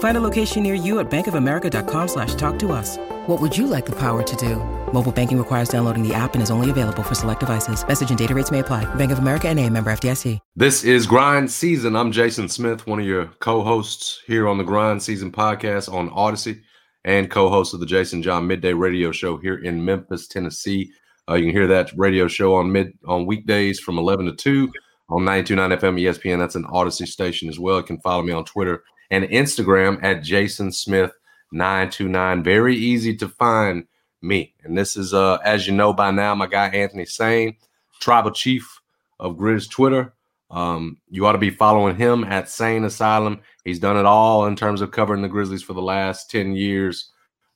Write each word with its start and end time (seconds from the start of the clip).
Find 0.00 0.16
a 0.16 0.20
location 0.20 0.62
near 0.62 0.72
you 0.72 0.98
at 0.98 1.10
bankofamerica.com 1.10 2.08
slash 2.08 2.34
talk 2.34 2.58
to 2.60 2.72
us. 2.72 2.96
What 3.26 3.38
would 3.38 3.56
you 3.56 3.66
like 3.66 3.84
the 3.84 3.96
power 3.96 4.22
to 4.22 4.36
do? 4.36 4.56
Mobile 4.94 5.12
banking 5.12 5.36
requires 5.36 5.68
downloading 5.68 6.02
the 6.06 6.14
app 6.14 6.32
and 6.32 6.42
is 6.42 6.50
only 6.50 6.70
available 6.70 7.02
for 7.02 7.14
select 7.14 7.40
devices. 7.40 7.86
Message 7.86 8.08
and 8.08 8.18
data 8.18 8.34
rates 8.34 8.50
may 8.50 8.60
apply. 8.60 8.92
Bank 8.94 9.12
of 9.12 9.18
America 9.18 9.48
and 9.48 9.60
a 9.60 9.68
member 9.68 9.92
FDIC. 9.92 10.38
This 10.56 10.84
is 10.84 11.06
Grind 11.06 11.50
Season. 11.50 11.96
I'm 11.96 12.12
Jason 12.12 12.48
Smith, 12.48 12.86
one 12.86 12.98
of 12.98 13.04
your 13.04 13.26
co-hosts 13.40 14.22
here 14.26 14.48
on 14.48 14.56
the 14.56 14.64
Grind 14.64 15.02
Season 15.02 15.30
podcast 15.30 15.92
on 15.92 16.08
Audacy 16.10 16.62
and 17.04 17.30
co-host 17.30 17.74
of 17.74 17.80
the 17.80 17.86
Jason 17.86 18.22
John 18.22 18.46
Midday 18.46 18.72
Radio 18.72 19.12
Show 19.12 19.36
here 19.36 19.56
in 19.56 19.84
Memphis, 19.84 20.28
Tennessee. 20.28 20.90
Uh, 21.28 21.34
you 21.34 21.44
can 21.44 21.54
hear 21.54 21.66
that 21.66 21.92
radio 21.94 22.26
show 22.26 22.54
on 22.54 22.72
mid 22.72 22.96
on 23.06 23.26
weekdays 23.26 23.78
from 23.78 23.98
11 23.98 24.24
to 24.26 24.32
2 24.32 24.72
on 25.10 25.26
929 25.26 25.78
FM 25.78 26.00
ESPN. 26.00 26.38
That's 26.38 26.54
an 26.54 26.64
Audacy 26.64 27.06
station 27.06 27.50
as 27.50 27.58
well. 27.58 27.76
You 27.76 27.82
can 27.82 28.00
follow 28.00 28.22
me 28.22 28.32
on 28.32 28.46
Twitter 28.46 28.82
and 29.10 29.24
Instagram 29.24 30.02
at 30.02 30.22
Jason 30.22 30.72
Smith 30.72 31.12
929. 31.52 32.42
Very 32.42 32.76
easy 32.76 33.16
to 33.16 33.28
find 33.28 33.86
me. 34.22 34.54
And 34.64 34.76
this 34.76 34.96
is, 34.96 35.14
uh, 35.14 35.36
as 35.44 35.66
you 35.66 35.74
know 35.74 35.92
by 35.92 36.10
now, 36.10 36.34
my 36.34 36.46
guy 36.46 36.68
Anthony 36.68 37.06
Sain, 37.06 37.56
tribal 38.00 38.30
chief 38.30 38.80
of 39.18 39.36
Grizz 39.36 39.70
Twitter. 39.70 40.14
Um, 40.50 40.98
you 41.08 41.26
ought 41.26 41.32
to 41.32 41.38
be 41.38 41.50
following 41.50 41.96
him 41.96 42.24
at 42.24 42.48
Sain 42.48 42.84
Asylum. 42.84 43.40
He's 43.64 43.78
done 43.78 43.96
it 43.96 44.06
all 44.06 44.46
in 44.46 44.56
terms 44.56 44.80
of 44.80 44.90
covering 44.90 45.22
the 45.22 45.28
Grizzlies 45.28 45.62
for 45.62 45.74
the 45.74 45.82
last 45.82 46.30
10 46.30 46.54
years. 46.54 47.10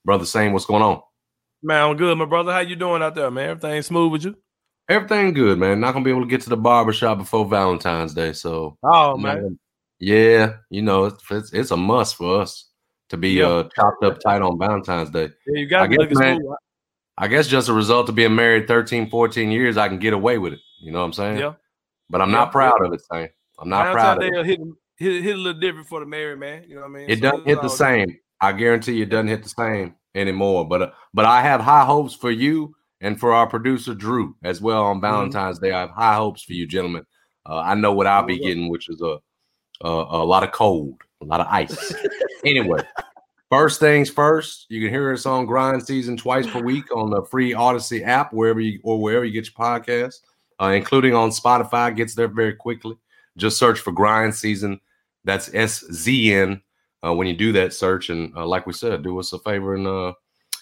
Brother 0.04 0.26
Sain, 0.26 0.52
what's 0.52 0.66
going 0.66 0.82
on? 0.82 1.02
Man, 1.62 1.82
I'm 1.82 1.96
good, 1.96 2.16
my 2.18 2.26
brother. 2.26 2.52
How 2.52 2.60
you 2.60 2.76
doing 2.76 3.02
out 3.02 3.14
there, 3.14 3.30
man? 3.30 3.50
Everything 3.50 3.82
smooth 3.82 4.12
with 4.12 4.24
you? 4.24 4.36
Everything 4.88 5.32
good, 5.32 5.58
man. 5.58 5.80
Not 5.80 5.92
gonna 5.92 6.04
be 6.04 6.10
able 6.10 6.20
to 6.20 6.28
get 6.28 6.42
to 6.42 6.50
the 6.50 6.58
barbershop 6.58 7.16
before 7.16 7.46
Valentine's 7.46 8.12
Day. 8.12 8.34
So 8.34 8.76
Oh 8.82 9.16
man. 9.16 9.58
Yeah, 10.04 10.56
you 10.70 10.82
know, 10.82 11.06
it's, 11.06 11.22
it's, 11.30 11.52
it's 11.52 11.70
a 11.70 11.76
must 11.76 12.16
for 12.16 12.40
us 12.42 12.68
to 13.08 13.16
be 13.16 13.30
Yeah. 13.30 13.48
uh 13.48 13.68
chopped 13.74 14.04
up 14.04 14.18
tight 14.20 14.42
on 14.42 14.58
Valentine's 14.58 15.10
Day. 15.10 15.30
Yeah, 15.46 15.58
you 15.60 15.64
I 15.66 15.86
got 15.86 15.86
to 16.00 16.06
guess, 16.06 16.18
man. 16.18 16.40
I 17.16 17.28
guess 17.28 17.46
just 17.46 17.68
a 17.68 17.72
result 17.72 18.08
of 18.08 18.14
being 18.14 18.34
married 18.34 18.66
13, 18.66 19.08
14 19.08 19.50
years, 19.50 19.76
I 19.76 19.88
can 19.88 19.98
get 19.98 20.12
away 20.12 20.36
with 20.38 20.52
it. 20.52 20.58
You 20.82 20.90
know 20.92 20.98
what 20.98 21.04
I'm 21.06 21.12
saying? 21.12 21.38
Yeah. 21.38 21.54
But 22.10 22.20
I'm 22.20 22.30
Yeah. 22.30 22.36
not 22.38 22.52
proud 22.52 22.84
of 22.84 22.92
it, 22.92 23.00
Sain 23.10 23.28
I'm 23.58 23.68
not 23.68 23.92
proud 23.92 24.18
of 24.22 24.24
it. 24.24 24.46
hit, 24.46 24.60
hit 24.96 25.22
hit 25.22 25.34
a 25.34 25.38
little 25.38 25.60
different 25.60 25.88
for 25.88 26.00
the 26.00 26.06
married 26.06 26.38
man. 26.38 26.64
You 26.68 26.74
know 26.74 26.82
what 26.82 26.90
I 26.90 26.92
mean? 26.92 27.10
It 27.10 27.16
So 27.20 27.22
doesn't 27.30 27.46
hit 27.46 27.62
the 27.62 27.68
same. 27.68 28.18
I 28.40 28.52
guarantee 28.52 28.94
you, 28.96 29.04
it 29.04 29.10
doesn't 29.10 29.28
hit 29.28 29.42
the 29.42 29.48
same 29.48 29.94
anymore. 30.14 30.68
But 30.68 30.82
uh, 30.82 30.90
but 31.14 31.24
I 31.24 31.40
have 31.40 31.60
high 31.62 31.84
hopes 31.86 32.14
for 32.14 32.30
you 32.30 32.74
and 33.00 33.18
for 33.18 33.32
our 33.32 33.46
producer 33.46 33.94
Drew 33.94 34.34
as 34.42 34.60
well 34.60 34.82
Mm-hmm. 34.82 34.96
on 34.96 35.00
Valentine's 35.00 35.58
Day. 35.60 35.72
I 35.72 35.80
have 35.80 35.90
high 35.90 36.16
hopes 36.16 36.42
for 36.42 36.52
you, 36.52 36.66
gentlemen. 36.66 37.04
Uh, 37.48 37.58
I 37.58 37.74
know 37.74 37.92
what 37.92 38.06
I'll 38.06 38.26
be 38.26 38.38
getting, 38.38 38.68
which 38.70 38.88
is 38.88 39.00
a, 39.02 39.18
a 39.84 39.88
a 39.88 40.24
lot 40.24 40.42
of 40.42 40.52
cold, 40.52 41.02
a 41.20 41.24
lot 41.24 41.40
of 41.40 41.46
ice. 41.48 41.94
anyway, 42.44 42.80
first 43.50 43.80
things 43.80 44.10
first. 44.10 44.66
You 44.68 44.80
can 44.80 44.90
hear 44.90 45.12
us 45.12 45.26
on 45.26 45.46
Grind 45.46 45.86
Season 45.86 46.16
twice 46.16 46.46
per 46.46 46.62
week 46.62 46.94
on 46.94 47.10
the 47.10 47.22
free 47.22 47.52
Audacy 47.52 48.06
app, 48.06 48.32
wherever 48.32 48.60
you 48.60 48.80
or 48.82 49.00
wherever 49.00 49.24
you 49.24 49.32
get 49.32 49.46
your 49.46 49.54
podcast, 49.54 50.20
uh, 50.60 50.72
including 50.74 51.14
on 51.14 51.30
Spotify. 51.30 51.94
Gets 51.94 52.14
there 52.14 52.28
very 52.28 52.54
quickly. 52.54 52.96
Just 53.36 53.58
search 53.58 53.78
for 53.78 53.92
Grind 53.92 54.34
Season. 54.34 54.80
That's 55.24 55.52
S 55.54 55.84
Z 55.92 56.32
N. 56.32 56.60
Uh, 57.04 57.12
when 57.12 57.26
you 57.26 57.36
do 57.36 57.52
that 57.52 57.74
search, 57.74 58.08
and 58.08 58.34
uh, 58.34 58.46
like 58.46 58.66
we 58.66 58.72
said, 58.72 59.02
do 59.02 59.18
us 59.18 59.34
a 59.34 59.38
favor 59.40 59.74
and 59.74 59.86
uh, 59.86 60.14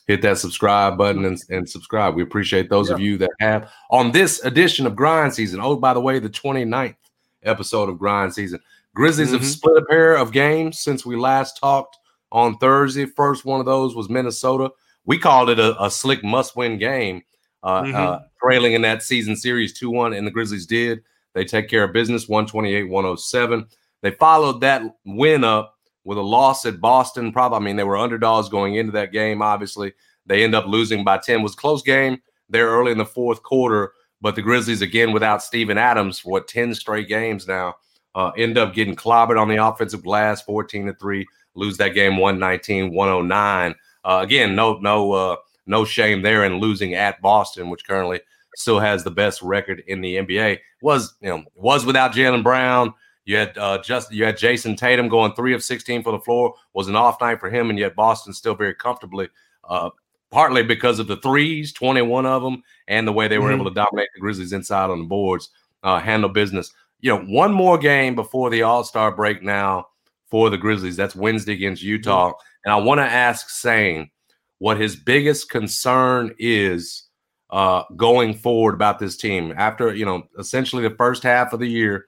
hit 0.07 0.23
that 0.23 0.39
subscribe 0.39 0.99
button 0.99 1.25
and, 1.25 1.41
and 1.51 1.69
subscribe. 1.69 2.17
We 2.17 2.23
appreciate 2.23 2.69
those 2.69 2.91
of 2.91 2.99
you 2.99 3.17
that 3.19 3.31
have 3.39 3.71
on 3.91 4.11
this 4.11 4.45
edition 4.45 4.87
of 4.87 4.97
Grind 4.97 5.33
Season. 5.33 5.61
Oh, 5.61 5.77
by 5.77 5.95
the 5.95 6.01
way, 6.01 6.19
the 6.19 6.29
29th 6.29 6.97
episode 7.45 7.89
of 7.89 7.99
Grind 7.99 8.35
Season. 8.35 8.61
Grizzlies 8.95 9.33
have 9.33 9.41
Mhm. 9.41 9.45
split 9.45 9.77
a 9.79 9.85
pair 9.87 10.17
of 10.17 10.33
games 10.33 10.79
since 10.79 11.07
we 11.07 11.17
last 11.17 11.59
talked 11.59 11.97
on 12.31 12.57
Thursday. 12.59 13.07
First 13.07 13.45
one 13.45 13.61
of 13.61 13.67
those 13.67 13.95
was 13.95 14.09
Minnesota. 14.09 14.71
We 15.05 15.19
called 15.19 15.51
it 15.51 15.59
a, 15.59 15.83
a 15.83 15.91
slick 15.91 16.23
must-win 16.23 16.79
game, 16.79 17.23
uh, 17.63 17.83
Mhm. 17.83 17.95
uh, 17.95 18.19
trailing 18.43 18.75
in 18.75 18.83
that 18.83 19.03
season 19.03 19.35
series 19.37 19.73
2-1, 19.79 20.13
and 20.13 20.27
the 20.27 20.31
Grizzlies 20.31 20.67
did. 20.67 21.01
They 21.35 21.45
take 21.45 21.69
care 21.69 21.85
of 21.85 21.93
business 21.93 22.29
128-107. 22.29 23.67
They 24.03 24.11
followed 24.13 24.61
that 24.61 24.83
win 25.05 25.45
up 25.45 25.75
with 26.05 26.19
a 26.19 26.23
loss 26.23 26.67
at 26.67 26.81
Boston. 26.81 27.33
Probably, 27.33 27.57
I 27.57 27.61
mean, 27.61 27.77
they 27.77 27.85
were 27.85 27.97
underdogs 27.97 28.49
going 28.49 28.75
into 28.75 28.93
that 28.93 29.13
game. 29.13 29.41
Obviously, 29.41 29.93
they 30.27 30.45
end 30.45 30.55
up 30.55 30.67
losing 30.67 31.05
by 31.05 31.19
10. 31.19 31.41
It 31.41 31.43
was 31.43 31.55
a 31.55 31.57
close 31.57 31.83
game 31.83 32.21
there 32.49 32.69
early 32.69 32.93
in 32.93 32.99
the 32.99 33.07
fourth 33.07 33.43
quarter, 33.43 33.93
but 34.21 34.35
the 34.35 34.43
Grizzlies, 34.43 34.83
again, 34.83 35.13
without 35.13 35.43
Steven 35.43 35.79
Adams 35.79 36.19
for 36.19 36.33
what 36.33 36.49
10 36.49 36.75
straight 36.75 37.09
games 37.09 37.49
now, 37.49 37.75
uh, 38.15 38.31
end 38.37 38.59
up 38.59 38.75
getting 38.75 38.97
clobbered 38.97 39.41
on 39.41 39.49
the 39.49 39.57
offensive 39.57 40.03
glass 40.03 40.43
14 40.43 40.87
to 40.87 40.95
3, 40.95 41.27
lose 41.55 41.77
that 41.79 41.95
game 41.95 42.17
119 42.17 42.93
109. 42.93 43.75
Uh, 44.05 44.21
again, 44.23 44.55
no, 44.55 44.79
no, 44.79 45.13
uh, 45.13 45.37
no 45.67 45.85
shame 45.85 46.23
there 46.23 46.45
in 46.45 46.55
losing 46.59 46.95
at 46.95 47.21
Boston, 47.23 47.71
which 47.71 47.87
currently 47.87 48.21
still 48.57 48.81
has 48.81 49.05
the 49.05 49.11
best 49.11 49.41
record 49.43 49.83
in 49.87 50.01
the 50.01 50.17
NBA. 50.17 50.59
Was 50.83 51.15
you 51.21 51.29
know 51.29 51.45
was 51.55 51.87
without 51.87 52.13
Jaylen 52.13 52.43
Brown. 52.43 52.93
You 53.25 53.37
had 53.37 53.57
uh, 53.57 53.79
just 53.79 54.13
you 54.13 54.25
had 54.25 54.37
Jayson 54.37 54.77
Tatum 54.77 55.09
going 55.09 55.33
three 55.35 55.55
of 55.55 55.63
sixteen 55.63 56.03
for 56.03 56.11
the 56.13 56.19
floor. 56.19 56.55
Was 56.75 56.89
an 56.89 56.97
off 56.97 57.21
night 57.21 57.39
for 57.39 57.49
him, 57.49 57.71
and 57.71 57.79
yet 57.79 57.95
Boston 57.95 58.33
still 58.33 58.57
very 58.57 58.75
comfortably. 58.75 59.29
Uh, 59.69 59.91
partly 60.31 60.63
because 60.65 60.99
of 60.99 61.07
the 61.07 61.17
threes, 61.19 61.73
twenty 61.73 62.03
one 62.03 62.27
of 62.27 62.43
them, 62.43 62.63
and 62.89 63.07
the 63.07 63.13
way 63.13 63.29
they 63.29 63.39
were 63.39 63.51
Mhm. 63.51 63.55
able 63.61 63.65
to 63.67 63.75
dominate 63.75 64.09
the 64.15 64.21
Grizzlies 64.21 64.53
inside 64.53 64.91
on 64.91 64.99
the 64.99 65.05
boards, 65.05 65.51
uh, 65.85 66.01
handle 66.01 66.29
business. 66.29 66.73
You 67.03 67.11
know, 67.11 67.25
one 67.25 67.53
more 67.53 67.77
game 67.77 68.15
before 68.15 68.49
the 68.49 68.63
All 68.63 68.85
Star 68.85 69.15
break 69.15 69.43
now 69.43 69.87
for 70.31 70.49
the 70.49 70.57
Grizzlies. 70.57 70.97
That's 70.97 71.15
Wednesday 71.15 71.53
against 71.53 71.83
Utah, 71.83 72.33
and 72.65 72.73
I 72.73 72.77
want 72.77 72.99
to 73.01 73.05
ask 73.05 73.51
Sain 73.51 74.11
what 74.59 74.81
his 74.81 74.97
biggest 74.97 75.51
concern 75.51 76.35
is 76.39 77.09
uh, 77.51 77.83
going 77.97 78.35
forward 78.35 78.75
about 78.75 78.99
this 78.99 79.17
team 79.17 79.53
after 79.57 79.95
you 79.95 80.07
know 80.07 80.23
essentially 80.39 80.83
the 80.89 80.95
first 80.95 81.23
half 81.23 81.53
of 81.53 81.61
the 81.61 81.69
year. 81.69 82.07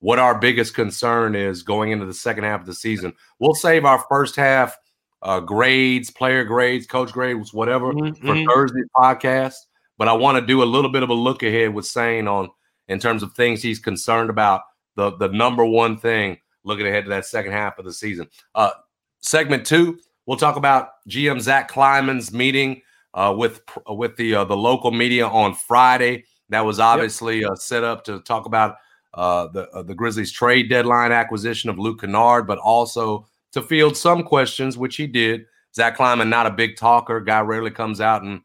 What 0.00 0.18
our 0.18 0.38
biggest 0.38 0.74
concern 0.74 1.34
is 1.34 1.62
going 1.62 1.90
into 1.90 2.06
the 2.06 2.14
second 2.14 2.44
half 2.44 2.60
of 2.60 2.66
the 2.66 2.74
season. 2.74 3.14
We'll 3.40 3.54
save 3.54 3.84
our 3.84 4.04
first 4.08 4.36
half 4.36 4.76
uh, 5.22 5.40
grades, 5.40 6.10
player 6.10 6.44
grades, 6.44 6.86
coach 6.86 7.12
grades, 7.12 7.52
whatever 7.52 7.92
Mhm, 7.92 8.16
for 8.18 8.34
mhm. 8.34 8.46
Thursday 8.46 8.82
podcast. 8.94 9.56
But 9.98 10.08
I 10.08 10.12
want 10.12 10.38
to 10.38 10.46
do 10.46 10.62
a 10.62 10.64
little 10.64 10.90
bit 10.92 11.02
of 11.02 11.08
a 11.08 11.14
look 11.14 11.42
ahead 11.42 11.74
with 11.74 11.86
Sain 11.86 12.28
on 12.28 12.50
in 12.88 12.98
terms 12.98 13.22
of 13.22 13.32
things 13.32 13.62
he's 13.62 13.78
concerned 13.78 14.30
about. 14.30 14.62
The 14.96 15.16
the 15.16 15.28
number 15.28 15.64
one 15.64 15.96
thing 15.96 16.38
looking 16.64 16.86
ahead 16.86 17.04
to 17.04 17.10
that 17.10 17.24
second 17.24 17.52
half 17.52 17.78
of 17.78 17.84
the 17.84 17.92
season. 17.92 18.28
Uh, 18.54 18.70
segment 19.20 19.64
two, 19.64 19.98
we'll 20.26 20.36
talk 20.36 20.56
about 20.56 20.90
GM 21.08 21.40
Zach 21.40 21.68
Kleiman's 21.68 22.32
meeting 22.32 22.82
uh, 23.14 23.34
with 23.36 23.62
with 23.88 24.16
the 24.16 24.34
uh, 24.34 24.44
the 24.44 24.56
local 24.56 24.90
media 24.90 25.26
on 25.26 25.54
Friday. 25.54 26.24
That 26.50 26.64
was 26.64 26.78
obviously 26.78 27.44
uh, 27.44 27.54
set 27.54 27.82
up 27.82 28.04
to 28.04 28.20
talk 28.20 28.46
about 28.46 28.76
uh, 29.14 29.48
the 29.48 29.68
uh, 29.70 29.82
the 29.82 29.94
Grizzlies 29.94 30.32
trade 30.32 30.68
deadline 30.68 31.12
acquisition 31.12 31.70
of 31.70 31.78
Luke 31.78 32.00
Kennard, 32.00 32.46
but 32.46 32.58
also 32.58 33.26
to 33.52 33.62
field 33.62 33.96
some 33.96 34.22
questions, 34.22 34.76
which 34.76 34.96
he 34.96 35.06
did. 35.06 35.46
Zach 35.74 35.96
Kleiman, 35.96 36.30
not 36.30 36.46
a 36.46 36.50
big 36.50 36.76
talker, 36.76 37.20
guy 37.20 37.40
rarely 37.40 37.70
comes 37.70 38.00
out 38.00 38.22
and 38.22 38.40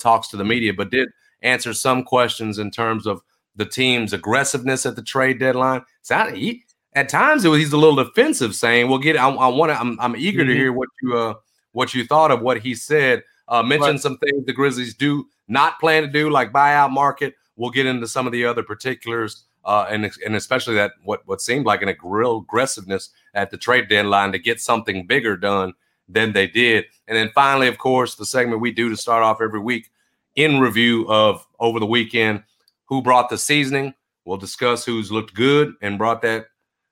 talks 0.00 0.28
to 0.28 0.36
the 0.36 0.44
media, 0.44 0.72
but 0.72 0.90
did 0.90 1.08
answer 1.42 1.74
some 1.74 2.02
questions 2.02 2.58
in 2.58 2.70
terms 2.70 3.06
of 3.06 3.20
the 3.56 3.66
team's 3.66 4.12
aggressiveness 4.12 4.86
at 4.86 4.96
the 4.96 5.02
trade 5.02 5.38
deadline. 5.40 5.82
Sound, 6.02 6.36
he, 6.36 6.62
at 6.94 7.08
times 7.08 7.44
it 7.44 7.48
was, 7.48 7.58
he's 7.60 7.72
a 7.72 7.76
little 7.76 7.96
defensive, 8.04 8.54
saying, 8.54 8.88
"We'll 8.88 8.98
get." 8.98 9.16
I, 9.16 9.28
I 9.28 9.48
want 9.48 9.70
to. 9.72 9.80
I'm, 9.80 9.98
I'm 10.00 10.16
eager 10.16 10.44
to 10.44 10.50
Mhm. 10.52 10.56
hear 10.56 10.72
what 10.72 10.88
you 11.02 11.16
uh, 11.16 11.34
what 11.72 11.94
you 11.94 12.06
thought 12.06 12.30
of 12.30 12.40
what 12.40 12.58
he 12.60 12.74
said. 12.74 13.22
Uh, 13.48 13.62
mentioned 13.62 13.92
Right. 13.94 14.00
some 14.00 14.18
things 14.18 14.44
the 14.46 14.52
Grizzlies 14.52 14.94
do 14.94 15.26
not 15.48 15.78
plan 15.78 16.02
to 16.02 16.08
do, 16.08 16.30
like 16.30 16.52
buyout 16.52 16.90
market. 16.90 17.34
We'll 17.56 17.70
get 17.70 17.86
into 17.86 18.06
some 18.08 18.26
of 18.26 18.32
the 18.32 18.44
other 18.44 18.62
particulars 18.62 19.44
uh, 19.64 19.86
and 19.90 20.10
and 20.24 20.36
especially 20.36 20.74
that 20.76 20.92
what 21.04 21.22
what 21.26 21.40
seemed 21.40 21.66
like 21.66 21.82
an 21.82 21.94
real 22.02 22.38
aggressiveness 22.38 23.10
at 23.34 23.50
the 23.50 23.56
trade 23.58 23.88
deadline 23.88 24.32
to 24.32 24.38
get 24.38 24.60
something 24.60 25.06
bigger 25.06 25.36
done 25.36 25.72
than 26.08 26.32
they 26.32 26.46
did. 26.46 26.84
And 27.08 27.16
then 27.16 27.30
finally, 27.34 27.66
of 27.68 27.78
course, 27.78 28.14
the 28.14 28.24
segment 28.26 28.60
we 28.60 28.70
do 28.72 28.88
to 28.88 28.96
start 28.96 29.22
off 29.24 29.40
every 29.40 29.60
week 29.60 29.90
in 30.36 30.60
review 30.60 31.06
of 31.08 31.46
over 31.58 31.80
the 31.80 31.86
weekend, 31.86 32.42
who 32.86 33.02
brought 33.02 33.28
the 33.28 33.38
seasoning. 33.38 33.94
We'll 34.24 34.36
discuss 34.36 34.84
who's 34.84 35.12
looked 35.12 35.34
good 35.34 35.74
and 35.82 35.98
brought 35.98 36.22
that 36.22 36.46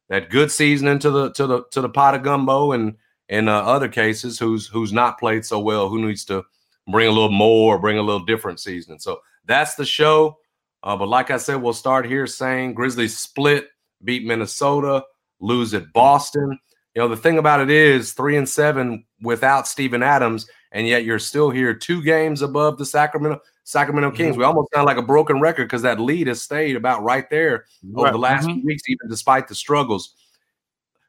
that 0.09 0.31
good 0.31 0.51
seasoning 0.51 0.99
to 1.01 1.11
the 1.11 1.33
to 1.33 1.47
the 1.47 1.65
to 1.73 1.81
the 1.81 1.89
pot 1.89 2.15
of 2.15 2.23
gumbo, 2.23 2.73
and 2.73 2.97
in 3.29 3.49
uh, 3.49 3.61
other 3.61 3.89
cases, 3.89 4.39
who's 4.39 4.67
who's 4.67 4.93
not 4.93 5.19
played 5.19 5.45
so 5.45 5.59
well, 5.59 5.89
who 5.89 6.07
needs 6.07 6.25
to 6.27 6.45
bring 6.91 7.09
a 7.09 7.13
little 7.13 7.31
more, 7.31 7.77
or 7.77 7.79
bring 7.79 7.99
a 7.99 8.03
little 8.03 8.25
different 8.25 8.61
seasoning. 8.61 8.99
So 8.99 9.21
that's 9.47 9.75
the 9.75 9.87
show. 9.87 10.39
Uh, 10.83 10.97
but 10.97 11.09
like 11.09 11.31
I 11.31 11.39
said, 11.39 11.57
we'll 11.57 11.73
start 11.73 12.07
here 12.07 12.27
saying 12.27 12.75
Grizzlies 12.75 13.19
split, 13.19 13.69
beat 14.05 14.25
Minnesota, 14.25 15.03
lose 15.41 15.73
at 15.73 15.93
Boston. 15.95 16.59
You 16.95 17.03
know, 17.03 17.09
the 17.09 17.17
thing 17.17 17.39
about 17.39 17.61
it 17.61 17.71
is 17.71 18.13
three 18.13 18.37
and 18.37 18.49
seven 18.49 19.05
without 19.23 19.67
Steven 19.67 20.03
Adams, 20.03 20.47
and 20.71 20.87
yet 20.87 21.05
you're 21.05 21.19
still 21.19 21.51
here 21.51 21.75
two 21.75 22.03
games 22.03 22.43
above 22.43 22.77
the 22.79 22.87
Sacramento 22.87 23.41
Sacramento 23.65 24.11
Kings. 24.11 24.33
Mm-hmm. 24.33 24.39
We 24.39 24.45
almost 24.45 24.73
sound 24.73 24.87
like 24.87 24.99
a 24.99 25.03
broken 25.03 25.41
record 25.41 25.65
because 25.65 25.83
that 25.83 25.99
lead 25.99 26.27
has 26.29 26.41
stayed 26.41 26.77
about 26.77 27.03
right 27.03 27.29
there 27.31 27.65
right. 27.83 28.03
over 28.03 28.13
the 28.13 28.19
last 28.19 28.47
mm-hmm. 28.47 28.61
few 28.61 28.67
weeks, 28.67 28.83
even 28.89 29.09
despite 29.09 29.49
the 29.49 29.55
struggles. 29.55 30.15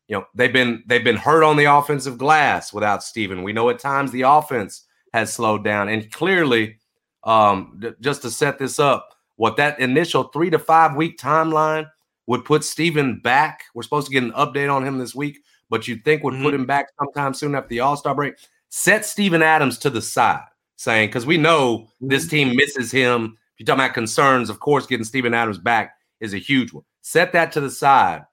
You 0.08 0.18
know, 0.18 0.26
they've 0.34 0.54
been 0.54 0.84
they've 0.88 1.04
been 1.04 1.18
hurt 1.18 1.44
on 1.44 1.58
the 1.58 1.66
offensive 1.66 2.18
glass 2.18 2.74
without 2.74 3.04
Steven. 3.04 3.44
We 3.44 3.54
know 3.54 3.70
at 3.70 3.80
times 3.80 4.12
the 4.12 4.22
offense 4.22 4.86
has 5.14 5.34
slowed 5.34 5.64
down, 5.64 5.90
and 5.90 6.12
clearly, 6.12 6.78
um, 7.24 7.82
just 8.02 8.22
to 8.22 8.32
set 8.32 8.58
this 8.58 8.80
up, 8.80 9.16
what 9.36 9.58
that 9.58 9.80
initial 9.80 10.26
three 10.26 10.50
to 10.50 10.60
five 10.60 10.96
week 10.96 11.18
timeline 11.18 11.90
would 12.28 12.46
put 12.46 12.64
Steven 12.64 13.20
back. 13.20 13.64
We're 13.74 13.84
supposed 13.84 14.08
to 14.08 14.14
get 14.14 14.24
an 14.24 14.32
update 14.32 14.74
on 14.74 14.86
him 14.86 14.98
this 14.98 15.16
week, 15.16 15.40
but 15.70 15.88
you'd 15.88 16.06
think 16.06 16.24
would 16.24 16.36
mm-hmm. 16.36 16.44
put 16.44 16.54
him 16.54 16.66
back 16.66 16.88
sometime 17.00 17.34
soon 17.34 17.56
after 17.56 17.70
the 17.70 17.82
All 17.82 17.98
Star 17.98 18.16
break. 18.16 18.36
Set 18.70 19.06
Steven 19.06 19.42
Adams 19.42 19.78
to 19.80 19.90
the 19.90 20.02
side, 20.02 20.44
Sain, 20.76 21.08
because 21.08 21.26
we 21.26 21.38
know 21.38 21.80
mm-hmm. 21.80 22.08
this 22.10 22.28
team 22.28 22.56
misses 22.56 22.92
him. 22.92 23.38
If 23.54 23.60
you're 23.62 23.66
talking 23.66 23.86
about 23.86 23.94
concerns, 23.94 24.50
of 24.50 24.60
course, 24.60 24.86
getting 24.86 25.06
Steven 25.06 25.34
Adams 25.34 25.58
back 25.58 25.96
is 26.20 26.34
a 26.34 26.38
huge 26.38 26.74
one. 26.74 26.84
Set 27.02 27.32
that 27.34 27.52
to 27.54 27.62
the 27.62 27.70
side. 27.70 28.24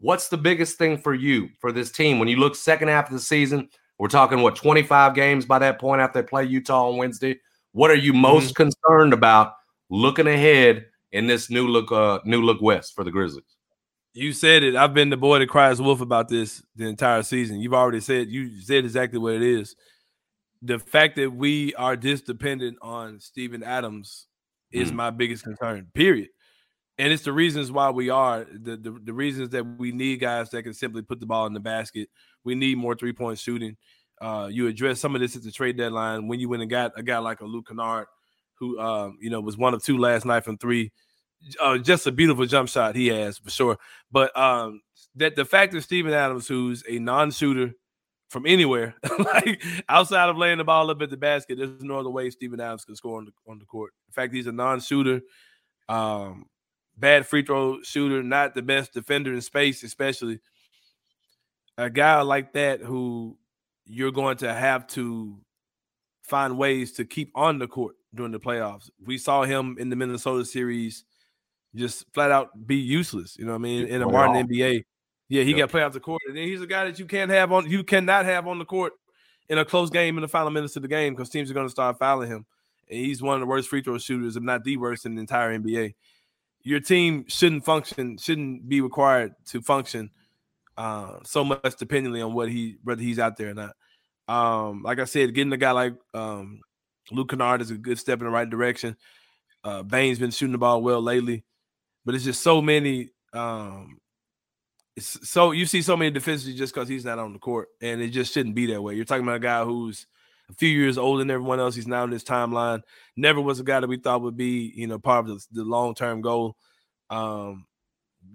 What's 0.00 0.28
the 0.28 0.36
biggest 0.36 0.78
thing 0.78 0.98
for 0.98 1.14
you 1.14 1.48
for 1.60 1.72
this 1.72 1.90
team 1.90 2.18
when 2.18 2.28
you 2.28 2.36
look 2.36 2.54
second 2.54 2.88
half 2.88 3.06
of 3.06 3.12
the 3.12 3.20
season? 3.20 3.68
We're 3.98 4.08
talking 4.08 4.42
what 4.42 4.56
25 4.56 5.14
games 5.14 5.44
by 5.44 5.58
that 5.58 5.80
point 5.80 6.00
after 6.00 6.22
they 6.22 6.26
play 6.26 6.44
Utah 6.44 6.88
on 6.88 6.96
Wednesday. 6.96 7.40
What 7.72 7.90
are 7.90 7.96
you 7.96 8.12
most 8.12 8.54
mm-hmm. 8.54 8.70
concerned 8.70 9.12
about 9.12 9.54
looking 9.90 10.28
ahead 10.28 10.86
in 11.12 11.26
this 11.26 11.50
new 11.50 11.66
look 11.66 11.90
uh 11.90 12.20
new 12.24 12.42
look 12.42 12.60
west 12.62 12.94
for 12.94 13.04
the 13.04 13.10
Grizzlies? 13.10 13.56
You 14.14 14.32
said 14.32 14.62
it. 14.62 14.76
I've 14.76 14.94
been 14.94 15.10
the 15.10 15.16
boy 15.16 15.40
that 15.40 15.48
cries 15.48 15.80
wolf 15.80 16.00
about 16.00 16.28
this 16.28 16.62
the 16.76 16.86
entire 16.86 17.22
season. 17.22 17.60
You've 17.60 17.74
already 17.74 18.00
said 18.00 18.28
you 18.28 18.60
said 18.60 18.84
exactly 18.84 19.18
what 19.18 19.34
it 19.34 19.42
is. 19.42 19.74
The 20.62 20.78
fact 20.78 21.16
that 21.16 21.32
we 21.32 21.74
are 21.74 21.96
this 21.96 22.20
dependent 22.20 22.78
on 22.82 23.20
Steven 23.20 23.62
Adams 23.62 24.26
is 24.72 24.90
mm. 24.90 24.96
my 24.96 25.10
biggest 25.10 25.44
concern. 25.44 25.86
Period. 25.94 26.28
And 26.98 27.12
it's 27.12 27.22
the 27.22 27.32
reasons 27.32 27.70
why 27.70 27.90
we 27.90 28.10
are 28.10 28.44
the, 28.44 28.76
the 28.76 28.98
the 29.04 29.12
reasons 29.12 29.50
that 29.50 29.64
we 29.64 29.92
need 29.92 30.18
guys 30.18 30.50
that 30.50 30.64
can 30.64 30.74
simply 30.74 31.02
put 31.02 31.20
the 31.20 31.26
ball 31.26 31.46
in 31.46 31.52
the 31.52 31.60
basket. 31.60 32.08
We 32.42 32.56
need 32.56 32.76
more 32.76 32.96
three 32.96 33.12
point 33.12 33.38
shooting. 33.38 33.76
Uh, 34.20 34.48
you 34.50 34.66
address 34.66 34.98
some 34.98 35.14
of 35.14 35.20
this 35.20 35.36
at 35.36 35.44
the 35.44 35.52
trade 35.52 35.76
deadline 35.76 36.26
when 36.26 36.40
you 36.40 36.48
went 36.48 36.62
and 36.62 36.70
got 36.70 36.92
a 36.96 37.04
guy 37.04 37.18
like 37.18 37.40
a 37.40 37.44
Luke 37.44 37.68
Kennard 37.68 38.08
who 38.58 38.80
um, 38.80 39.16
you 39.20 39.30
know 39.30 39.40
was 39.40 39.56
one 39.56 39.74
of 39.74 39.82
two 39.82 39.96
last 39.96 40.24
night 40.24 40.44
from 40.44 40.58
three. 40.58 40.90
Uh, 41.60 41.78
just 41.78 42.04
a 42.08 42.10
beautiful 42.10 42.46
jump 42.46 42.68
shot 42.68 42.96
he 42.96 43.06
has 43.06 43.38
for 43.38 43.50
sure. 43.50 43.78
But 44.10 44.36
um, 44.36 44.80
that 45.14 45.36
the 45.36 45.44
fact 45.44 45.72
that 45.72 45.82
Steven 45.82 46.12
Adams, 46.12 46.48
who's 46.48 46.82
a 46.88 46.98
non-shooter 46.98 47.74
from 48.28 48.46
anywhere, 48.46 48.94
like 49.18 49.62
outside 49.88 50.28
of 50.28 50.36
laying 50.36 50.58
the 50.58 50.64
ball 50.64 50.90
up 50.90 51.02
at 51.02 51.10
the 51.10 51.16
basket, 51.16 51.58
there's 51.58 51.82
no 51.82 51.98
other 51.98 52.10
way 52.10 52.30
Steven 52.30 52.60
Adams 52.60 52.84
can 52.84 52.96
score 52.96 53.18
on 53.18 53.24
the 53.24 53.32
on 53.46 53.58
the 53.58 53.64
court. 53.64 53.92
In 54.08 54.12
fact, 54.12 54.34
he's 54.34 54.46
a 54.46 54.52
non-shooter, 54.52 55.22
um, 55.88 56.46
bad 56.96 57.26
free 57.26 57.42
throw 57.42 57.82
shooter, 57.82 58.22
not 58.22 58.54
the 58.54 58.62
best 58.62 58.92
defender 58.92 59.32
in 59.32 59.40
space, 59.40 59.82
especially 59.82 60.40
a 61.78 61.88
guy 61.88 62.20
like 62.22 62.52
that 62.52 62.80
who 62.80 63.38
you're 63.86 64.12
going 64.12 64.36
to 64.36 64.52
have 64.52 64.86
to 64.88 65.38
find 66.22 66.58
ways 66.58 66.92
to 66.92 67.04
keep 67.04 67.30
on 67.34 67.58
the 67.58 67.66
court 67.66 67.94
during 68.14 68.32
the 68.32 68.40
playoffs. 68.40 68.90
We 69.04 69.16
saw 69.16 69.44
him 69.44 69.76
in 69.78 69.88
the 69.88 69.96
Minnesota 69.96 70.44
series 70.44 71.04
just 71.74 72.04
flat 72.12 72.30
out 72.30 72.66
be 72.66 72.76
useless. 72.76 73.36
You 73.38 73.46
know 73.46 73.52
what 73.52 73.58
I 73.58 73.62
mean? 73.62 73.86
In 73.86 74.02
a 74.02 74.06
modern 74.06 74.46
NBA. 74.46 74.84
Yeah, 75.28 75.42
he 75.42 75.50
yep. 75.50 75.58
got 75.58 75.70
play 75.70 75.82
off 75.82 75.92
the 75.92 76.00
court. 76.00 76.22
And 76.26 76.36
he's 76.36 76.62
a 76.62 76.66
guy 76.66 76.84
that 76.84 76.98
you 76.98 77.06
can't 77.06 77.30
have 77.30 77.52
on 77.52 77.68
you 77.68 77.84
cannot 77.84 78.24
have 78.24 78.46
on 78.46 78.58
the 78.58 78.64
court 78.64 78.94
in 79.48 79.58
a 79.58 79.64
close 79.64 79.90
game 79.90 80.16
in 80.16 80.22
the 80.22 80.28
final 80.28 80.50
minutes 80.50 80.76
of 80.76 80.82
the 80.82 80.88
game 80.88 81.14
because 81.14 81.28
teams 81.28 81.50
are 81.50 81.54
going 81.54 81.66
to 81.66 81.70
start 81.70 81.98
fouling 81.98 82.28
him. 82.28 82.46
And 82.88 82.98
he's 82.98 83.22
one 83.22 83.34
of 83.34 83.40
the 83.40 83.46
worst 83.46 83.68
free 83.68 83.82
throw 83.82 83.98
shooters, 83.98 84.36
if 84.36 84.42
not 84.42 84.64
the 84.64 84.76
worst 84.76 85.06
in 85.06 85.14
the 85.14 85.20
entire 85.20 85.58
NBA. 85.58 85.94
Your 86.62 86.80
team 86.80 87.24
shouldn't 87.28 87.64
function, 87.64 88.18
shouldn't 88.18 88.68
be 88.68 88.80
required 88.80 89.34
to 89.46 89.60
function 89.60 90.10
uh, 90.76 91.18
so 91.24 91.44
much 91.44 91.76
dependently 91.78 92.22
on 92.22 92.32
what 92.32 92.48
he 92.48 92.76
whether 92.84 93.02
he's 93.02 93.18
out 93.18 93.36
there 93.36 93.50
or 93.50 93.54
not. 93.54 93.74
Um, 94.28 94.82
like 94.82 94.98
I 94.98 95.04
said, 95.04 95.34
getting 95.34 95.52
a 95.52 95.56
guy 95.56 95.72
like 95.72 95.94
um, 96.14 96.60
Luke 97.10 97.30
Kennard 97.30 97.60
is 97.60 97.70
a 97.70 97.76
good 97.76 97.98
step 97.98 98.20
in 98.20 98.26
the 98.26 98.30
right 98.30 98.48
direction. 98.48 98.96
Uh, 99.64 99.82
Bane's 99.82 100.18
been 100.18 100.30
shooting 100.30 100.52
the 100.52 100.58
ball 100.58 100.82
well 100.82 101.02
lately, 101.02 101.44
but 102.04 102.14
it's 102.14 102.24
just 102.24 102.42
so 102.42 102.62
many. 102.62 103.10
Um, 103.32 103.97
so 104.98 105.52
you 105.52 105.66
see 105.66 105.82
so 105.82 105.96
many 105.96 106.10
deficiencies 106.10 106.56
just 106.56 106.74
because 106.74 106.88
he's 106.88 107.04
not 107.04 107.18
on 107.18 107.32
the 107.32 107.38
court, 107.38 107.68
and 107.80 108.00
it 108.00 108.08
just 108.08 108.32
shouldn't 108.32 108.54
be 108.54 108.66
that 108.66 108.82
way. 108.82 108.94
You're 108.94 109.04
talking 109.04 109.22
about 109.22 109.36
a 109.36 109.40
guy 109.40 109.64
who's 109.64 110.06
a 110.50 110.54
few 110.54 110.68
years 110.68 110.98
older 110.98 111.20
than 111.20 111.30
everyone 111.30 111.60
else. 111.60 111.74
He's 111.74 111.86
now 111.86 112.04
in 112.04 112.10
this 112.10 112.24
timeline. 112.24 112.82
Never 113.16 113.40
was 113.40 113.60
a 113.60 113.64
guy 113.64 113.80
that 113.80 113.88
we 113.88 113.98
thought 113.98 114.22
would 114.22 114.36
be, 114.36 114.72
you 114.74 114.86
know, 114.86 114.98
part 114.98 115.28
of 115.28 115.38
the, 115.38 115.46
the 115.52 115.64
long 115.64 115.94
term 115.94 116.20
goal. 116.20 116.56
Um, 117.10 117.66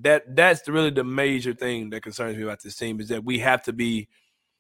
that 0.02 0.36
that's 0.36 0.68
really 0.68 0.90
the 0.90 1.04
major 1.04 1.54
thing 1.54 1.90
that 1.92 2.04
concerns 2.04 2.38
me 2.38 2.44
about 2.44 2.62
this 2.62 2.76
team 2.76 3.00
is 3.00 3.10
that 3.10 3.24
we 3.24 3.40
have 3.40 3.64
to 3.64 3.74
be 3.74 4.08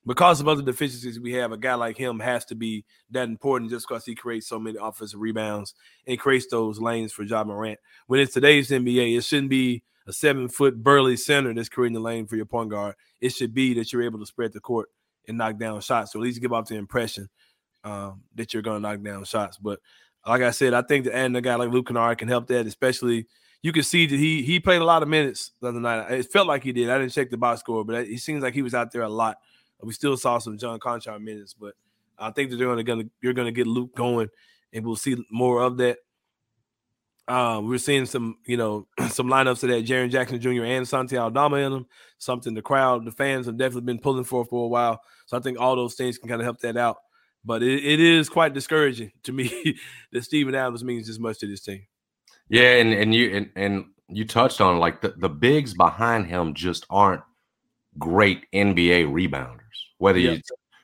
because 0.05 0.41
of 0.41 0.47
other 0.47 0.61
deficiencies 0.61 1.19
we 1.19 1.33
have, 1.33 1.51
a 1.51 1.57
guy 1.57 1.75
like 1.75 1.97
him 1.97 2.19
has 2.19 2.43
to 2.45 2.55
be 2.55 2.83
that 3.11 3.29
important 3.29 3.71
just 3.71 3.87
because 3.87 4.05
he 4.05 4.15
creates 4.15 4.47
so 4.47 4.59
many 4.59 4.77
offensive 4.79 5.19
rebounds 5.19 5.73
and 6.05 6.19
creates 6.19 6.47
those 6.51 6.79
lanes 6.79 7.13
for 7.13 7.23
Ja 7.23 7.43
Morant. 7.43 7.79
When 8.07 8.19
it's 8.19 8.33
today's 8.33 8.69
NBA, 8.69 9.17
it 9.17 9.23
shouldn't 9.23 9.49
be 9.49 9.83
a 10.07 10.13
seven 10.13 10.49
foot 10.49 10.81
burly 10.81 11.17
center 11.17 11.53
that's 11.53 11.69
creating 11.69 11.93
the 11.93 11.99
lane 11.99 12.27
for 12.27 12.35
your 12.35 12.45
point 12.45 12.69
guard. 12.69 12.95
It 13.21 13.29
should 13.29 13.53
be 13.53 13.73
that 13.75 13.91
you're 13.91 14.03
able 14.03 14.19
to 14.19 14.25
spread 14.25 14.53
the 14.53 14.59
court 14.59 14.89
and 15.27 15.37
knock 15.37 15.57
down 15.57 15.79
shots, 15.81 16.13
so 16.13 16.19
at 16.19 16.23
least 16.23 16.41
give 16.41 16.53
off 16.53 16.67
the 16.67 16.75
impression 16.75 17.29
um, 17.83 18.21
that 18.35 18.53
you're 18.53 18.63
going 18.63 18.81
to 18.81 18.89
knock 18.89 19.01
down 19.01 19.23
shots. 19.23 19.57
But 19.57 19.79
like 20.27 20.41
I 20.41 20.51
said, 20.51 20.73
I 20.73 20.81
think 20.81 21.05
that 21.05 21.15
adding 21.15 21.35
a 21.35 21.41
guy 21.41 21.55
like 21.55 21.71
Luke 21.71 21.87
Kennard 21.87 22.17
can 22.17 22.27
help 22.27 22.47
that, 22.47 22.65
especially. 22.65 23.27
You 23.61 23.71
can 23.71 23.83
see 23.83 24.05
that 24.05 24.19
he 24.19 24.43
he 24.43 24.59
played 24.59 24.81
a 24.81 24.85
lot 24.85 25.03
of 25.03 25.07
minutes 25.07 25.53
the 25.61 25.69
other 25.69 25.79
night. 25.79 26.11
It 26.11 26.29
felt 26.33 26.47
like 26.47 26.63
he 26.63 26.73
did. 26.73 26.89
I 26.89 26.97
didn't 26.97 27.13
check 27.13 27.29
the 27.29 27.37
box 27.37 27.61
score, 27.61 27.85
but 27.85 27.95
it 27.95 28.19
seems 28.19 28.43
like 28.43 28.53
he 28.53 28.61
was 28.61 28.73
out 28.73 28.91
there 28.91 29.03
a 29.03 29.09
lot 29.09 29.37
we 29.83 29.93
still 29.93 30.17
saw 30.17 30.37
some 30.37 30.57
John 30.57 30.79
Konchar 30.79 31.21
minutes, 31.21 31.53
but 31.53 31.73
I 32.17 32.31
think 32.31 32.49
that 32.49 32.57
they're 32.57 32.83
gonna, 32.83 33.03
you're 33.21 33.33
gonna 33.33 33.51
get 33.51 33.67
Luke 33.67 33.95
going, 33.95 34.29
and 34.71 34.85
we'll 34.85 34.95
see 34.95 35.17
more 35.29 35.61
of 35.61 35.77
that. 35.77 35.97
Uh, 37.27 37.61
we're 37.63 37.77
seeing 37.77 38.05
some, 38.05 38.37
you 38.45 38.57
know, 38.57 38.87
some 39.09 39.27
lineups 39.27 39.61
that 39.61 39.69
had 39.69 39.85
Jaren 39.85 40.09
Jackson 40.09 40.39
Jr. 40.39 40.63
and 40.63 40.87
Santi 40.87 41.17
Aldama 41.17 41.57
in 41.57 41.71
them. 41.71 41.85
Something 42.17 42.53
the 42.53 42.61
crowd, 42.61 43.05
the 43.05 43.11
fans 43.11 43.45
have 43.45 43.57
definitely 43.57 43.85
been 43.85 43.99
pulling 43.99 44.23
for 44.23 44.45
for 44.45 44.65
a 44.65 44.67
while. 44.67 45.01
So 45.25 45.37
I 45.37 45.39
think 45.39 45.59
all 45.59 45.75
those 45.75 45.95
things 45.95 46.17
can 46.17 46.29
kind 46.29 46.41
of 46.41 46.45
help 46.45 46.59
that 46.59 46.77
out. 46.77 46.97
But 47.45 47.63
it, 47.63 47.83
it 47.83 47.99
is 47.99 48.29
quite 48.29 48.53
discouraging 48.53 49.11
to 49.23 49.33
me 49.33 49.77
that 50.11 50.23
Steven 50.23 50.55
Adams 50.55 50.83
means 50.83 51.09
as 51.09 51.19
much 51.19 51.39
to 51.39 51.47
this 51.47 51.61
team. 51.61 51.85
Yeah, 52.49 52.75
and 52.75 52.93
and 52.93 53.13
you 53.13 53.35
and, 53.35 53.49
and 53.55 53.85
you 54.09 54.25
touched 54.25 54.61
on 54.61 54.79
like 54.79 55.01
the, 55.01 55.13
the 55.17 55.29
bigs 55.29 55.73
behind 55.73 56.27
him 56.27 56.53
just 56.53 56.85
aren't 56.89 57.23
great 57.97 58.45
NBA 58.53 59.11
rebounders 59.11 59.59
whether 60.03 60.19
yep. 60.19 60.41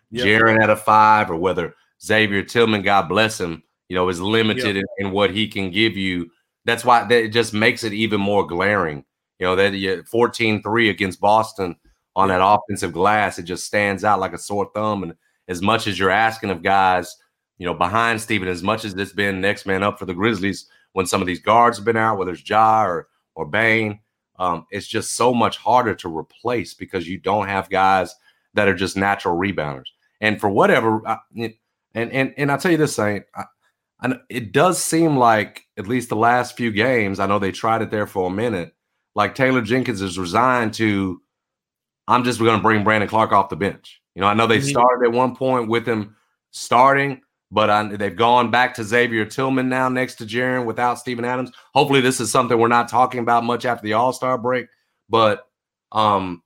you 0.09 0.23
yep. 0.23 0.41
Jaren 0.41 0.63
at 0.63 0.69
a 0.69 0.77
five 0.77 1.29
or 1.29 1.35
whether 1.35 1.75
Xavier 2.01 2.41
Tillman, 2.41 2.83
God 2.83 3.09
bless 3.09 3.37
him, 3.37 3.63
you 3.89 3.95
know, 3.95 4.07
is 4.09 4.21
limited 4.21 4.77
in, 4.77 4.85
in, 4.97 5.11
what 5.11 5.31
he 5.31 5.47
can 5.47 5.71
give 5.71 5.97
you. 5.97 6.29
That's 6.65 6.85
why 6.85 7.03
that 7.03 7.23
it 7.25 7.29
just 7.29 7.53
makes 7.53 7.83
it 7.83 7.93
even 7.93 8.21
more 8.21 8.45
glaring. 8.45 9.03
You 9.39 9.47
know, 9.47 9.55
that 9.55 9.73
you 9.73 10.03
14-3 10.03 10.89
against 10.89 11.19
Boston 11.19 11.75
on 12.15 12.29
that 12.29 12.41
offensive 12.43 12.93
glass, 12.93 13.39
it 13.39 13.43
just 13.43 13.65
stands 13.65 14.03
out 14.03 14.19
like 14.19 14.33
a 14.33 14.37
sore 14.37 14.69
thumb. 14.73 15.03
And 15.03 15.13
as 15.47 15.61
much 15.61 15.87
as 15.87 15.97
you're 15.97 16.09
asking 16.09 16.49
of 16.49 16.61
guys, 16.63 17.15
you 17.57 17.65
know, 17.65 17.73
behind 17.73 18.21
Steven, 18.21 18.47
as 18.47 18.63
much 18.63 18.85
as 18.85 18.93
it's 18.93 19.13
been 19.13 19.41
next 19.41 19.65
man 19.65 19.83
up 19.83 19.97
for 19.97 20.05
the 20.05 20.13
Grizzlies 20.13 20.67
when 20.93 21.05
some 21.05 21.21
of 21.21 21.27
these 21.27 21.41
guards 21.41 21.77
have 21.77 21.85
been 21.85 21.97
out, 21.97 22.17
whether 22.17 22.31
it's 22.31 22.47
Ja 22.47 22.85
or 22.85 23.07
or 23.35 23.45
Bane, 23.45 23.99
um, 24.37 24.65
it's 24.71 24.87
just 24.87 25.15
so 25.15 25.33
much 25.33 25.57
harder 25.57 25.95
to 25.95 26.17
replace 26.17 26.73
because 26.73 27.07
you 27.07 27.17
don't 27.17 27.47
have 27.47 27.69
guys– 27.69 28.15
that 28.53 28.67
are 28.67 28.75
just 28.75 28.97
natural 28.97 29.37
rebounders. 29.37 29.87
And 30.21 30.39
for 30.39 30.49
whatever, 30.49 31.05
I, 31.07 31.17
and 31.35 31.53
and 32.11 32.33
and 32.37 32.51
I'll 32.51 32.57
tell 32.57 32.71
you 32.71 32.77
this, 32.77 32.95
Sain, 32.95 33.23
I, 33.35 33.45
and 34.01 34.19
it 34.29 34.51
does 34.51 34.81
seem 34.81 35.17
like 35.17 35.65
at 35.77 35.87
least 35.87 36.09
the 36.09 36.15
last 36.15 36.55
few 36.55 36.71
games, 36.71 37.19
I 37.19 37.27
know 37.27 37.39
they 37.39 37.51
tried 37.51 37.81
it 37.81 37.91
there 37.91 38.07
for 38.07 38.27
a 38.27 38.33
minute. 38.33 38.73
Like 39.15 39.35
Taylor 39.35 39.61
Jenkins 39.61 40.01
is 40.01 40.17
resigned 40.17 40.73
to, 40.75 41.21
I'm 42.07 42.23
just 42.23 42.39
going 42.39 42.55
to 42.55 42.63
bring 42.63 42.83
Brandon 42.83 43.09
Clarke 43.09 43.33
off 43.33 43.49
the 43.49 43.55
bench. 43.55 44.01
You 44.15 44.21
know, 44.21 44.27
I 44.27 44.33
know 44.33 44.47
they 44.47 44.59
mm-hmm. 44.59 44.67
started 44.67 45.05
at 45.05 45.11
one 45.11 45.35
point 45.35 45.67
with 45.67 45.85
him 45.85 46.15
starting, 46.51 47.21
but 47.51 47.69
I, 47.69 47.83
they've 47.95 48.15
gone 48.15 48.51
back 48.51 48.73
to 48.75 48.83
Xavier 48.83 49.25
Tillman 49.25 49.69
now 49.69 49.89
next 49.89 50.15
to 50.15 50.25
Jaren 50.25 50.65
without 50.65 50.99
Steven 50.99 51.25
Adams. 51.25 51.51
Hopefully, 51.73 52.01
this 52.01 52.19
is 52.19 52.31
something 52.31 52.57
we're 52.57 52.67
not 52.67 52.87
talking 52.87 53.19
about 53.19 53.43
much 53.43 53.65
after 53.65 53.83
the 53.83 53.93
All 53.93 54.13
Star 54.13 54.37
break, 54.37 54.67
but 55.09 55.47
um, 55.91 56.43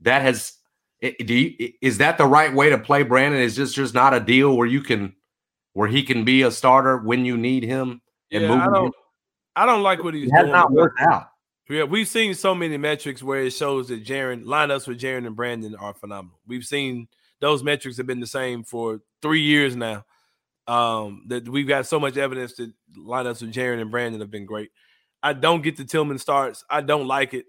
that 0.00 0.22
has. 0.22 0.52
Do 1.02 1.34
you, 1.34 1.72
is 1.82 1.98
that 1.98 2.16
the 2.16 2.26
right 2.26 2.52
way 2.52 2.70
to 2.70 2.78
play 2.78 3.02
Brandon? 3.02 3.40
Is 3.40 3.54
just 3.54 3.74
just 3.74 3.94
not 3.94 4.14
a 4.14 4.20
deal 4.20 4.56
where 4.56 4.66
you 4.66 4.80
can 4.80 5.14
where 5.76 5.88
he 5.88 6.02
can 6.02 6.24
be 6.24 6.40
a 6.40 6.50
starter 6.50 6.96
when 6.96 7.26
you 7.26 7.36
need 7.36 7.62
him 7.62 8.00
and 8.32 8.44
yeah, 8.44 8.48
move 8.48 8.60
I 8.60 8.64
don't, 8.64 8.94
I 9.56 9.66
don't 9.66 9.82
like 9.82 10.02
what 10.02 10.14
he's 10.14 10.30
has 10.32 10.44
doing. 10.44 10.52
not 10.52 10.72
worked 10.72 10.98
out. 11.02 11.28
Yeah, 11.68 11.84
we've 11.84 12.08
seen 12.08 12.32
so 12.32 12.54
many 12.54 12.78
metrics 12.78 13.22
where 13.22 13.42
it 13.42 13.50
shows 13.50 13.88
that 13.88 14.02
Jaren 14.02 14.44
lineups 14.44 14.88
with 14.88 14.98
Jaren 14.98 15.26
and 15.26 15.36
Brandon 15.36 15.74
are 15.74 15.92
phenomenal. 15.92 16.40
We've 16.46 16.64
seen 16.64 17.08
those 17.42 17.62
metrics 17.62 17.98
have 17.98 18.06
been 18.06 18.20
the 18.20 18.26
same 18.26 18.64
for 18.64 19.02
three 19.20 19.42
years 19.42 19.76
now. 19.76 20.06
Um, 20.66 21.24
that 21.26 21.46
we've 21.46 21.68
got 21.68 21.86
so 21.86 22.00
much 22.00 22.16
evidence 22.16 22.54
that 22.54 22.72
lineups 22.96 23.42
with 23.42 23.52
Jaren 23.52 23.78
and 23.78 23.90
Brandon 23.90 24.22
have 24.22 24.30
been 24.30 24.46
great. 24.46 24.70
I 25.22 25.34
don't 25.34 25.62
get 25.62 25.76
the 25.76 25.84
Tillman 25.84 26.18
starts. 26.18 26.64
I 26.70 26.80
don't 26.80 27.06
like 27.06 27.34
it. 27.34 27.44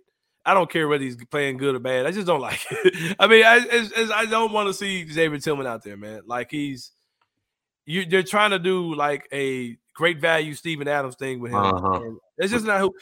I 0.46 0.54
don't 0.54 0.70
care 0.70 0.90
whether 0.90 1.04
he's 1.04 1.16
playing 1.32 1.58
good 1.58 1.76
or 1.76 1.80
bad. 1.80 2.06
I 2.06 2.12
just 2.12 2.28
don't 2.28 2.42
like 2.42 2.60
it. 2.72 3.16
I 3.22 3.28
mean, 3.28 3.46
I, 3.46 3.60
I, 3.72 4.22
I 4.22 4.26
don't 4.26 4.52
want 4.52 4.68
to 4.68 4.74
see 4.74 5.10
Xavier 5.10 5.40
Tillman 5.40 5.66
out 5.66 5.82
there, 5.82 5.96
man. 5.96 6.24
Like 6.26 6.52
he's 6.52 6.92
you 7.88 8.06
they're 8.06 8.22
trying 8.22 8.52
to 8.52 8.60
do 8.60 8.94
like 8.94 9.28
a 9.34 9.78
great 9.96 10.20
value 10.20 10.54
Steven 10.54 10.88
Adams 10.88 11.16
thing 11.16 11.40
with 11.40 11.52
him. 11.52 11.64
Uh-huh. 11.64 12.02
It's 12.38 12.52
just 12.52 12.66
not 12.66 12.82
who 12.82 12.94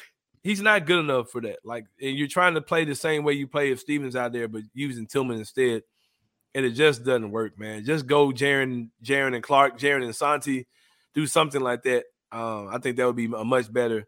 he's 0.44 0.62
not 0.62 0.86
good 0.86 1.00
enough 1.00 1.32
for 1.32 1.42
that. 1.42 1.58
Like, 1.66 1.86
and 2.00 2.16
you're 2.16 2.28
trying 2.28 2.54
to 2.54 2.62
play 2.62 2.86
the 2.86 2.96
same 2.96 3.24
way 3.24 3.34
you 3.34 3.48
play 3.48 3.72
if 3.72 3.80
Stevens 3.80 4.16
out 4.16 4.32
there, 4.32 4.48
but 4.48 4.62
using 4.74 5.08
Tillman 5.08 5.40
instead, 5.40 5.82
and 6.54 6.66
it 6.66 6.72
just 6.72 7.04
doesn't 7.04 7.32
work, 7.32 7.60
man. 7.60 7.84
Just 7.84 8.06
go 8.06 8.28
Jaren, 8.30 8.90
Jaren 9.04 9.34
and 9.34 9.44
Clarke, 9.44 9.78
Jaren 9.78 10.06
and 10.06 10.16
Santi, 10.16 10.68
do 11.16 11.28
something 11.28 11.62
like 11.62 11.84
that. 11.84 12.06
Um, 12.32 12.70
I 12.72 12.78
think 12.78 12.98
that 12.98 13.08
would 13.08 13.16
be 13.16 13.26
a 13.26 13.44
much 13.44 13.74
better 13.74 14.06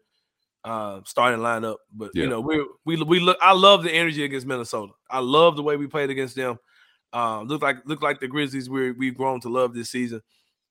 uh, 0.64 1.00
starting 1.04 1.40
lineup. 1.40 1.76
But 1.92 2.12
yeah. 2.14 2.22
you 2.22 2.30
know, 2.30 2.40
we 2.40 2.64
we 2.86 3.02
we 3.02 3.20
look. 3.20 3.36
I 3.42 3.52
love 3.52 3.82
the 3.82 3.92
energy 3.92 4.22
against 4.22 4.46
Minnesota. 4.46 4.92
I 5.10 5.18
love 5.18 5.56
the 5.56 5.62
way 5.62 5.76
we 5.76 5.88
played 5.88 6.10
against 6.10 6.36
them. 6.36 6.58
Um, 7.12 7.48
look 7.48 7.62
like 7.62 7.78
look 7.84 8.00
like 8.00 8.20
the 8.20 8.28
Grizzlies 8.28 8.70
we 8.70 8.92
we've 8.92 9.16
grown 9.16 9.40
to 9.40 9.48
love 9.48 9.74
this 9.74 9.90
season 9.90 10.22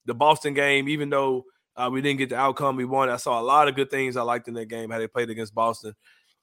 the 0.08 0.16
Boston 0.16 0.56
game, 0.56 0.90
even 0.90 1.10
though 1.12 1.46
uh, 1.76 1.90
we 1.92 2.02
didn't 2.02 2.18
get 2.18 2.30
the 2.30 2.38
outcome 2.38 2.76
we 2.76 2.86
wanted, 2.86 3.12
I 3.14 3.18
saw 3.18 3.40
a 3.40 3.44
lot 3.44 3.68
of 3.68 3.76
good 3.76 3.92
things 3.92 4.18
I 4.18 4.24
liked 4.24 4.48
in 4.48 4.56
that 4.56 4.66
game. 4.66 4.90
How 4.90 4.98
they 4.98 5.08
played 5.08 5.30
against 5.30 5.54
Boston. 5.54 5.94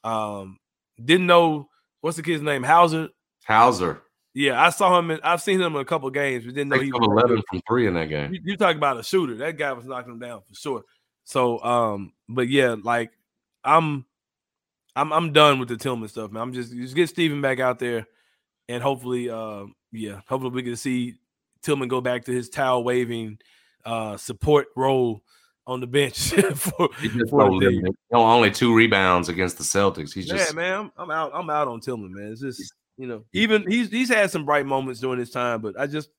Um, 0.04 0.58
didn't 1.02 1.26
know 1.26 1.68
what's 2.00 2.16
the 2.16 2.22
kid's 2.22 2.42
name, 2.42 2.62
Hauser. 2.62 3.08
Hauser. 3.44 4.02
Yeah, 4.34 4.60
I 4.60 4.70
saw 4.70 4.98
him. 4.98 5.10
In, 5.10 5.20
I've 5.22 5.42
seen 5.42 5.60
him 5.60 5.74
in 5.74 5.80
a 5.80 5.84
couple 5.84 6.10
games, 6.10 6.44
but 6.44 6.54
didn't 6.54 6.68
know 6.68 6.80
he 6.80 6.92
was 6.92 7.00
eleven 7.02 7.42
from 7.48 7.62
three 7.68 7.86
in 7.86 7.94
that 7.94 8.08
game. 8.08 8.34
You, 8.34 8.40
you 8.44 8.56
talk 8.56 8.76
about 8.76 8.98
a 8.98 9.02
shooter. 9.02 9.36
That 9.36 9.56
guy 9.56 9.72
was 9.72 9.86
knocking 9.86 10.12
him 10.12 10.18
down 10.18 10.42
for 10.46 10.54
sure. 10.54 10.82
So, 11.24 11.62
um, 11.62 12.12
but 12.28 12.48
yeah, 12.48 12.76
like 12.82 13.12
I'm, 13.62 14.04
I'm, 14.96 15.12
I'm 15.12 15.32
done 15.32 15.58
with 15.60 15.68
the 15.68 15.76
Tillman 15.76 16.08
stuff, 16.08 16.30
man. 16.32 16.42
I'm 16.42 16.52
just 16.52 16.72
just 16.72 16.96
get 16.96 17.08
Steven 17.08 17.40
back 17.40 17.60
out 17.60 17.78
there, 17.78 18.06
and 18.68 18.82
hopefully, 18.82 19.30
uh, 19.30 19.66
yeah, 19.92 20.20
hopefully 20.28 20.52
we 20.52 20.64
can 20.64 20.76
see 20.76 21.14
Tillman 21.62 21.88
go 21.88 22.00
back 22.00 22.24
to 22.24 22.32
his 22.32 22.48
towel 22.48 22.82
waving 22.84 23.38
uh, 23.84 24.16
support 24.16 24.68
role 24.76 25.22
on 25.66 25.80
the 25.80 25.86
bench 25.86 26.30
for, 26.54 26.88
for 27.30 27.60
the 27.60 27.94
only 28.12 28.50
two 28.50 28.74
rebounds 28.74 29.28
against 29.28 29.58
the 29.58 29.64
Celtics. 29.64 30.12
He's 30.12 30.26
just 30.26 30.50
yeah, 30.50 30.54
man. 30.54 30.72
I'm, 30.74 30.92
I'm, 30.98 31.10
out. 31.10 31.30
I'm 31.34 31.50
out 31.50 31.68
on 31.68 31.80
Tillman, 31.80 32.14
man. 32.14 32.32
It's 32.32 32.40
just 32.40 32.74
you 32.96 33.06
know, 33.06 33.24
even 33.32 33.64
he's 33.68 33.90
he's 33.90 34.08
had 34.08 34.30
some 34.30 34.44
bright 34.44 34.66
moments 34.66 35.00
during 35.00 35.18
his 35.18 35.30
time, 35.30 35.60
but 35.60 35.78
I 35.78 35.86
just 35.86 36.10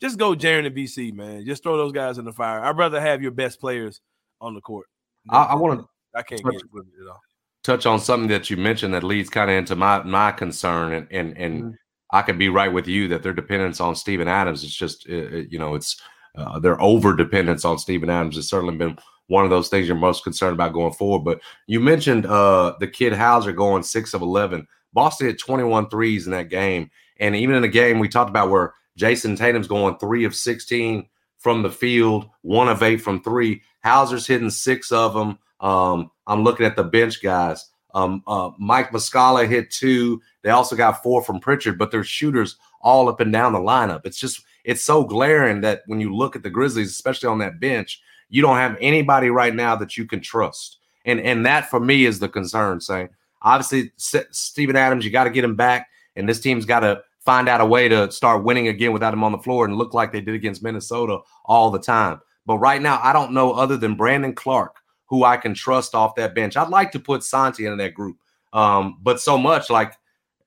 just 0.00 0.18
go 0.18 0.34
Jaren 0.34 0.66
and 0.66 0.74
BC, 0.74 1.14
man. 1.14 1.44
Just 1.44 1.62
throw 1.62 1.76
those 1.76 1.92
guys 1.92 2.18
in 2.18 2.24
the 2.24 2.32
fire. 2.32 2.60
I'd 2.60 2.76
rather 2.76 3.00
have 3.00 3.22
your 3.22 3.30
best 3.30 3.60
players 3.60 4.00
on 4.40 4.54
the 4.54 4.60
court. 4.60 4.86
I, 5.30 5.44
I 5.44 5.54
want 5.54 5.80
to. 5.80 5.88
I 6.14 6.22
can't 6.22 6.42
touch, 6.42 6.52
get 6.54 6.72
with 6.72 6.86
it 6.86 7.02
at 7.02 7.08
all. 7.08 7.20
Touch 7.62 7.86
on 7.86 8.00
something 8.00 8.28
that 8.28 8.50
you 8.50 8.56
mentioned 8.56 8.94
that 8.94 9.02
leads 9.02 9.30
kind 9.30 9.50
of 9.50 9.56
into 9.56 9.76
my 9.76 10.02
my 10.02 10.32
concern, 10.32 10.92
and 10.92 11.06
and 11.10 11.36
and 11.38 11.62
mm-hmm. 11.62 11.70
I 12.10 12.22
could 12.22 12.38
be 12.38 12.48
right 12.48 12.72
with 12.72 12.88
you 12.88 13.08
that 13.08 13.22
their 13.22 13.32
dependence 13.32 13.80
on 13.80 13.94
Steven 13.94 14.28
Adams 14.28 14.64
is 14.64 14.74
just 14.74 15.06
you 15.06 15.58
know 15.58 15.74
it's 15.74 16.00
uh, 16.36 16.58
their 16.58 16.80
over 16.80 17.14
dependence 17.14 17.64
on 17.64 17.78
Steven 17.78 18.10
Adams 18.10 18.36
has 18.36 18.48
certainly 18.48 18.76
been 18.76 18.98
one 19.28 19.44
of 19.44 19.50
those 19.50 19.68
things 19.68 19.86
you're 19.86 19.96
most 19.96 20.24
concerned 20.24 20.54
about 20.54 20.72
going 20.72 20.92
forward. 20.92 21.24
But 21.24 21.40
you 21.66 21.80
mentioned 21.80 22.26
uh, 22.26 22.74
the 22.80 22.88
kid 22.88 23.12
Hauser 23.12 23.52
going 23.52 23.82
six 23.82 24.14
of 24.14 24.22
11. 24.22 24.66
Boston 24.92 25.28
had 25.28 25.38
21 25.38 25.88
threes 25.88 26.26
in 26.26 26.32
that 26.32 26.50
game. 26.50 26.90
And 27.18 27.34
even 27.36 27.54
in 27.54 27.62
the 27.62 27.68
game 27.68 27.98
we 27.98 28.08
talked 28.08 28.30
about 28.30 28.50
where 28.50 28.74
Jayson 28.96 29.36
Tatum's 29.36 29.68
going 29.68 29.98
three 29.98 30.24
of 30.24 30.34
16 30.34 31.08
from 31.38 31.62
the 31.62 31.70
field, 31.70 32.28
one 32.42 32.68
of 32.68 32.82
eight 32.82 33.00
from 33.00 33.22
three. 33.22 33.62
Hauser's 33.82 34.26
hitting 34.26 34.50
six 34.50 34.92
of 34.92 35.14
them. 35.14 35.38
Um, 35.60 36.10
I'm 36.26 36.42
looking 36.42 36.66
at 36.66 36.76
the 36.76 36.84
bench 36.84 37.22
guys. 37.22 37.70
Um, 37.94 38.22
uh, 38.26 38.50
Mike 38.58 38.90
Muscala 38.90 39.48
hit 39.48 39.70
two. 39.70 40.20
They 40.42 40.50
also 40.50 40.74
got 40.74 41.02
four 41.02 41.22
from 41.22 41.40
Pritchard, 41.40 41.78
but 41.78 41.90
they're 41.90 42.02
shooters 42.02 42.56
all 42.80 43.08
up 43.08 43.20
and 43.20 43.32
down 43.32 43.52
the 43.52 43.58
lineup. 43.58 44.04
It's 44.04 44.18
just 44.18 44.42
it's 44.64 44.82
so 44.82 45.04
glaring 45.04 45.60
that 45.60 45.82
when 45.86 46.00
you 46.00 46.14
look 46.14 46.34
at 46.34 46.42
the 46.42 46.50
Grizzlies, 46.50 46.90
especially 46.90 47.28
on 47.28 47.38
that 47.38 47.60
bench, 47.60 48.02
you 48.28 48.42
don't 48.42 48.56
have 48.56 48.76
anybody 48.80 49.30
right 49.30 49.54
now 49.54 49.76
that 49.76 49.96
you 49.96 50.06
can 50.06 50.20
trust. 50.20 50.78
And 51.04 51.20
and 51.20 51.44
that 51.46 51.70
for 51.70 51.80
me 51.80 52.06
is 52.06 52.18
the 52.18 52.28
concern. 52.28 52.80
Sain 52.80 53.08
obviously 53.42 53.92
Steven 53.96 54.74
Adams, 54.74 55.04
you 55.04 55.10
got 55.10 55.24
to 55.24 55.30
get 55.30 55.44
him 55.44 55.54
back, 55.54 55.88
and 56.16 56.28
this 56.28 56.40
team's 56.40 56.64
got 56.64 56.80
to 56.80 57.02
find 57.20 57.48
out 57.48 57.60
a 57.60 57.66
way 57.66 57.88
to 57.88 58.10
start 58.10 58.44
winning 58.44 58.68
again 58.68 58.92
without 58.92 59.14
him 59.14 59.22
on 59.22 59.32
the 59.32 59.38
floor 59.38 59.64
and 59.64 59.76
look 59.76 59.94
like 59.94 60.12
they 60.12 60.20
did 60.20 60.34
against 60.34 60.62
Minnesota 60.62 61.18
all 61.44 61.70
the 61.70 61.78
time. 61.78 62.20
But 62.46 62.58
right 62.58 62.82
now, 62.82 63.00
I 63.02 63.12
don't 63.12 63.32
know 63.32 63.52
other 63.52 63.76
than 63.76 63.94
Brandon 63.94 64.34
Clarke 64.34 64.76
who 65.06 65.24
I 65.24 65.36
can 65.36 65.54
trust 65.54 65.94
off 65.94 66.14
that 66.16 66.34
bench. 66.34 66.56
I'd 66.56 66.70
like 66.70 66.90
to 66.92 66.98
put 66.98 67.22
Santi 67.22 67.66
in 67.66 67.76
that 67.76 67.94
group, 67.94 68.16
um, 68.52 68.98
but 69.02 69.20
so 69.20 69.36
much 69.36 69.68
like 69.68 69.92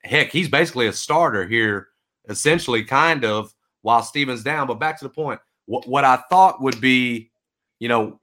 heck, 0.04 0.32
he's 0.32 0.50
basically 0.50 0.88
a 0.88 0.94
starter 0.94 1.48
here, 1.48 1.90
essentially, 2.28 2.84
kind 2.84 3.24
of 3.24 3.54
while 3.82 4.02
Stevens 4.02 4.44
down. 4.44 4.68
But 4.68 4.80
back 4.80 4.98
to 5.00 5.06
the 5.06 5.10
point, 5.10 5.40
what, 5.66 5.88
what 5.88 6.04
I 6.04 6.18
thought 6.30 6.62
would 6.62 6.82
be, 6.82 7.32
you 7.80 7.88
know, 7.88 8.20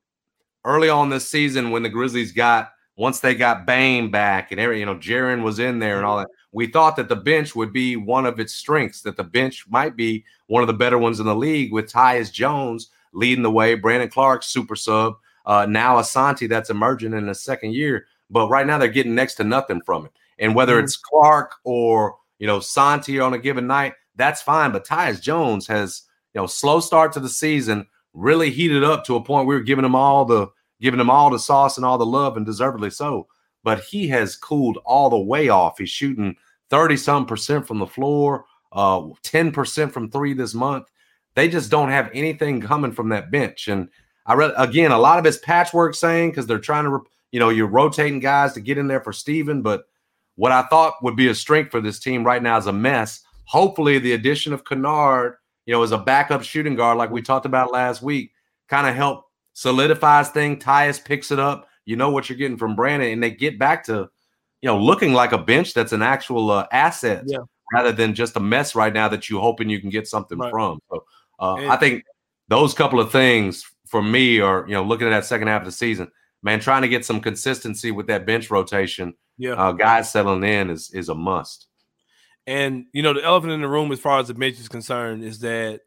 early 0.65 0.89
on 0.89 1.11
this 1.11 1.29
season 1.29 1.71
when 1.71 1.83
the 1.83 1.89
Grizzlies 1.89 2.33
got 2.33 2.71
once 2.97 3.21
they 3.21 3.35
got 3.35 3.67
Bane 3.67 4.11
back 4.11 4.53
and 4.53 4.61
every, 4.61 4.79
you 4.79 4.87
know, 4.87 4.95
Jaren 4.95 5.43
was 5.43 5.59
in 5.59 5.81
there 5.81 5.97
and 5.97 6.07
all 6.07 6.19
that, 6.19 6.29
we 6.53 6.69
thought 6.69 6.95
that 6.97 7.09
the 7.09 7.17
bench 7.17 7.57
would 7.57 7.73
be 7.73 7.97
one 7.97 8.25
of 8.25 8.39
its 8.39 8.55
strengths, 8.55 9.03
that 9.03 9.17
the 9.17 9.25
bench 9.25 9.65
might 9.69 9.97
be 9.97 10.25
one 10.47 10.63
of 10.63 10.69
the 10.69 10.75
better 10.75 10.99
ones 10.99 11.19
in 11.19 11.27
the 11.27 11.35
league 11.35 11.73
with 11.73 11.91
Tyus 11.91 12.33
Jones 12.33 12.91
leading 13.13 13.43
the 13.43 13.51
way, 13.51 13.75
Brandon 13.75 14.09
Clarke 14.09 14.45
super 14.45 14.77
sub, 14.77 15.15
uh, 15.47 15.67
now 15.69 15.97
Asante 15.97 16.49
that's 16.49 16.71
emerging 16.71 17.15
in 17.15 17.27
the 17.27 17.35
second 17.35 17.75
year. 17.75 18.07
But 18.31 18.49
right 18.49 18.67
now 18.67 18.79
they're 18.79 18.89
getting 18.89 19.15
next 19.15 19.35
to 19.37 19.45
nothing 19.45 19.81
from 19.85 20.07
it. 20.07 20.13
And 20.39 20.55
whether 20.55 20.77
mm-hmm. 20.77 20.85
it's 20.85 20.97
Clarke 20.97 21.55
or, 21.65 22.17
you 22.39 22.47
know, 22.47 22.61
Santi 22.61 23.21
on 23.21 23.35
a 23.35 23.39
given 23.39 23.67
night, 23.67 23.95
that's 24.17 24.43
fine. 24.43 24.73
But 24.73 24.87
Tyus 24.87 25.21
Jones 25.21 25.67
has, 25.67 26.03
you 26.35 26.41
know, 26.41 26.47
slow 26.47 26.81
start 26.81 27.13
to 27.13 27.21
the 27.21 27.29
season, 27.29 27.87
really 28.13 28.51
heated 28.51 28.85
up 28.85 29.05
to 29.05 29.17
a 29.17 29.23
point 29.23 29.47
we 29.47 29.55
were 29.55 29.61
giving 29.61 29.85
him 29.85 29.95
all 29.95 30.25
the 30.25 30.49
giving 30.81 31.01
him 31.01 31.11
all 31.11 31.31
the 31.31 31.39
sauce 31.39 31.77
and 31.77 31.87
all 31.87 31.99
the 31.99 32.07
love, 32.07 32.37
and 32.37 32.45
deservedly 32.45 32.91
so. 32.91 33.27
But 33.63 33.81
he 33.81 34.09
has 34.09 34.37
cooled 34.37 34.79
all 34.85 35.09
the 35.09 35.19
way 35.19 35.49
off. 35.49 35.79
He's 35.79 35.89
shooting 35.89 36.37
30 36.71 36.97
some 36.97 37.27
percent 37.27 37.67
from 37.67 37.79
the 37.79 37.87
floor, 37.87 38.45
uh, 38.73 39.01
10% 39.23 39.93
from 39.93 40.11
three 40.11 40.35
this 40.35 40.55
month. 40.55 40.89
They 41.35 41.49
just 41.49 41.71
don't 41.71 41.89
have 41.89 42.11
anything 42.13 42.61
coming 42.61 42.93
from 42.93 43.09
that 43.09 43.31
bench. 43.31 43.69
And 43.69 43.89
I 44.27 44.35
read 44.35 44.53
again, 44.57 44.93
a 44.93 44.99
lot 44.99 45.19
of 45.19 45.27
it's 45.27 45.39
patchwork 45.39 45.95
Sain 45.95 46.31
because 46.31 46.47
they're 46.47 46.59
trying 46.59 46.85
to, 46.85 47.01
you 47.33 47.41
know, 47.41 47.49
you're 47.49 47.67
rotating 47.67 48.21
guys 48.21 48.53
to 48.55 48.61
get 48.61 48.79
in 48.79 48.87
there 48.87 49.01
for 49.01 49.13
Steven. 49.13 49.63
But 49.63 49.85
what 50.37 50.53
I 50.53 50.63
thought 50.63 51.03
would 51.03 51.17
be 51.17 51.29
a 51.29 51.35
strength 51.35 51.71
for 51.71 51.81
this 51.81 51.99
team 51.99 52.25
right 52.25 52.43
now 52.43 52.57
is 52.57 52.67
a 52.67 52.73
mess 52.73 53.24
hopefully 53.45 53.99
the 53.99 54.13
addition 54.13 54.53
of 54.53 54.65
Kennard, 54.65 55.37
you 55.67 55.73
know, 55.73 55.83
as 55.83 55.93
a 55.93 55.99
backup 55.99 56.43
shooting 56.43 56.75
guard, 56.75 56.99
like 56.99 57.11
we 57.11 57.23
talked 57.23 57.47
about 57.47 57.73
last 57.73 58.03
week, 58.03 58.33
kind 58.69 58.87
of 58.87 58.95
help 58.95 59.25
solidifies 59.53 60.31
thing. 60.31 60.59
Tyus 60.59 61.03
picks 61.03 61.31
it 61.31 61.39
up. 61.39 61.69
You 61.87 61.97
know 61.97 62.11
what 62.11 62.29
you're 62.29 62.39
getting 62.39 62.57
from 62.57 62.77
Brandon, 62.77 63.11
and 63.11 63.23
they 63.23 63.31
get 63.31 63.59
back 63.59 63.85
to, 63.85 64.09
you 64.63 64.67
know, 64.67 64.79
looking 64.79 65.13
like 65.13 65.33
a 65.33 65.39
bench 65.39 65.75
that's 65.75 65.93
an 65.93 66.03
actual 66.03 66.51
uh, 66.51 66.67
asset 66.73 67.25
yeah. 67.27 67.39
rather 67.73 67.93
than 67.93 68.15
just 68.15 68.37
a 68.37 68.41
mess 68.41 68.75
right 68.75 68.93
now 68.93 69.09
that 69.09 69.29
you're 69.29 69.41
hoping 69.41 69.69
you 69.69 69.81
can 69.81 69.91
get 69.91 70.09
something 70.09 70.39
right. 70.39 70.51
from. 70.51 70.81
So 70.91 71.05
uh, 71.39 71.55
I 71.69 71.77
think 71.77 72.05
those 72.49 72.73
couple 72.73 73.01
of 73.01 73.13
things 73.13 73.65
for 73.87 74.03
me 74.03 74.41
are, 74.41 74.65
you 74.67 74.75
know, 74.75 74.83
looking 74.83 75.07
at 75.07 75.11
that 75.11 75.27
second 75.27 75.49
half 75.49 75.63
of 75.63 75.67
the 75.67 75.73
season, 75.73 76.11
man, 76.43 76.59
trying 76.59 76.83
to 76.83 76.89
get 76.89 77.05
some 77.05 77.21
consistency 77.21 77.91
with 77.91 78.07
that 78.07 78.27
bench 78.27 78.51
rotation. 78.51 79.15
Yeah, 79.37 79.55
uh, 79.55 79.73
guys 79.73 80.11
settling 80.11 80.45
in 80.45 80.71
is 80.71 80.91
is 80.93 81.09
a 81.09 81.15
must. 81.15 81.67
And 82.47 82.87
you 82.93 83.03
know, 83.03 83.15
the 83.15 83.25
elephant 83.25 83.53
in 83.53 83.61
the 83.61 83.69
room, 83.69 83.91
as 83.93 84.01
far 84.01 84.21
as 84.21 84.29
the 84.29 84.35
bench 84.35 84.59
is 84.59 84.69
concerned, 84.69 85.25
is 85.25 85.41
that 85.41 85.81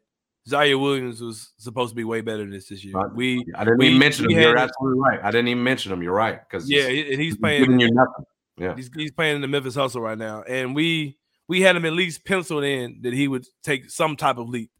Ziaire 0.48 0.80
Williams 0.80 1.20
was 1.20 1.52
supposed 1.58 1.90
to 1.90 1.96
be 1.96 2.04
way 2.04 2.20
better 2.20 2.38
than 2.38 2.50
this 2.50 2.68
this 2.68 2.84
year. 2.84 2.94
We 3.14 3.44
I 3.54 3.64
didn't 3.64 3.78
we, 3.78 3.88
even 3.88 3.98
mention 3.98 4.30
him. 4.30 4.40
You're 4.40 4.56
absolutely 4.56 5.00
right. 5.00 5.20
I 5.22 5.30
didn't 5.30 5.48
even 5.48 5.62
mention 5.62 5.92
him. 5.92 6.02
You're 6.02 6.14
right 6.14 6.40
because 6.48 6.68
yeah, 6.70 6.86
and 6.86 7.20
he's 7.20 7.36
playing 7.36 7.66
playing. 7.66 7.80
you 7.80 7.90
nothing. 7.92 8.24
Yeah, 8.56 8.74
he's, 8.74 8.90
he's 8.94 9.12
playing 9.12 9.36
in 9.36 9.42
the 9.42 9.48
Memphis 9.48 9.74
Hustle 9.74 10.00
right 10.00 10.18
now, 10.18 10.42
and 10.42 10.74
we 10.74 11.18
we 11.48 11.60
had 11.60 11.76
him 11.76 11.84
at 11.84 11.92
least 11.92 12.24
penciled 12.24 12.64
in 12.64 13.00
that 13.02 13.12
he 13.12 13.28
would 13.28 13.46
take 13.62 13.90
some 13.90 14.16
type 14.16 14.38
of 14.38 14.48
leap. 14.48 14.70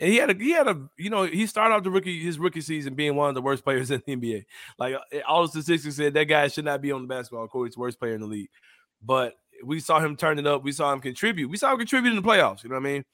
And 0.00 0.10
he 0.10 0.16
had 0.16 0.30
a 0.30 0.34
he 0.34 0.50
had 0.50 0.66
a 0.66 0.88
you 0.98 1.10
know 1.10 1.24
he 1.24 1.46
started 1.46 1.74
off 1.74 1.84
the 1.84 1.90
rookie 1.90 2.24
his 2.24 2.38
rookie 2.38 2.60
season 2.60 2.94
being 2.94 3.14
one 3.14 3.28
of 3.28 3.34
the 3.34 3.42
worst 3.42 3.64
players 3.64 3.90
in 3.92 4.02
the 4.06 4.16
NBA. 4.16 4.44
Like 4.78 4.96
all 5.28 5.42
the 5.42 5.48
statistics 5.48 5.96
said 5.96 6.14
that 6.14 6.24
guy 6.24 6.48
should 6.48 6.64
not 6.64 6.80
be 6.80 6.90
on 6.90 7.02
the 7.02 7.08
basketball 7.08 7.46
court. 7.48 7.68
He's 7.68 7.74
the 7.74 7.80
worst 7.80 7.98
player 7.98 8.14
in 8.14 8.20
the 8.22 8.26
league. 8.26 8.50
But 9.04 9.34
we 9.62 9.80
saw 9.80 10.00
him 10.00 10.16
turn 10.16 10.38
it 10.38 10.46
up. 10.46 10.62
We 10.62 10.72
saw 10.72 10.92
him 10.92 11.00
contribute. 11.00 11.48
We 11.48 11.56
saw 11.56 11.72
him 11.72 11.78
contribute 11.78 12.10
in 12.10 12.16
the 12.16 12.22
playoffs. 12.22 12.62
You 12.62 12.70
know 12.70 12.76
what 12.76 12.86
I 12.86 12.92
mean? 12.92 13.04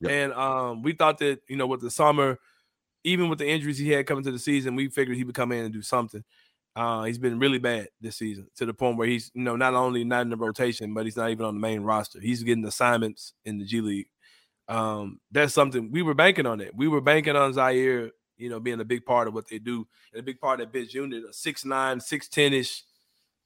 Yep. 0.00 0.10
And 0.10 0.32
um, 0.32 0.82
we 0.82 0.92
thought 0.92 1.18
that 1.18 1.40
you 1.48 1.56
know 1.56 1.66
with 1.66 1.80
the 1.80 1.90
summer, 1.90 2.38
even 3.04 3.28
with 3.28 3.38
the 3.38 3.48
injuries 3.48 3.78
he 3.78 3.90
had 3.90 4.06
coming 4.06 4.24
to 4.24 4.32
the 4.32 4.38
season, 4.38 4.74
we 4.74 4.88
figured 4.88 5.16
he 5.16 5.24
would 5.24 5.34
come 5.34 5.52
in 5.52 5.64
and 5.64 5.72
do 5.72 5.82
something. 5.82 6.24
Uh, 6.74 7.04
he's 7.04 7.18
been 7.18 7.38
really 7.38 7.58
bad 7.58 7.88
this 8.00 8.16
season 8.16 8.46
to 8.56 8.64
the 8.64 8.72
point 8.72 8.96
where 8.96 9.06
he's 9.06 9.30
you 9.34 9.42
know 9.42 9.56
not 9.56 9.74
only 9.74 10.04
not 10.04 10.22
in 10.22 10.30
the 10.30 10.36
rotation, 10.36 10.94
but 10.94 11.04
he's 11.04 11.16
not 11.16 11.30
even 11.30 11.44
on 11.44 11.54
the 11.54 11.60
main 11.60 11.82
roster. 11.82 12.20
He's 12.20 12.42
getting 12.42 12.64
assignments 12.64 13.34
in 13.44 13.58
the 13.58 13.64
G 13.64 13.80
League. 13.80 14.08
Um, 14.68 15.20
that's 15.30 15.54
something 15.54 15.90
we 15.90 16.02
were 16.02 16.14
banking 16.14 16.46
on 16.46 16.60
it. 16.60 16.74
We 16.74 16.88
were 16.88 17.00
banking 17.00 17.36
on 17.36 17.52
Ziaire, 17.52 18.10
you 18.38 18.48
know, 18.48 18.58
being 18.58 18.80
a 18.80 18.84
big 18.84 19.04
part 19.04 19.28
of 19.28 19.34
what 19.34 19.48
they 19.48 19.58
do 19.58 19.86
and 20.12 20.20
a 20.20 20.22
big 20.22 20.40
part 20.40 20.60
of 20.60 20.66
that 20.66 20.72
bench 20.72 20.94
unit, 20.94 21.24
a 21.28 21.32
six 21.32 21.64
nine, 21.64 22.00
six 22.00 22.28
ten 22.28 22.52
ish 22.52 22.82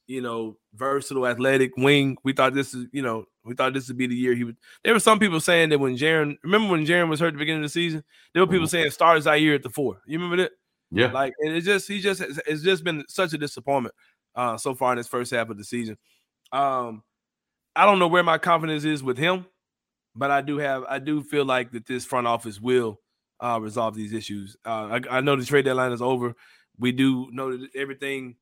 you 0.07 0.21
know, 0.21 0.57
versatile, 0.75 1.27
athletic 1.27 1.77
wing. 1.77 2.17
We 2.25 2.33
thought 2.33 2.55
this 2.55 2.75
is, 2.75 2.87
you 2.93 3.03
know, 3.03 3.25
we 3.45 3.55
thought 3.55 3.75
this 3.75 3.89
would 3.89 3.97
be 3.97 4.07
the 4.07 4.15
year 4.15 4.35
he 4.35 4.45
would. 4.45 4.57
There 4.85 4.93
were 4.93 5.01
some 5.01 5.19
people 5.19 5.41
saying 5.41 5.71
that 5.71 5.79
when 5.79 5.97
Jaren, 5.97 6.37
remember 6.43 6.71
when 6.71 6.87
Jaren 6.87 7.09
was 7.09 7.21
hurt 7.21 7.29
at 7.29 7.33
the 7.35 7.39
beginning 7.39 7.63
of 7.63 7.71
the 7.71 7.73
season, 7.73 8.05
there 8.33 8.43
were 8.43 8.47
people 8.47 8.67
mm-hmm. 8.67 8.71
saying 8.71 8.91
start 8.91 9.23
Ziaire 9.23 9.57
at 9.57 9.63
the 9.63 9.71
four. 9.71 10.01
You 10.07 10.19
remember 10.19 10.43
that? 10.43 10.53
Yeah. 10.91 11.13
Like, 11.13 11.33
and 11.41 11.55
it's 11.55 11.67
just 11.67 11.89
he 11.89 12.01
just 12.01 12.21
it's 12.21 12.63
just 12.63 12.85
been 12.85 13.05
such 13.09 13.33
a 13.33 13.39
disappointment 13.39 13.95
uh 14.35 14.57
so 14.57 14.75
far 14.75 14.93
in 14.93 14.99
this 14.99 15.09
first 15.09 15.33
half 15.33 15.51
of 15.51 15.59
the 15.59 15.65
season. 15.65 15.97
Um, 16.53 17.03
I 17.75 17.85
don't 17.85 17.99
know 17.99 18.09
where 18.09 18.23
my 18.23 18.39
confidence 18.39 18.85
is 18.85 19.03
with 19.03 19.19
him, 19.19 19.47
but 20.15 20.31
I 20.31 20.41
do 20.41 20.59
have 20.59 20.85
I 20.89 20.99
do 20.99 21.23
feel 21.23 21.45
like 21.45 21.73
that 21.73 21.87
this 21.87 22.05
front 22.05 22.27
office 22.27 22.61
will 22.61 23.01
uh 23.41 23.59
resolve 23.61 23.95
these 23.95 24.13
issues. 24.13 24.57
Uh, 24.65 25.01
I, 25.11 25.19
I 25.19 25.21
know 25.21 25.37
the 25.37 25.45
trade 25.45 25.65
deadline 25.65 25.93
is 25.93 26.03
over. 26.03 26.35
We 26.79 26.93
do 26.93 27.29
know 27.33 27.57
that 27.57 27.69
everything 27.75 28.37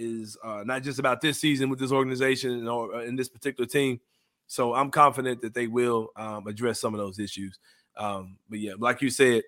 is 0.00 0.36
uh, 0.42 0.62
not 0.64 0.82
just 0.82 0.98
about 0.98 1.20
this 1.20 1.38
season 1.38 1.68
with 1.68 1.78
this 1.78 1.92
organization 1.92 2.66
or 2.66 2.94
uh, 2.94 3.04
in 3.04 3.16
this 3.16 3.28
particular 3.28 3.66
team. 3.66 4.00
So 4.46 4.74
I'm 4.74 4.90
confident 4.90 5.42
that 5.42 5.54
they 5.54 5.66
will 5.66 6.08
um, 6.16 6.46
address 6.46 6.80
some 6.80 6.94
of 6.94 6.98
those 6.98 7.18
issues. 7.18 7.58
Um, 7.96 8.38
but 8.48 8.58
yeah, 8.58 8.72
like 8.78 9.02
you 9.02 9.10
said, 9.10 9.42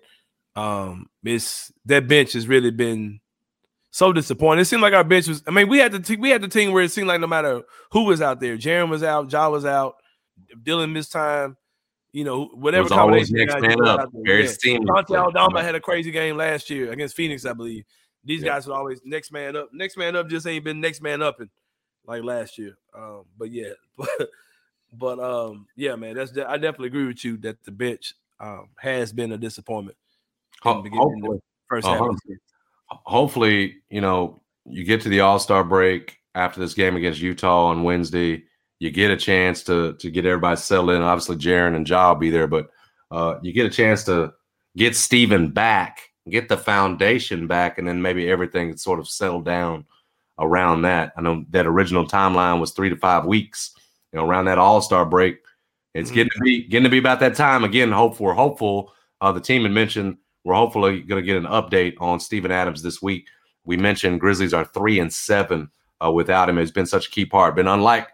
um, 0.55 1.09
it's 1.23 1.71
that 1.85 2.07
bench 2.07 2.33
has 2.33 2.47
really 2.47 2.71
been 2.71 3.19
so 3.91 4.13
disappointing. 4.13 4.61
It 4.61 4.65
seemed 4.65 4.81
like 4.81 4.93
our 4.93 5.03
bench 5.03 5.27
was. 5.27 5.43
I 5.47 5.51
mean, 5.51 5.67
we 5.67 5.79
had 5.79 5.91
the 5.91 5.99
t- 5.99 6.15
we 6.15 6.29
had 6.29 6.41
the 6.41 6.47
team 6.47 6.71
where 6.71 6.83
it 6.83 6.91
seemed 6.91 7.07
like 7.07 7.19
no 7.19 7.27
matter 7.27 7.63
who 7.91 8.03
was 8.03 8.21
out 8.21 8.39
there, 8.39 8.57
Jaren 8.57 8.89
was 8.89 9.03
out, 9.03 9.31
Ja 9.31 9.49
was 9.49 9.65
out, 9.65 9.95
Dillon 10.61 10.93
missed 10.93 11.11
time. 11.11 11.57
You 12.11 12.23
know, 12.23 12.45
whatever 12.53 12.87
combination 12.89 13.35
next 13.37 13.59
man 13.59 13.83
up. 13.83 14.07
Very 14.13 14.43
yeah. 14.43 14.51
Santi 14.51 15.15
Aldama 15.15 15.63
had 15.63 15.73
a 15.73 15.79
crazy 15.79 16.11
game 16.11 16.37
last 16.37 16.69
year 16.69 16.91
against 16.91 17.15
Phoenix, 17.15 17.43
I 17.43 17.53
believe. 17.53 17.85
These 18.25 18.41
yeah. 18.41 18.49
guys 18.49 18.67
are 18.67 18.73
always 18.73 19.01
next 19.03 19.31
man 19.31 19.55
up. 19.55 19.69
Next 19.73 19.97
man 19.97 20.15
up 20.15 20.29
just 20.29 20.47
ain't 20.47 20.63
been 20.63 20.79
next 20.79 21.01
man 21.01 21.21
up 21.21 21.39
and 21.39 21.49
like 22.05 22.23
last 22.23 22.57
year. 22.57 22.77
Um, 22.95 23.25
but 23.37 23.51
yeah, 23.51 23.73
but 23.97 24.29
but 24.93 25.19
um, 25.19 25.67
yeah, 25.75 25.95
man, 25.95 26.15
that's 26.15 26.31
I 26.37 26.57
definitely 26.57 26.87
agree 26.87 27.07
with 27.07 27.23
you 27.25 27.37
that 27.37 27.63
the 27.63 27.71
bench 27.71 28.13
um, 28.39 28.69
has 28.77 29.11
been 29.11 29.31
a 29.31 29.37
disappointment. 29.37 29.97
hopefully, 30.61 31.39
first 31.67 31.87
uh, 31.87 32.09
hopefully, 32.89 33.77
you 33.89 34.01
know, 34.01 34.41
you 34.65 34.83
get 34.83 35.01
to 35.01 35.09
the 35.09 35.21
All 35.21 35.39
Star 35.39 35.63
break 35.63 36.17
after 36.35 36.59
this 36.59 36.73
game 36.73 36.95
against 36.95 37.21
Utah 37.21 37.67
on 37.67 37.83
Wednesday. 37.83 38.43
You 38.79 38.91
get 38.91 39.11
a 39.11 39.17
chance 39.17 39.63
to 39.63 39.93
to 39.93 40.11
get 40.11 40.25
everybody 40.25 40.57
settled 40.57 40.91
in. 40.91 41.01
Obviously, 41.01 41.37
Jaren 41.37 41.75
and 41.75 41.87
Ja 41.87 42.13
will 42.13 42.19
be 42.19 42.29
there, 42.29 42.47
but 42.47 42.69
uh, 43.11 43.39
you 43.41 43.51
get 43.51 43.65
a 43.65 43.69
chance 43.69 44.03
to 44.05 44.33
get 44.75 44.95
Steven 44.95 45.49
back 45.49 46.09
get 46.29 46.49
the 46.49 46.57
foundation 46.57 47.47
back, 47.47 47.77
and 47.77 47.87
then 47.87 48.01
maybe 48.01 48.29
everything 48.29 48.75
sort 48.77 48.99
of 48.99 49.07
settled 49.09 49.45
down 49.45 49.85
around 50.39 50.83
that. 50.83 51.13
I 51.17 51.21
know 51.21 51.45
that 51.49 51.67
original 51.67 52.07
timeline 52.07 52.59
was 52.59 52.71
three 52.71 52.89
to 52.89 52.95
five 52.95 53.25
weeks. 53.25 53.75
You 54.11 54.19
know, 54.19 54.25
around 54.25 54.45
that 54.45 54.57
All 54.57 54.81
Star 54.81 55.05
break, 55.05 55.39
it's 55.93 56.09
mm-hmm. 56.09 56.15
getting 56.15 56.31
to 56.31 56.39
be 56.43 56.63
getting 56.63 56.83
to 56.85 56.89
be 56.89 56.99
about 56.99 57.19
that 57.19 57.35
time 57.35 57.63
again. 57.63 57.91
Hope 57.91 58.19
we're 58.19 58.33
hopeful. 58.33 58.93
Uh, 59.21 59.31
the 59.31 59.41
team 59.41 59.63
had 59.63 59.71
mentioned 59.71 60.17
we're 60.43 60.55
hopefully 60.55 61.01
going 61.01 61.21
to 61.21 61.25
get 61.25 61.37
an 61.37 61.45
update 61.45 61.95
on 61.99 62.19
Steven 62.19 62.51
Adams 62.51 62.81
this 62.83 63.01
week. 63.01 63.27
We 63.65 63.77
mentioned 63.77 64.19
Grizzlies 64.19 64.53
are 64.53 64.65
three 64.65 64.99
and 64.99 65.11
seven 65.11 65.71
uh, 66.03 66.11
without 66.11 66.49
him. 66.49 66.57
It's 66.57 66.71
been 66.71 66.85
such 66.85 67.07
a 67.07 67.11
key 67.11 67.25
part. 67.25 67.55
Been 67.55 67.67
unlike 67.67 68.09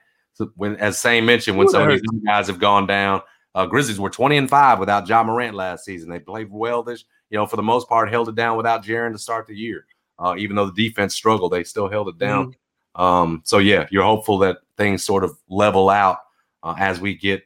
when, 0.56 0.76
as 0.78 1.00
Sain 1.00 1.26
mentioned, 1.26 1.58
when 1.58 1.68
Ooh, 1.68 1.72
some 1.72 1.84
of 1.84 1.90
these 1.90 2.02
guys 2.26 2.48
have 2.48 2.60
gone 2.60 2.88
down. 2.88 3.22
Uh, 3.56 3.66
Grizzlies 3.66 4.00
were 4.00 4.10
twenty 4.10 4.38
and 4.38 4.50
five 4.50 4.80
without 4.80 5.08
Ja 5.08 5.24
Morant 5.24 5.56
last 5.56 5.84
season. 5.84 6.10
They 6.10 6.20
played 6.20 6.52
well 6.52 6.84
this 6.84 7.04
you 7.30 7.38
know, 7.38 7.46
for 7.46 7.56
the 7.56 7.64
most 7.64 7.88
part, 7.88 8.10
held 8.10 8.30
it 8.30 8.36
down 8.36 8.58
without 8.58 8.84
Jaren 8.84 9.12
to 9.12 9.20
start 9.20 9.48
the 9.48 9.56
year. 9.56 9.86
Uh, 10.18 10.36
even 10.38 10.56
though 10.56 10.70
the 10.70 10.90
defense 10.90 11.16
struggled, 11.16 11.54
they 11.54 11.64
still 11.64 11.88
held 11.88 12.10
it 12.10 12.18
down. 12.18 12.48
Mm-hmm. 12.48 13.02
Um, 13.02 13.42
so 13.46 13.60
yeah, 13.60 13.88
you're 13.92 14.04
hopeful 14.04 14.40
that 14.40 14.58
things 14.78 15.04
sort 15.04 15.24
of 15.24 15.38
level 15.48 15.90
out 15.90 16.18
uh, 16.64 16.76
as 16.78 17.00
we 17.00 17.16
get 17.16 17.44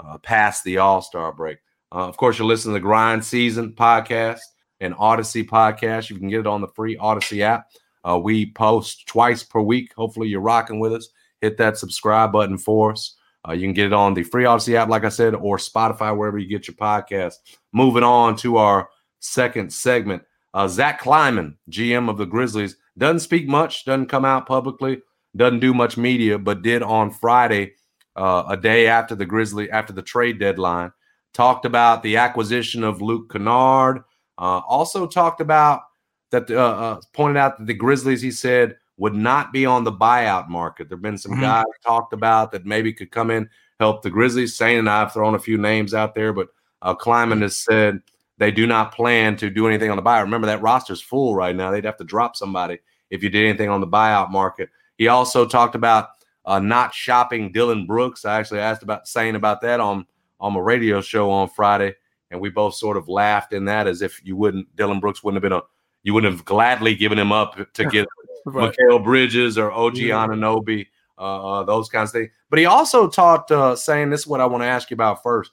uh, 0.00 0.18
past 0.18 0.64
the 0.64 0.78
All 0.78 1.02
Star 1.02 1.32
break. 1.32 1.58
Uh, 1.90 2.08
of 2.08 2.16
course, 2.16 2.38
you're 2.38 2.46
listening 2.46 2.74
to 2.74 2.78
the 2.78 2.84
Grind 2.84 3.24
Season 3.24 3.72
podcast 3.72 4.40
and 4.80 4.94
Audacy 4.94 5.44
podcast. 5.44 6.10
You 6.10 6.16
can 6.16 6.28
get 6.28 6.40
it 6.40 6.46
on 6.46 6.60
the 6.60 6.68
free 6.68 6.96
Audacy 6.96 7.40
app. 7.40 7.66
Uh, 8.08 8.18
we 8.18 8.52
post 8.52 9.06
twice 9.06 9.42
per 9.42 9.60
week. 9.60 9.92
Hopefully, 9.94 10.28
you're 10.28 10.40
rocking 10.40 10.80
with 10.80 10.92
us. 10.92 11.08
Hit 11.40 11.56
that 11.58 11.78
subscribe 11.78 12.32
button 12.32 12.58
for 12.58 12.92
us. 12.92 13.16
Uh, 13.46 13.52
you 13.52 13.62
can 13.62 13.72
get 13.72 13.86
it 13.86 13.92
on 13.92 14.14
the 14.14 14.22
free 14.22 14.44
Audacy 14.44 14.74
app, 14.74 14.88
like 14.88 15.04
I 15.04 15.08
said, 15.08 15.34
or 15.34 15.56
Spotify, 15.56 16.16
wherever 16.16 16.38
you 16.38 16.48
get 16.48 16.68
your 16.68 16.76
podcast. 16.76 17.34
Moving 17.72 18.04
on 18.04 18.36
to 18.36 18.56
our 18.56 18.88
second 19.22 19.72
segment. 19.72 20.22
Uh, 20.52 20.68
Zach 20.68 21.00
Kleiman, 21.00 21.56
GM 21.70 22.10
of 22.10 22.18
the 22.18 22.26
Grizzlies, 22.26 22.76
doesn't 22.98 23.20
speak 23.20 23.48
much, 23.48 23.84
doesn't 23.84 24.06
come 24.06 24.24
out 24.24 24.46
publicly, 24.46 25.00
doesn't 25.34 25.60
do 25.60 25.72
much 25.72 25.96
media, 25.96 26.38
but 26.38 26.62
did 26.62 26.82
on 26.82 27.10
Friday, 27.10 27.72
uh, 28.16 28.44
a 28.48 28.56
day 28.56 28.86
after 28.86 29.14
the 29.14 29.24
Grizzly, 29.24 29.70
after 29.70 29.94
the 29.94 30.02
trade 30.02 30.38
deadline, 30.38 30.92
talked 31.32 31.64
about 31.64 32.02
the 32.02 32.18
acquisition 32.18 32.84
of 32.84 33.00
Luke 33.00 33.32
Kennard. 33.32 34.02
Uh, 34.36 34.60
also 34.68 35.06
talked 35.06 35.40
about 35.40 35.82
that, 36.30 36.50
uh, 36.50 36.56
uh, 36.56 37.00
pointed 37.14 37.38
out 37.38 37.58
that 37.58 37.66
the 37.66 37.74
Grizzlies, 37.74 38.20
he 38.20 38.30
said, 38.30 38.76
would 38.98 39.14
not 39.14 39.52
be 39.52 39.64
on 39.64 39.84
the 39.84 39.92
buyout 39.92 40.48
market. 40.48 40.88
There 40.88 40.96
have 40.96 41.02
been 41.02 41.16
some 41.16 41.32
mm-hmm. 41.32 41.40
guys 41.40 41.64
talked 41.84 42.12
about 42.12 42.52
that 42.52 42.66
maybe 42.66 42.92
could 42.92 43.10
come 43.10 43.30
in, 43.30 43.48
help 43.80 44.02
the 44.02 44.10
Grizzlies. 44.10 44.54
Sain 44.54 44.78
and 44.78 44.90
I 44.90 45.00
have 45.00 45.14
thrown 45.14 45.34
a 45.34 45.38
few 45.38 45.56
names 45.56 45.94
out 45.94 46.14
there, 46.14 46.34
but 46.34 46.48
uh, 46.82 46.94
Kleiman 46.94 47.40
has 47.40 47.56
said 47.58 48.00
they 48.42 48.50
do 48.50 48.66
not 48.66 48.92
plan 48.92 49.36
to 49.36 49.48
do 49.48 49.68
anything 49.68 49.88
on 49.90 49.96
the 49.96 50.02
buyout. 50.02 50.22
Remember 50.22 50.48
that 50.48 50.62
roster's 50.62 51.00
full 51.00 51.36
right 51.36 51.54
now. 51.54 51.70
They'd 51.70 51.84
have 51.84 51.96
to 51.98 52.04
drop 52.04 52.34
somebody 52.34 52.80
if 53.08 53.22
you 53.22 53.30
did 53.30 53.44
anything 53.44 53.68
on 53.68 53.80
the 53.80 53.86
buyout 53.86 54.30
market. 54.30 54.68
He 54.98 55.06
also 55.06 55.46
talked 55.46 55.76
about 55.76 56.08
uh, 56.44 56.58
not 56.58 56.92
shopping 56.92 57.52
Dillon 57.52 57.86
Brooks. 57.86 58.24
I 58.24 58.40
actually 58.40 58.58
asked 58.58 58.82
about 58.82 59.06
saying 59.06 59.36
about 59.36 59.60
that 59.60 59.78
on 59.78 60.06
on 60.40 60.54
my 60.54 60.60
radio 60.60 61.00
show 61.00 61.30
on 61.30 61.48
Friday, 61.48 61.94
and 62.32 62.40
we 62.40 62.50
both 62.50 62.74
sort 62.74 62.96
of 62.96 63.08
laughed 63.08 63.52
in 63.52 63.66
that 63.66 63.86
as 63.86 64.02
if 64.02 64.20
you 64.24 64.34
wouldn't 64.34 64.74
Dillon 64.74 64.98
Brooks 64.98 65.22
wouldn't 65.22 65.42
have 65.42 65.48
been 65.48 65.58
a 65.58 65.62
you 66.02 66.12
wouldn't 66.12 66.32
have 66.32 66.44
gladly 66.44 66.96
given 66.96 67.18
him 67.18 67.30
up 67.30 67.72
to 67.74 67.84
get 67.84 68.08
right. 68.46 68.74
Mikal 68.76 69.04
Bridges 69.04 69.56
or 69.56 69.70
OG 69.70 69.98
yeah. 69.98 70.26
Anunoby, 70.26 70.88
uh, 71.16 71.60
uh, 71.60 71.62
those 71.62 71.88
kinds 71.88 72.10
of 72.10 72.14
things. 72.14 72.30
But 72.50 72.58
he 72.58 72.64
also 72.64 73.08
talked 73.08 73.52
uh, 73.52 73.76
Sain 73.76 74.10
this 74.10 74.22
is 74.22 74.26
what 74.26 74.40
I 74.40 74.46
want 74.46 74.64
to 74.64 74.68
ask 74.68 74.90
you 74.90 74.94
about 74.94 75.22
first 75.22 75.52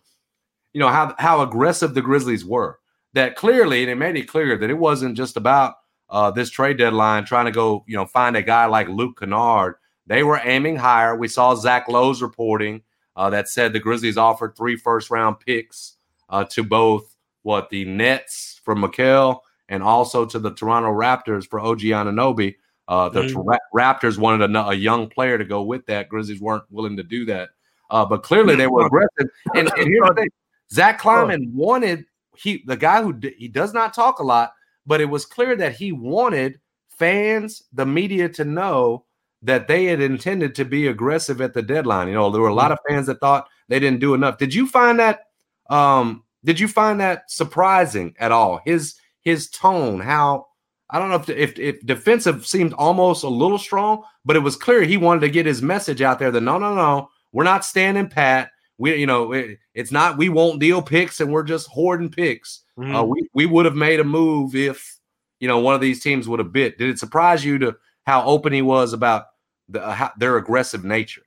you 0.73 0.80
know 0.80 0.89
how 0.89 1.15
how 1.17 1.41
aggressive 1.41 1.93
the 1.93 2.02
Grizzlies 2.02 2.45
were. 2.45 2.79
That 3.13 3.36
clearly 3.36 3.82
and 3.82 3.91
it 3.91 3.95
made 3.95 4.15
it 4.15 4.28
clear 4.28 4.58
that 4.58 4.69
it 4.69 4.78
wasn't 4.78 5.17
just 5.17 5.36
about 5.36 5.76
uh, 6.10 6.32
this 6.32 6.50
trade 6.50 6.78
deadline 6.78 7.26
trying 7.26 7.45
to 7.45 7.52
go 7.52 7.84
you 7.88 7.95
know 7.95 8.06
find 8.06 8.36
a 8.36 8.41
guy 8.41 8.65
like 8.65 8.88
Luke 8.88 9.19
Kennard. 9.19 9.76
They 10.06 10.24
were 10.24 10.41
aiming 10.43 10.76
higher. 10.76 11.15
We 11.15 11.28
saw 11.28 11.56
Zach 11.56 11.88
Lowe's 11.88 12.22
reporting 12.22 12.82
uh, 13.15 13.30
that 13.32 13.50
said 13.50 13.74
the 13.74 13.80
Grizzlies 13.80 14.17
offered 14.17 14.56
three 14.56 14.76
first 14.76 15.10
round 15.10 15.39
picks 15.39 15.98
uh, 16.30 16.45
to 16.45 16.63
both 16.63 17.15
what 17.43 17.69
the 17.69 17.86
Nets 17.86 18.62
for 18.63 18.76
Mikal 18.76 19.39
and 19.69 19.84
also 19.84 20.26
to 20.26 20.39
the 20.39 20.52
Toronto 20.52 20.89
Raptors 20.89 21.48
for 21.48 21.60
OG 21.60 21.80
Anunoby. 21.82 22.56
Uh, 22.88 23.10
the 23.10 23.22
mm-hmm. 23.22 23.78
Raptors 23.78 24.17
wanted 24.17 24.56
a, 24.56 24.67
a, 24.69 24.74
young 24.74 25.10
player 25.10 25.38
to 25.38 25.45
go 25.45 25.62
with 25.62 25.86
that. 25.86 26.10
Grizzlies 26.10 26.41
weren't 26.41 26.63
willing 26.72 26.98
to 26.98 27.04
do 27.04 27.24
that. 27.26 27.50
Uh, 27.91 28.04
but 28.04 28.24
clearly 28.24 28.56
they 28.56 28.67
were 28.67 28.88
aggressive. 28.88 29.28
And, 29.54 29.69
and 29.78 29.88
here's 29.88 30.08
the 30.08 30.13
thing 30.15 30.30
Zach 30.72 31.00
Kleiman 31.00 31.52
wanted 31.54 32.06
he 32.41 32.63
the 32.65 32.78
guy 32.78 33.02
who 33.02 33.13
d- 33.13 33.36
he 33.38 33.47
does 33.47 33.73
not 33.73 33.93
talk 33.93 34.19
a 34.19 34.23
lot, 34.23 34.54
but 34.86 35.02
it 35.02 35.06
was 35.06 35.25
clear 35.25 35.56
that 35.56 35.75
he 35.75 35.91
wanted 35.91 36.60
fans, 36.89 37.63
the 37.73 37.86
media 37.86 38.30
to 38.30 38.45
know 38.45 39.06
that 39.41 39.67
they 39.67 39.86
had 39.86 40.02
intended 40.02 40.54
to 40.56 40.65
be 40.65 40.88
aggressive 40.88 41.39
at 41.41 41.54
the 41.54 41.62
deadline. 41.62 42.08
You 42.08 42.13
know, 42.13 42.30
there 42.30 42.41
were 42.41 42.49
a 42.49 42.54
lot 42.54 42.71
of 42.71 42.80
fans 42.88 43.08
that 43.08 43.19
thought 43.19 43.47
they 43.69 43.80
didn't 43.80 44.02
do 44.02 44.13
enough. 44.13 44.38
Did 44.38 44.54
you 44.54 44.67
find 44.67 44.99
that 44.99 45.21
um 45.69 46.23
did 46.43 46.60
you 46.60 46.67
find 46.67 46.99
that 46.99 47.30
surprising 47.30 48.15
at 48.19 48.32
all? 48.32 48.62
His 48.65 48.95
his 49.21 49.49
tone, 49.49 49.99
how 49.99 50.47
I 50.89 50.99
don't 50.99 51.10
know 51.10 51.15
if, 51.15 51.30
if 51.30 51.60
if 51.60 51.86
defensive 51.86 52.47
seemed 52.47 52.73
almost 52.73 53.23
a 53.23 53.30
little 53.30 53.60
strong, 53.60 54.04
but 54.25 54.36
it 54.36 54.39
was 54.39 54.56
clear 54.56 54.82
he 54.82 54.97
wanted 54.97 55.21
to 55.21 55.30
get 55.30 55.45
his 55.45 55.62
message 55.62 56.02
out 56.02 56.19
there 56.19 56.32
that 56.32 56.41
no, 56.41 56.58
no, 56.58 56.73
no, 56.73 57.10
we're 57.32 57.43
not 57.43 57.65
standing 57.65 58.08
pat. 58.08 58.49
We, 58.80 58.96
you 58.96 59.06
know, 59.06 59.34
it, 59.34 59.60
it's 59.76 59.92
not 59.92 60.18
we 60.18 60.30
won't 60.30 60.60
deal 60.60 60.82
picks 60.82 61.20
and 61.20 61.32
we're 61.32 61.44
just 61.44 61.68
hoarding 61.68 62.10
picks. 62.10 62.63
Uh, 62.78 62.82
mm-hmm. 62.82 62.96
Uh, 62.96 63.04
we 63.04 63.30
we 63.34 63.46
would 63.46 63.65
have 63.65 63.76
made 63.76 64.00
a 64.00 64.06
move 64.06 64.56
if 64.56 64.98
you 65.39 65.48
know 65.48 65.60
one 65.60 65.76
of 65.76 65.82
these 65.82 66.02
teams 66.02 66.28
would 66.28 66.39
have 66.39 66.54
bit. 66.54 66.78
Did 66.78 66.89
it 66.89 66.98
surprise 66.98 67.46
you 67.46 67.60
to 67.60 67.76
how 68.08 68.26
open 68.26 68.54
he 68.54 68.62
was 68.62 68.94
about 68.94 69.26
the, 69.68 69.86
uh, 69.86 69.92
how, 69.92 70.12
their 70.18 70.38
aggressive 70.38 70.84
nature? 70.86 71.22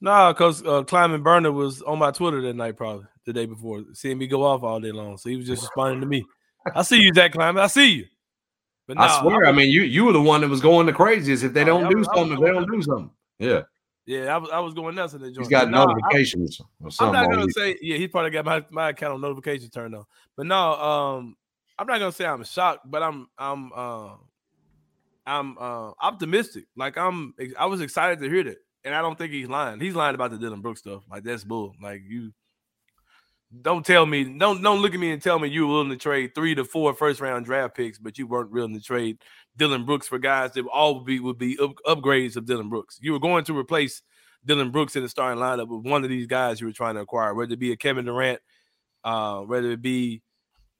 No, 0.00 0.10
nah, 0.10 0.32
because 0.32 0.64
uh, 0.66 0.82
Kleiman 0.82 1.22
Burner 1.22 1.52
was 1.52 1.82
on 1.82 1.98
my 1.98 2.10
Twitter 2.10 2.42
that 2.42 2.54
night, 2.54 2.76
probably 2.76 3.06
the 3.24 3.32
day 3.32 3.46
before, 3.46 3.84
seeing 3.94 4.18
me 4.18 4.26
go 4.26 4.44
off 4.44 4.62
all 4.62 4.80
day 4.80 4.92
long. 4.92 5.16
So 5.18 5.28
he 5.28 5.36
was 5.36 5.46
just 5.46 5.62
responding 5.62 6.00
to 6.00 6.06
me. 6.06 6.24
I 6.74 6.82
see 6.82 7.00
you, 7.00 7.12
Zach 7.14 7.32
Kleiman. 7.32 7.62
I 7.62 7.68
see 7.68 7.92
you. 7.92 8.06
But 8.88 8.96
no, 8.96 9.02
I 9.02 9.20
swear, 9.20 9.46
I, 9.46 9.50
I, 9.50 9.52
mean, 9.52 9.70
you 9.70 9.82
you 9.82 10.04
were 10.04 10.12
the 10.12 10.22
one 10.22 10.40
that 10.40 10.48
was 10.48 10.60
going 10.60 10.86
the 10.86 10.92
craziest. 10.92 11.44
If 11.44 11.52
they 11.52 11.64
don't 11.64 11.86
I, 11.86 11.90
do 11.90 12.02
something, 12.04 12.32
if 12.32 12.40
they 12.40 12.50
don't 12.50 12.70
do 12.70 12.82
something, 12.82 13.10
yeah. 13.38 13.62
Yeah, 14.08 14.34
I 14.34 14.38
was, 14.38 14.50
I 14.50 14.58
was 14.60 14.72
going 14.72 14.94
nuts 14.94 15.12
in 15.12 15.20
the 15.20 15.26
joint. 15.26 15.40
He's 15.40 15.48
got 15.48 15.68
no, 15.68 15.84
notifications. 15.84 16.62
I, 16.98 17.06
am 17.06 17.12
not 17.12 17.30
gonna 17.30 17.50
say 17.50 17.76
yeah, 17.82 17.98
he 17.98 18.08
probably 18.08 18.30
got 18.30 18.46
my, 18.46 18.64
my 18.70 18.88
account 18.88 19.12
on 19.12 19.20
notification 19.20 19.68
turned 19.68 19.94
on. 19.94 20.04
But 20.34 20.46
no, 20.46 20.56
um, 20.56 21.36
I'm 21.78 21.86
not 21.86 21.98
gonna 21.98 22.12
say 22.12 22.24
I'm 22.24 22.42
shocked, 22.42 22.90
but 22.90 23.02
I'm 23.02 23.28
I'm 23.36 23.70
uh, 23.70 24.14
I'm 25.26 25.58
uh, 25.58 25.90
optimistic. 26.00 26.64
Like 26.74 26.96
I'm 26.96 27.34
I 27.58 27.66
was 27.66 27.82
excited 27.82 28.20
to 28.20 28.30
hear 28.30 28.44
that, 28.44 28.56
and 28.82 28.94
I 28.94 29.02
don't 29.02 29.18
think 29.18 29.30
he's 29.30 29.46
lying. 29.46 29.78
He's 29.78 29.94
lying 29.94 30.14
about 30.14 30.30
the 30.30 30.38
Dillon 30.38 30.62
Brooks 30.62 30.80
stuff. 30.80 31.02
Like 31.10 31.22
that's 31.22 31.44
bull. 31.44 31.74
Like 31.78 32.00
you 32.08 32.32
don't 33.62 33.84
tell 33.84 34.04
me, 34.04 34.24
don't 34.24 34.62
don't 34.62 34.82
look 34.82 34.92
at 34.92 35.00
me 35.00 35.10
and 35.10 35.22
tell 35.22 35.38
me 35.38 35.48
you 35.48 35.66
were 35.66 35.74
willing 35.74 35.90
to 35.90 35.96
trade 35.96 36.34
three 36.34 36.54
to 36.54 36.64
four 36.64 36.94
first 36.94 37.20
round 37.20 37.46
draft 37.46 37.74
picks, 37.74 37.98
but 37.98 38.18
you 38.18 38.26
weren't 38.26 38.50
willing 38.50 38.74
to 38.74 38.80
trade 38.80 39.18
Dillon 39.56 39.86
Brooks 39.86 40.06
for 40.06 40.18
guys 40.18 40.52
that 40.52 40.66
all 40.66 40.96
would 40.96 41.06
be 41.06 41.18
would 41.18 41.38
be 41.38 41.58
up, 41.58 41.72
upgrades 41.86 42.36
of 42.36 42.44
Dillon 42.44 42.68
Brooks. 42.68 42.98
You 43.00 43.12
were 43.12 43.18
going 43.18 43.44
to 43.44 43.56
replace 43.56 44.02
Dillon 44.44 44.70
Brooks 44.70 44.96
in 44.96 45.02
the 45.02 45.08
starting 45.08 45.42
lineup 45.42 45.68
with 45.68 45.90
one 45.90 46.04
of 46.04 46.10
these 46.10 46.26
guys 46.26 46.60
you 46.60 46.66
were 46.66 46.72
trying 46.74 46.96
to 46.96 47.00
acquire, 47.00 47.34
whether 47.34 47.54
it 47.54 47.58
be 47.58 47.72
a 47.72 47.76
Kevin 47.76 48.04
Durant, 48.04 48.40
uh, 49.04 49.40
whether 49.40 49.70
it 49.70 49.80
be 49.80 50.22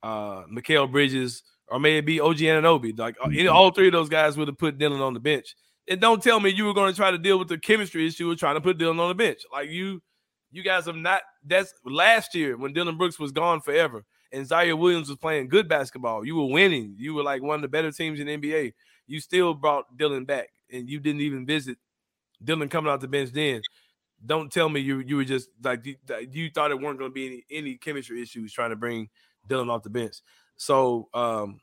uh 0.02 0.44
Mikal 0.44 0.90
Bridges, 0.90 1.42
or 1.68 1.80
maybe 1.80 1.98
it 1.98 2.06
be 2.06 2.20
OG 2.20 2.36
Anunoby. 2.38 2.98
Like 2.98 3.16
uh, 3.22 3.28
mm-hmm. 3.28 3.50
all 3.50 3.70
three 3.70 3.88
of 3.88 3.92
those 3.92 4.10
guys 4.10 4.36
would 4.36 4.48
have 4.48 4.58
put 4.58 4.76
Dillon 4.76 5.00
on 5.00 5.14
the 5.14 5.20
bench. 5.20 5.56
And 5.88 6.02
don't 6.02 6.22
tell 6.22 6.38
me 6.38 6.50
you 6.50 6.66
were 6.66 6.74
going 6.74 6.92
to 6.92 6.96
try 6.96 7.10
to 7.10 7.16
deal 7.16 7.38
with 7.38 7.48
the 7.48 7.56
chemistry 7.56 8.06
issue 8.06 8.30
of 8.30 8.38
trying 8.38 8.56
to 8.56 8.60
put 8.60 8.76
Dillon 8.76 9.00
on 9.00 9.08
the 9.08 9.14
bench. 9.14 9.40
Like 9.50 9.70
you 9.70 10.02
you 10.50 10.62
guys 10.62 10.86
have 10.86 10.96
not. 10.96 11.22
That's 11.44 11.74
last 11.84 12.34
year 12.34 12.56
when 12.56 12.72
Dillon 12.72 12.96
Brooks 12.96 13.18
was 13.18 13.32
gone 13.32 13.60
forever 13.60 14.04
and 14.32 14.46
Ziaire 14.46 14.78
Williams 14.78 15.08
was 15.08 15.18
playing 15.18 15.48
good 15.48 15.68
basketball. 15.68 16.24
You 16.24 16.36
were 16.36 16.52
winning. 16.52 16.94
You 16.98 17.14
were 17.14 17.22
like 17.22 17.42
one 17.42 17.56
of 17.56 17.62
the 17.62 17.68
better 17.68 17.90
teams 17.90 18.20
in 18.20 18.26
the 18.26 18.36
NBA. 18.36 18.72
You 19.06 19.20
still 19.20 19.54
brought 19.54 19.96
Dillon 19.96 20.24
back, 20.24 20.48
and 20.70 20.88
you 20.88 21.00
didn't 21.00 21.22
even 21.22 21.46
visit 21.46 21.78
Dillon 22.42 22.68
coming 22.68 22.92
out 22.92 23.00
the 23.00 23.08
bench. 23.08 23.30
Then, 23.32 23.62
don't 24.24 24.52
tell 24.52 24.68
me 24.68 24.80
you 24.80 25.00
you 25.00 25.16
were 25.16 25.24
just 25.24 25.48
like 25.62 25.86
you, 25.86 25.96
you 26.30 26.50
thought 26.50 26.70
it 26.70 26.80
weren't 26.80 26.98
going 26.98 27.10
to 27.10 27.14
be 27.14 27.26
any 27.26 27.44
any 27.50 27.74
chemistry 27.76 28.20
issues 28.22 28.52
trying 28.52 28.70
to 28.70 28.76
bring 28.76 29.08
Dillon 29.46 29.70
off 29.70 29.82
the 29.82 29.90
bench. 29.90 30.16
So, 30.56 31.08
um, 31.14 31.60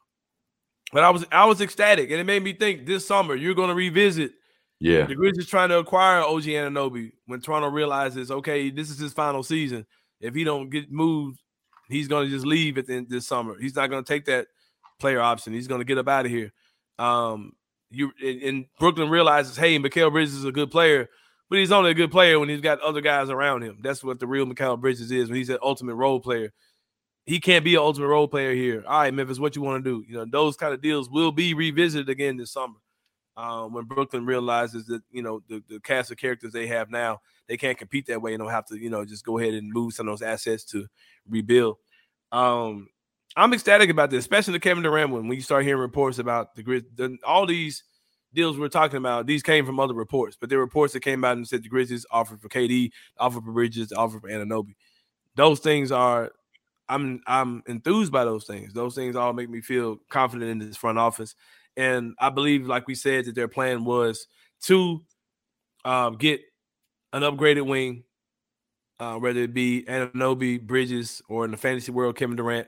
but 0.92 1.04
I 1.04 1.10
was 1.10 1.26
I 1.32 1.46
was 1.46 1.62
ecstatic, 1.62 2.10
and 2.10 2.20
it 2.20 2.26
made 2.26 2.44
me 2.44 2.54
think 2.54 2.86
this 2.86 3.06
summer 3.08 3.36
you're 3.36 3.56
going 3.56 3.70
to 3.70 3.76
revisit 3.76 4.32
yeah. 4.80 5.06
The 5.06 5.16
Grizzlies 5.16 5.48
trying 5.48 5.70
to 5.70 5.80
acquire 5.80 6.22
OG 6.22 6.44
Anunoby 6.44 7.12
when 7.26 7.42
Toronto 7.42 7.70
realizes, 7.70 8.32
okay, 8.32 8.70
this 8.70 8.90
is 8.90 9.00
his 9.00 9.14
final 9.14 9.44
season. 9.44 9.86
If 10.20 10.36
he 10.36 10.44
don't 10.44 10.70
get 10.70 10.92
moved, 10.92 11.42
he's 11.90 12.08
going 12.08 12.26
to 12.26 12.32
just 12.32 12.46
leave 12.46 12.78
at 12.78 12.88
the 12.88 12.96
end 12.96 13.08
this 13.10 13.28
summer. 13.28 13.58
He's 13.60 13.76
not 13.76 13.90
going 13.90 14.04
to 14.04 14.08
take 14.08 14.26
that 14.26 14.48
player 15.00 15.22
option. 15.22 15.54
He's 15.54 15.68
going 15.68 15.82
to 15.82 15.86
get 15.86 15.98
up 15.98 16.08
out 16.08 16.26
of 16.26 16.32
here. 16.32 16.52
Um, 17.00 17.54
you 17.90 18.12
and 18.22 18.66
Brooklyn 18.80 19.10
realizes, 19.10 19.56
hey, 19.56 19.78
Mikal 19.80 20.12
Bridges 20.12 20.36
is 20.36 20.46
a 20.46 20.52
good 20.52 20.72
player, 20.72 21.10
but 21.50 21.60
he's 21.60 21.72
only 21.72 21.92
a 21.92 21.96
good 21.96 22.12
player 22.12 22.40
when 22.40 22.50
he's 22.50 22.62
got 22.62 22.82
other 22.82 23.02
guys 23.02 23.30
around 23.30 23.64
him. 23.64 23.80
That's 23.82 24.04
what 24.04 24.20
the 24.20 24.28
real 24.28 24.46
Mikal 24.46 24.80
Bridges 24.80 25.12
is 25.12 25.30
when 25.30 25.38
he's 25.38 25.50
an 25.50 25.60
ultimate 25.62 25.96
role 25.96 26.20
player. 26.20 26.52
He 27.26 27.40
can't 27.40 27.66
be 27.66 27.76
an 27.76 27.82
ultimate 27.82 28.08
role 28.08 28.28
player 28.28 28.54
here. 28.54 28.84
All 28.86 29.00
right, 29.00 29.14
Memphis, 29.14 29.40
what 29.40 29.56
you 29.56 29.62
want 29.62 29.84
to 29.84 29.90
do? 29.90 30.06
You 30.08 30.18
know, 30.18 30.26
those 30.30 30.58
kind 30.58 30.74
of 30.74 30.82
deals 30.82 31.10
will 31.10 31.32
be 31.32 31.54
revisited 31.54 32.10
again 32.10 32.38
this 32.38 32.52
summer 32.52 32.76
um, 33.38 33.74
when 33.74 33.86
Brooklyn 33.86 34.26
realizes 34.26 34.86
that 34.88 35.02
you 35.12 35.22
know 35.22 35.42
the, 35.50 35.62
the 35.70 35.80
cast 35.80 36.12
of 36.12 36.18
characters 36.18 36.54
they 36.54 36.68
have 36.68 36.90
now, 36.90 37.20
they 37.48 37.58
can't 37.58 37.78
compete 37.78 38.08
that 38.08 38.22
way 38.22 38.34
and 38.34 38.40
don't 38.42 38.52
have 38.52 38.66
to 38.68 38.78
you 38.78 38.90
know 38.90 39.06
just 39.06 39.26
go 39.26 39.38
ahead 39.38 39.54
and 39.54 39.72
move 39.72 39.94
some 39.94 40.08
of 40.08 40.12
those 40.12 40.26
assets 40.26 40.64
to 40.66 40.88
rebuild. 41.28 41.78
Um, 42.32 42.88
I'm 43.36 43.54
ecstatic 43.54 43.90
about 43.90 44.10
this, 44.10 44.20
especially 44.20 44.54
the 44.54 44.60
Kevin 44.60 44.84
Durant 44.84 45.12
one. 45.12 45.28
When 45.28 45.36
you 45.36 45.42
start 45.44 45.66
hearing 45.66 45.82
reports 45.82 46.20
about 46.20 46.56
the 46.56 46.64
Grizzlies, 46.64 47.20
all 47.26 47.46
these 47.46 47.84
deals 48.34 48.58
we're 48.58 48.70
talking 48.70 48.98
about, 48.98 49.26
these 49.26 49.44
came 49.44 49.66
from 49.66 49.80
other 49.80 49.94
reports, 49.94 50.38
but 50.40 50.50
there 50.50 50.60
were 50.60 50.66
reports 50.66 50.94
that 50.94 51.02
came 51.02 51.24
out 51.26 51.36
and 51.36 51.48
said 51.48 51.64
the 51.64 51.70
Grizzlies 51.70 52.06
offered 52.12 52.42
for 52.42 52.50
KD, 52.50 52.92
offered 53.18 53.44
for 53.44 53.52
Bridges, 53.52 53.92
offered 53.92 54.22
for 54.22 54.30
Anunoby. 54.30 54.76
Those 55.36 55.60
things 55.60 55.92
are, 55.92 56.32
I'm 56.88 57.22
I'm 57.28 57.64
enthused 57.68 58.12
by 58.12 58.24
those 58.24 58.46
things. 58.46 58.72
Those 58.72 58.96
things 58.96 59.16
all 59.16 59.34
make 59.34 59.50
me 59.50 59.60
feel 59.60 59.98
confident 60.10 60.52
in 60.52 60.60
this 60.60 60.78
front 60.78 60.98
office. 60.98 61.36
And 61.78 62.16
I 62.20 62.30
believe, 62.30 62.68
like 62.68 62.88
we 62.88 62.96
said, 62.96 63.26
that 63.26 63.36
their 63.36 63.48
plan 63.48 63.84
was 63.86 64.28
to 64.64 65.04
um, 65.84 66.16
get 66.18 66.42
an 67.14 67.22
upgraded 67.22 67.66
wing, 67.66 68.04
uh, 69.00 69.16
whether 69.16 69.42
it 69.42 69.54
be 69.54 69.84
Anunoby, 69.88 70.62
Bridges, 70.62 71.22
or 71.30 71.46
in 71.46 71.52
the 71.52 71.58
fantasy 71.58 71.92
world, 71.92 72.16
Kevin 72.16 72.36
Durant, 72.36 72.68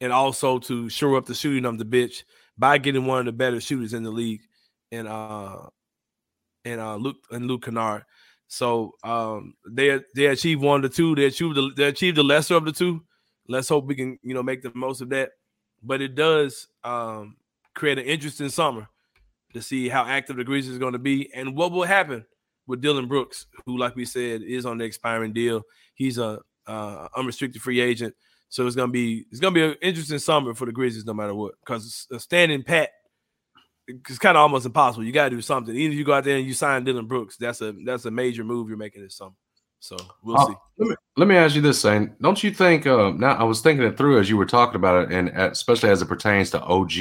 and 0.00 0.12
also 0.12 0.58
to 0.60 0.88
shore 0.88 1.16
up 1.16 1.26
the 1.26 1.34
shooting 1.34 1.64
of 1.64 1.78
the 1.78 1.84
bitch 1.84 2.24
by 2.58 2.78
getting 2.78 3.06
one 3.06 3.20
of 3.20 3.26
the 3.26 3.32
better 3.32 3.60
shooters 3.60 3.94
in 3.94 4.02
the 4.02 4.10
league, 4.10 4.42
and 4.90 5.08
uh, 5.08 5.66
and 6.64 6.80
uh, 6.80 6.96
Luke 6.96 7.16
and 7.30 7.46
Luke 7.46 7.64
Kennard. 7.64 8.04
So 8.48 8.92
um, 9.02 9.54
they 9.68 10.00
they 10.14 10.26
achieved 10.26 10.62
one 10.62 10.84
of 10.84 10.90
the 10.90 10.94
two. 10.94 11.14
They 11.14 11.24
achieved 11.24 11.56
the, 11.56 11.70
they 11.74 11.84
achieved 11.84 12.18
the 12.18 12.22
lesser 12.22 12.54
of 12.54 12.64
the 12.64 12.72
two. 12.72 13.02
Let's 13.48 13.68
hope 13.68 13.86
we 13.86 13.94
can 13.94 14.18
you 14.22 14.34
know 14.34 14.42
make 14.42 14.62
the 14.62 14.72
most 14.74 15.00
of 15.00 15.08
that. 15.10 15.30
But 15.82 16.00
it 16.00 16.14
does 16.14 16.68
um, 16.84 17.36
create 17.74 17.98
an 17.98 18.04
interesting 18.04 18.48
summer 18.48 18.88
to 19.54 19.62
see 19.62 19.88
how 19.88 20.04
active 20.04 20.36
the 20.36 20.44
Grizzlies 20.44 20.72
is 20.72 20.78
going 20.78 20.94
to 20.94 20.98
be 20.98 21.32
and 21.34 21.56
what 21.56 21.72
will 21.72 21.84
happen 21.84 22.24
with 22.66 22.80
Dillon 22.80 23.08
Brooks, 23.08 23.46
who, 23.66 23.78
like 23.78 23.96
we 23.96 24.04
said, 24.04 24.42
is 24.42 24.66
on 24.66 24.78
the 24.78 24.84
expiring 24.84 25.32
deal. 25.32 25.62
He's 25.94 26.18
a 26.18 26.40
uh, 26.66 27.08
unrestricted 27.16 27.60
free 27.60 27.80
agent, 27.80 28.14
so 28.48 28.66
it's 28.66 28.76
gonna 28.76 28.92
be 28.92 29.26
it's 29.30 29.40
gonna 29.40 29.54
be 29.54 29.64
an 29.64 29.76
interesting 29.82 30.18
summer 30.18 30.54
for 30.54 30.66
the 30.66 30.72
Grizzlies, 30.72 31.04
no 31.04 31.14
matter 31.14 31.34
what. 31.34 31.54
Because 31.60 32.06
standing 32.18 32.62
pat, 32.62 32.90
it's 33.88 34.18
kind 34.18 34.36
of 34.36 34.42
almost 34.42 34.66
impossible. 34.66 35.04
You 35.04 35.12
got 35.12 35.30
to 35.30 35.36
do 35.36 35.42
something. 35.42 35.74
Even 35.74 35.92
if 35.92 35.98
you 35.98 36.04
go 36.04 36.12
out 36.12 36.24
there 36.24 36.36
and 36.36 36.46
you 36.46 36.54
sign 36.54 36.84
Dillon 36.84 37.06
Brooks, 37.06 37.36
that's 37.36 37.60
a 37.60 37.74
that's 37.84 38.04
a 38.04 38.10
major 38.10 38.44
move 38.44 38.68
you're 38.68 38.78
making 38.78 39.02
this 39.02 39.16
summer. 39.16 39.34
So 39.80 39.96
we'll 40.22 40.38
uh, 40.38 40.46
see. 40.46 40.54
Let 40.78 40.88
me, 40.88 40.96
let 41.16 41.28
me 41.28 41.36
ask 41.36 41.56
you 41.56 41.60
this, 41.60 41.80
Sain. 41.80 42.14
Don't 42.20 42.42
you 42.42 42.52
think? 42.52 42.86
Uh, 42.86 43.10
now 43.10 43.32
I 43.32 43.42
was 43.42 43.60
thinking 43.60 43.84
it 43.84 43.98
through 43.98 44.20
as 44.20 44.30
you 44.30 44.36
were 44.36 44.46
talking 44.46 44.76
about 44.76 45.04
it, 45.04 45.12
and 45.12 45.28
especially 45.30 45.90
as 45.90 46.00
it 46.00 46.06
pertains 46.06 46.50
to 46.50 46.62
OG 46.62 46.92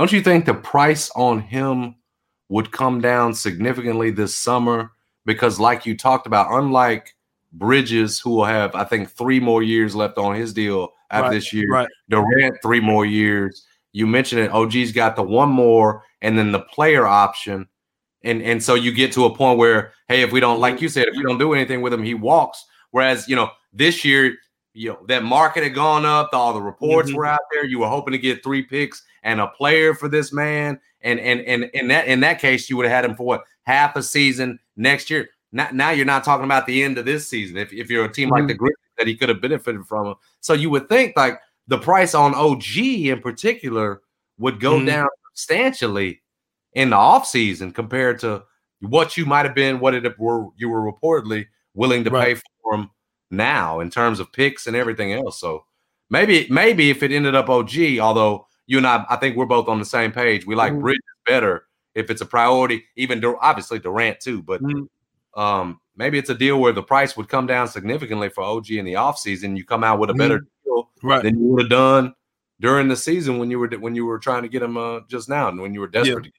don't 0.00 0.12
you 0.12 0.22
think 0.22 0.46
the 0.46 0.54
price 0.54 1.10
on 1.14 1.40
him 1.40 1.94
would 2.48 2.72
come 2.72 3.02
down 3.02 3.34
significantly 3.34 4.10
this 4.10 4.34
summer? 4.34 4.92
Because, 5.26 5.60
like 5.60 5.84
you 5.84 5.94
talked 5.94 6.26
about, 6.26 6.50
unlike 6.50 7.14
Bridges, 7.52 8.18
who 8.18 8.30
will 8.30 8.46
have, 8.46 8.74
I 8.74 8.84
think, 8.84 9.10
three 9.10 9.40
more 9.40 9.62
years 9.62 9.94
left 9.94 10.16
on 10.16 10.36
his 10.36 10.54
deal 10.54 10.88
after 11.10 11.24
right, 11.24 11.34
this 11.34 11.52
year, 11.52 11.68
right. 11.70 11.88
Durant, 12.08 12.56
three 12.62 12.80
more 12.80 13.04
years. 13.04 13.66
You 13.92 14.06
mentioned 14.06 14.40
it. 14.40 14.50
OG's 14.52 14.92
got 14.92 15.16
the 15.16 15.22
one 15.22 15.50
more, 15.50 16.02
and 16.22 16.38
then 16.38 16.50
the 16.50 16.60
player 16.60 17.06
option. 17.06 17.68
And, 18.24 18.40
and 18.40 18.62
so 18.62 18.76
you 18.76 18.92
get 18.92 19.12
to 19.12 19.26
a 19.26 19.36
point 19.36 19.58
where, 19.58 19.92
hey, 20.08 20.22
if 20.22 20.32
we 20.32 20.40
don't, 20.40 20.60
like 20.60 20.80
you 20.80 20.88
said, 20.88 21.08
if 21.08 21.16
we 21.18 21.24
don't 21.24 21.36
do 21.36 21.52
anything 21.52 21.82
with 21.82 21.92
him, 21.92 22.02
he 22.02 22.14
walks. 22.14 22.64
Whereas, 22.90 23.28
you 23.28 23.36
know, 23.36 23.50
this 23.74 24.02
year, 24.02 24.32
you 24.72 24.90
know, 24.90 24.98
that 25.08 25.24
market 25.24 25.62
had 25.62 25.74
gone 25.74 26.04
up, 26.04 26.30
all 26.32 26.52
the 26.52 26.62
reports 26.62 27.08
mm-hmm. 27.08 27.18
were 27.18 27.26
out 27.26 27.40
there. 27.50 27.64
You 27.64 27.80
were 27.80 27.88
hoping 27.88 28.12
to 28.12 28.18
get 28.18 28.42
three 28.42 28.62
picks 28.62 29.02
and 29.22 29.40
a 29.40 29.48
player 29.48 29.94
for 29.94 30.08
this 30.08 30.32
man. 30.32 30.80
And 31.02 31.18
and 31.18 31.40
and 31.40 31.64
in 31.74 31.88
that 31.88 32.06
in 32.06 32.20
that 32.20 32.40
case, 32.40 32.68
you 32.68 32.76
would 32.76 32.86
have 32.86 32.94
had 32.94 33.04
him 33.04 33.16
for 33.16 33.26
what 33.26 33.44
half 33.62 33.96
a 33.96 34.02
season 34.02 34.58
next 34.76 35.10
year. 35.10 35.30
Now, 35.52 35.68
now 35.72 35.90
you're 35.90 36.06
not 36.06 36.24
talking 36.24 36.44
about 36.44 36.66
the 36.66 36.82
end 36.82 36.98
of 36.98 37.04
this 37.04 37.28
season. 37.28 37.56
If, 37.56 37.72
if 37.72 37.90
you're 37.90 38.04
a 38.04 38.12
team 38.12 38.28
like 38.28 38.46
the 38.46 38.52
mm-hmm. 38.52 38.58
Grizzlies 38.58 38.94
that 38.98 39.06
he 39.06 39.16
could 39.16 39.28
have 39.28 39.40
benefited 39.40 39.84
from, 39.86 40.14
so 40.40 40.52
you 40.52 40.70
would 40.70 40.88
think 40.88 41.16
like 41.16 41.40
the 41.66 41.78
price 41.78 42.14
on 42.14 42.34
OG 42.34 42.76
in 42.76 43.20
particular 43.20 44.02
would 44.38 44.60
go 44.60 44.76
mm-hmm. 44.76 44.86
down 44.86 45.08
substantially 45.34 46.22
in 46.74 46.90
the 46.90 46.96
offseason 46.96 47.74
compared 47.74 48.20
to 48.20 48.44
what 48.80 49.16
you 49.16 49.26
might 49.26 49.46
have 49.46 49.54
been, 49.54 49.80
what 49.80 49.94
it 49.94 50.18
were 50.18 50.48
you 50.56 50.68
were 50.68 50.92
reportedly 50.92 51.46
willing 51.74 52.04
to 52.04 52.10
right. 52.10 52.36
pay 52.36 52.42
for 52.62 52.74
him 52.74 52.90
now 53.30 53.80
in 53.80 53.90
terms 53.90 54.20
of 54.20 54.32
picks 54.32 54.66
and 54.66 54.76
everything 54.76 55.12
else. 55.12 55.40
So 55.40 55.64
maybe 56.10 56.46
maybe 56.50 56.90
if 56.90 57.02
it 57.02 57.12
ended 57.12 57.34
up 57.34 57.48
OG, 57.48 57.98
although 58.00 58.46
you 58.66 58.78
and 58.78 58.86
I, 58.86 59.04
I 59.08 59.16
think 59.16 59.36
we're 59.36 59.46
both 59.46 59.68
on 59.68 59.78
the 59.78 59.84
same 59.84 60.12
page. 60.12 60.46
We 60.46 60.54
like 60.54 60.72
mm-hmm. 60.72 60.82
Bridges 60.82 61.02
better 61.26 61.64
if 61.94 62.08
it's 62.08 62.20
a 62.20 62.26
priority, 62.26 62.84
even 62.96 63.20
though 63.20 63.36
obviously 63.40 63.78
Durant 63.78 64.20
too. 64.20 64.42
But 64.42 64.62
mm-hmm. 64.62 65.40
um, 65.40 65.80
maybe 65.96 66.18
it's 66.18 66.30
a 66.30 66.34
deal 66.34 66.60
where 66.60 66.72
the 66.72 66.82
price 66.82 67.16
would 67.16 67.28
come 67.28 67.46
down 67.46 67.66
significantly 67.68 68.28
for 68.28 68.44
OG 68.44 68.70
in 68.70 68.84
the 68.84 68.94
offseason. 68.94 69.56
You 69.56 69.64
come 69.64 69.82
out 69.82 69.98
with 69.98 70.10
a 70.10 70.14
better 70.14 70.38
mm-hmm. 70.38 70.44
deal 70.64 70.90
Right. 71.02 71.22
than 71.22 71.40
you 71.40 71.46
would 71.48 71.62
have 71.62 71.70
done 71.70 72.14
during 72.60 72.88
the 72.88 72.96
season 72.96 73.38
when 73.38 73.50
you 73.50 73.58
were 73.58 73.68
when 73.68 73.94
you 73.94 74.04
were 74.04 74.18
trying 74.18 74.42
to 74.42 74.48
get 74.48 74.62
him 74.62 74.76
uh, 74.76 75.00
just 75.08 75.28
now 75.28 75.48
and 75.48 75.60
when 75.60 75.74
you 75.74 75.80
were 75.80 75.88
desperate. 75.88 76.24
to 76.24 76.30
get 76.30 76.36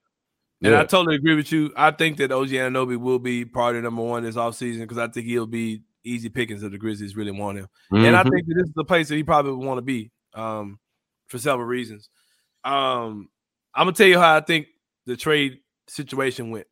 him. 0.62 0.74
And 0.74 0.76
I 0.76 0.86
totally 0.86 1.16
agree 1.16 1.36
with 1.36 1.52
you. 1.52 1.74
I 1.76 1.90
think 1.90 2.18
that 2.18 2.32
OG 2.32 2.50
Anunoby 2.50 2.96
will 2.96 3.18
be 3.18 3.44
part 3.46 3.76
of 3.76 3.84
number 3.84 4.04
one 4.04 4.24
this 4.24 4.36
offseason 4.36 4.82
because 4.82 5.00
I 5.00 5.08
think 5.08 5.26
he'll 5.26 5.48
be 5.48 5.82
easy 6.04 6.30
pickings 6.30 6.64
if 6.64 6.72
the 6.72 6.78
Grizzlies 6.78 7.16
really 7.16 7.32
want 7.32 7.58
him. 7.60 7.68
And 7.92 8.16
I 8.16 8.24
Mhm. 8.24 8.32
think 8.32 8.48
that 8.48 8.54
this 8.56 8.68
is 8.68 8.74
the 8.76 8.84
place 8.86 9.10
that 9.10 9.16
he 9.16 9.24
probably 9.24 9.52
would 9.52 9.66
want 9.66 9.78
to 9.78 9.82
be 9.84 10.12
um, 10.34 10.80
for 11.28 11.38
several 11.38 11.68
reasons. 11.68 12.10
Um, 12.64 13.30
I'm 13.74 13.86
gonna 13.86 13.94
tell 13.94 14.08
you 14.08 14.20
how 14.20 14.36
I 14.36 14.42
think 14.42 14.68
the 15.06 15.18
trade 15.18 15.60
situation 15.88 16.52
went. 16.52 16.68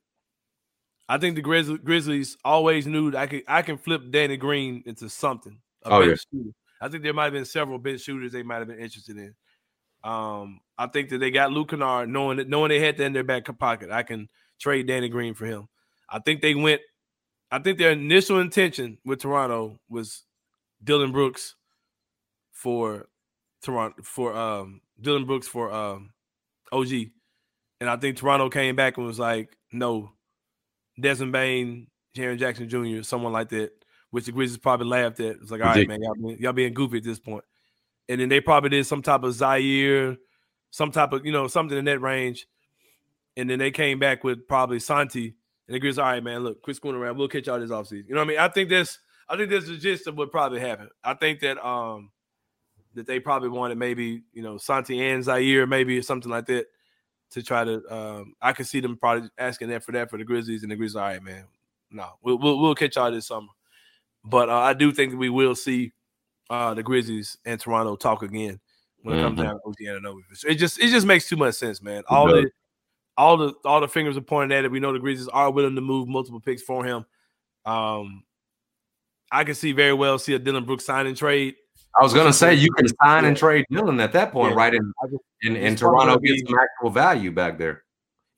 I 1.07 1.17
think 1.17 1.35
the 1.35 1.41
Grizz- 1.41 1.83
Grizzlies 1.83 2.37
always 2.45 2.85
knew 2.85 3.11
that 3.11 3.17
I 3.21 3.27
could 3.27 3.43
I 3.47 3.61
can 3.63 3.77
flip 3.77 4.03
Danny 4.11 4.37
Green 4.37 4.83
into 4.85 5.09
something. 5.09 5.59
Oh, 5.83 6.05
bench 6.05 6.19
shooter. 6.31 6.51
I 6.81 6.87
think 6.87 7.03
there 7.03 7.13
might 7.13 7.25
have 7.25 7.33
been 7.33 7.45
several 7.45 7.79
bench 7.79 8.01
shooters 8.01 8.31
they 8.31 8.43
might 8.43 8.59
have 8.59 8.67
been 8.67 8.79
interested 8.79 9.17
in. 9.17 9.35
Um, 10.03 10.61
I 10.77 10.87
think 10.87 11.09
that 11.09 11.17
they 11.17 11.31
got 11.31 11.51
Luke 11.51 11.69
Kennard, 11.71 12.07
knowing 12.09 12.37
that 12.37 12.47
knowing 12.47 12.69
they 12.69 12.79
had 12.79 12.97
that 12.97 13.05
in 13.05 13.13
their 13.13 13.23
back 13.23 13.45
pocket. 13.57 13.91
I 13.91 14.03
can 14.03 14.29
trade 14.59 14.87
Danny 14.87 15.09
Green 15.09 15.33
for 15.33 15.45
him. 15.45 15.67
I 16.07 16.19
think 16.19 16.41
they 16.41 16.55
went. 16.55 16.81
I 17.51 17.59
think 17.59 17.77
their 17.77 17.91
initial 17.91 18.39
intention 18.39 18.99
with 19.03 19.21
Toronto 19.21 19.79
was 19.89 20.23
Dillon 20.83 21.11
Brooks 21.11 21.55
for 22.51 23.07
Toronto 23.63 24.03
for 24.03 24.35
um 24.35 24.81
Dillon 24.99 25.25
Brooks 25.25 25.47
for 25.47 25.71
um 25.71 26.11
OG. 26.71 26.91
And 27.81 27.89
I 27.89 27.95
think 27.95 28.17
Toronto 28.17 28.49
came 28.49 28.75
back 28.75 28.97
and 28.97 29.05
was 29.05 29.19
like, 29.19 29.55
no, 29.71 30.11
Desmond 30.99 31.31
Bane, 31.31 31.87
Jaren 32.15 32.37
Jackson 32.37 32.67
Jr., 32.67 33.03
someone 33.03 33.31
like 33.31 33.49
that, 33.49 33.71
which 34.11 34.25
the 34.25 34.31
Grizzlies 34.33 34.57
probably 34.57 34.87
laughed 34.87 35.19
at. 35.21 35.37
It's 35.37 35.51
like, 35.51 35.61
all 35.61 35.67
right, 35.67 35.87
man, 35.87 36.01
y'all 36.01 36.15
being, 36.15 36.37
y'all 36.39 36.53
being 36.53 36.73
goofy 36.73 36.97
at 36.97 37.03
this 37.03 37.19
point. 37.19 37.45
And 38.09 38.19
then 38.19 38.27
they 38.27 38.41
probably 38.41 38.71
did 38.71 38.85
some 38.85 39.01
type 39.01 39.23
of 39.23 39.33
Ziaire, 39.33 40.17
some 40.71 40.91
type 40.91 41.13
of, 41.13 41.25
you 41.25 41.31
know, 41.31 41.47
something 41.47 41.77
in 41.77 41.85
that 41.85 42.01
range. 42.01 42.47
And 43.37 43.49
then 43.49 43.59
they 43.59 43.71
came 43.71 43.99
back 43.99 44.23
with 44.23 44.47
probably 44.47 44.79
Santi. 44.79 45.35
And 45.69 45.75
the 45.75 45.79
Grizzlies, 45.79 45.99
all 45.99 46.05
right, 46.05 46.23
man, 46.23 46.43
look, 46.43 46.63
quit 46.63 46.75
screwing 46.77 46.95
around. 46.97 47.15
We'll 47.15 47.27
catch 47.27 47.45
y'all 47.45 47.59
this 47.59 47.69
offseason. 47.69 48.07
You 48.09 48.15
know 48.15 48.21
what 48.21 48.25
I 48.25 48.29
mean? 48.29 48.39
I 48.39 48.47
think 48.47 48.69
that's 48.71 48.97
I 49.29 49.37
think 49.37 49.51
that's 49.51 49.67
the 49.67 49.77
gist 49.77 50.07
of 50.07 50.17
what 50.17 50.31
probably 50.31 50.59
happened. 50.59 50.89
I 51.03 51.13
think 51.13 51.41
that 51.41 51.63
um 51.63 52.09
that 52.95 53.05
they 53.05 53.19
probably 53.19 53.49
wanted 53.49 53.77
maybe, 53.77 54.23
you 54.33 54.41
know, 54.41 54.57
Santi 54.57 54.99
and 54.99 55.23
Ziaire, 55.23 55.69
maybe 55.69 55.95
or 55.99 56.01
something 56.01 56.31
like 56.31 56.47
that 56.47 56.65
to 57.31 57.43
try 57.43 57.63
to 57.63 57.83
um 57.93 58.33
I 58.41 58.51
could 58.53 58.65
see 58.65 58.79
them 58.79 58.97
probably 58.97 59.29
asking 59.37 59.69
that 59.69 59.83
for 59.83 59.91
that 59.91 60.09
for 60.09 60.17
the 60.17 60.23
Grizzlies 60.25 60.63
and 60.63 60.71
the 60.71 60.75
Grizzlies, 60.75 60.95
all 60.95 61.03
right, 61.03 61.21
man. 61.21 61.45
No, 61.91 62.09
we'll 62.23 62.39
we'll, 62.39 62.57
we'll 62.59 62.73
catch 62.73 62.95
y'all 62.95 63.11
this 63.11 63.27
summer. 63.27 63.49
But 64.25 64.49
uh, 64.49 64.57
I 64.57 64.73
do 64.73 64.91
think 64.91 65.11
that 65.11 65.17
we 65.17 65.29
will 65.29 65.53
see 65.53 65.91
uh 66.49 66.73
the 66.73 66.81
Grizzlies 66.81 67.37
and 67.45 67.59
Toronto 67.59 67.95
talk 67.95 68.23
again 68.23 68.59
when 69.03 69.17
it 69.19 69.21
comes 69.21 69.39
Mhm. 69.39 69.43
down 69.43 69.53
to 69.53 69.61
OG 69.67 69.75
Anunoby. 69.81 70.21
It 70.47 70.55
just 70.55 70.79
it 70.79 70.89
just 70.89 71.05
makes 71.05 71.29
too 71.29 71.37
much 71.37 71.53
sense, 71.53 71.79
man. 71.79 72.01
All 72.09 72.25
the 72.27 72.49
all 73.19 73.35
the 73.37 73.53
all 73.65 73.81
the 73.81 73.87
fingers 73.87 74.15
are 74.17 74.21
pointing 74.21 74.57
at 74.57 74.63
it. 74.63 74.71
We 74.71 74.79
know 74.79 74.93
the 74.93 74.99
Grizzlies 74.99 75.27
are 75.27 75.51
willing 75.51 75.75
to 75.75 75.81
move 75.81 76.07
multiple 76.07 76.39
picks 76.39 76.63
for 76.63 76.85
him. 76.85 77.05
Um 77.65 78.23
I 79.31 79.43
can 79.43 79.53
see 79.55 79.73
very 79.73 79.93
well 79.93 80.17
see 80.17 80.33
a 80.33 80.39
Dillon 80.39 80.63
Brooks 80.65 80.85
signing 80.85 81.15
trade. 81.15 81.55
I 81.99 82.01
was 82.03 82.13
gonna 82.13 82.31
say 82.33 82.53
you 82.55 82.71
can 82.71 82.87
sign 83.03 83.25
and 83.25 83.35
trade 83.35 83.65
Dillon 83.69 83.99
at 83.99 84.13
that 84.13 84.31
point, 84.31 84.53
Yeah. 84.53 84.57
right? 84.57 84.73
And 84.73 84.93
I 85.03 85.07
just- 85.07 85.23
and, 85.43 85.57
it's 85.57 85.65
and 85.65 85.79
probably 85.79 85.97
Toronto 86.05 86.15
gonna 86.15 86.27
gets 86.37 86.49
some 86.49 86.59
actual 86.59 86.89
value 86.91 87.31
back 87.31 87.57
there. 87.57 87.83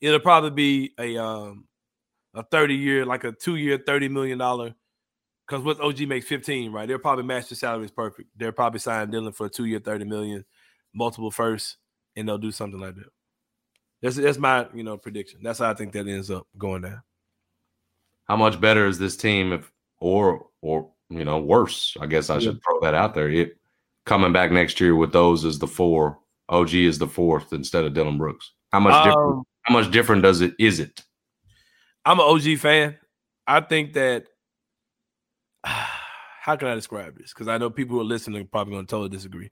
It'll 0.00 0.20
probably 0.20 0.50
be 0.50 0.94
a 0.98 1.16
um 1.16 1.66
a 2.34 2.42
30 2.42 2.74
year, 2.74 3.04
like 3.06 3.24
a 3.24 3.32
two 3.32 3.56
year, 3.56 3.78
30 3.78 4.08
million 4.08 4.38
dollar. 4.38 4.74
Because 5.46 5.64
what 5.64 5.80
OG 5.80 6.06
makes 6.06 6.26
15, 6.26 6.72
right? 6.72 6.86
They'll 6.88 6.98
probably 6.98 7.24
match 7.24 7.48
the 7.48 7.54
salaries 7.54 7.90
perfect. 7.90 8.30
They'll 8.36 8.52
probably 8.52 8.78
sign 8.80 9.10
Dillon 9.10 9.32
for 9.32 9.46
a 9.46 9.50
two 9.50 9.66
year, 9.66 9.80
30 9.80 10.04
million, 10.06 10.44
multiple 10.94 11.30
firsts, 11.30 11.76
and 12.16 12.26
they'll 12.28 12.38
do 12.38 12.52
something 12.52 12.80
like 12.80 12.94
that. 12.96 13.06
That's 14.02 14.16
that's 14.16 14.38
my 14.38 14.66
you 14.74 14.82
know 14.82 14.96
prediction. 14.98 15.40
That's 15.42 15.60
how 15.60 15.70
I 15.70 15.74
think 15.74 15.92
that 15.92 16.08
ends 16.08 16.30
up 16.30 16.46
going 16.58 16.82
down. 16.82 17.02
How 18.24 18.36
much 18.36 18.60
better 18.60 18.86
is 18.86 18.98
this 18.98 19.16
team 19.16 19.52
if 19.52 19.70
or 20.00 20.46
or 20.60 20.90
you 21.08 21.24
know 21.24 21.38
worse? 21.38 21.96
I 22.00 22.06
guess 22.06 22.28
I 22.28 22.40
should 22.40 22.60
throw 22.62 22.80
that 22.80 22.94
out 22.94 23.14
there. 23.14 23.30
It 23.30 23.56
coming 24.04 24.32
back 24.32 24.50
next 24.50 24.80
year 24.80 24.96
with 24.96 25.12
those 25.12 25.44
as 25.44 25.58
the 25.60 25.68
four, 25.68 26.18
OG 26.48 26.74
is 26.74 26.98
the 26.98 27.06
fourth 27.06 27.52
instead 27.52 27.84
of 27.84 27.94
Dillon 27.94 28.18
Brooks. 28.18 28.52
How 28.72 28.80
much 28.80 29.04
different? 29.04 29.32
Um, 29.32 29.44
How 29.62 29.74
much 29.74 29.92
different 29.92 30.22
does 30.22 30.40
it? 30.40 30.54
Is 30.58 30.80
it? 30.80 31.00
I'm 32.04 32.18
an 32.18 32.26
OG 32.26 32.58
fan. 32.58 32.98
I 33.46 33.60
think 33.60 33.92
that 33.92 34.26
how 35.64 36.56
can 36.56 36.66
I 36.66 36.74
describe 36.74 37.16
this? 37.16 37.32
Because 37.32 37.46
I 37.46 37.58
know 37.58 37.70
people 37.70 37.94
who 37.94 38.00
are 38.00 38.04
listening 38.04 38.42
are 38.42 38.46
probably 38.46 38.74
going 38.74 38.86
to 38.86 38.90
totally 38.90 39.10
disagree. 39.10 39.50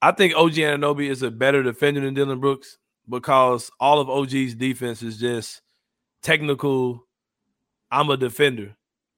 I 0.00 0.12
think 0.12 0.34
OG 0.36 0.52
Anunoby 0.52 1.08
is 1.08 1.22
a 1.22 1.30
better 1.30 1.64
defender 1.64 2.00
than 2.00 2.14
Dillon 2.14 2.38
Brooks 2.38 2.78
because 3.08 3.70
all 3.80 4.00
of 4.00 4.08
OG's 4.08 4.54
defense 4.54 5.02
is 5.02 5.18
just 5.18 5.62
technical. 6.22 7.06
I'm 7.90 8.10
a 8.10 8.16
defender. 8.16 8.74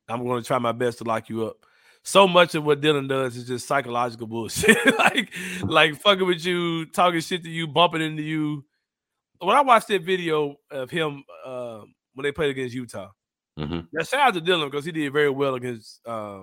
I'm 0.08 0.24
going 0.24 0.42
to 0.42 0.46
try 0.46 0.58
my 0.58 0.72
best 0.72 0.98
to 0.98 1.04
lock 1.04 1.28
you 1.28 1.46
up. 1.46 1.56
So 2.02 2.28
much 2.28 2.54
of 2.54 2.64
what 2.64 2.80
Dillon 2.82 3.06
does 3.08 3.36
is 3.36 3.46
just 3.46 3.66
psychological 3.66 4.26
bullshit. 4.26 4.76
like, 4.98 5.30
like 5.62 6.00
fucking 6.02 6.26
with 6.26 6.44
you, 6.44 6.84
talking 6.86 7.20
shit 7.20 7.42
to 7.44 7.48
you, 7.50 7.66
bumping 7.66 8.02
into 8.02 8.22
you. 8.22 8.64
When 9.38 9.56
I 9.56 9.62
watched 9.62 9.88
that 9.88 10.02
video 10.02 10.56
of 10.70 10.90
him 10.90 11.24
uh, 11.44 11.80
when 12.14 12.24
they 12.24 12.32
played 12.32 12.50
against 12.50 12.74
Utah, 12.74 13.10
Mhm. 13.58 13.86
now 13.92 14.02
shout 14.02 14.20
out 14.20 14.34
to 14.34 14.40
Dillon 14.40 14.68
because 14.68 14.84
he 14.84 14.90
did 14.92 15.12
very 15.12 15.30
well 15.30 15.54
against 15.54 16.00
uh, 16.06 16.42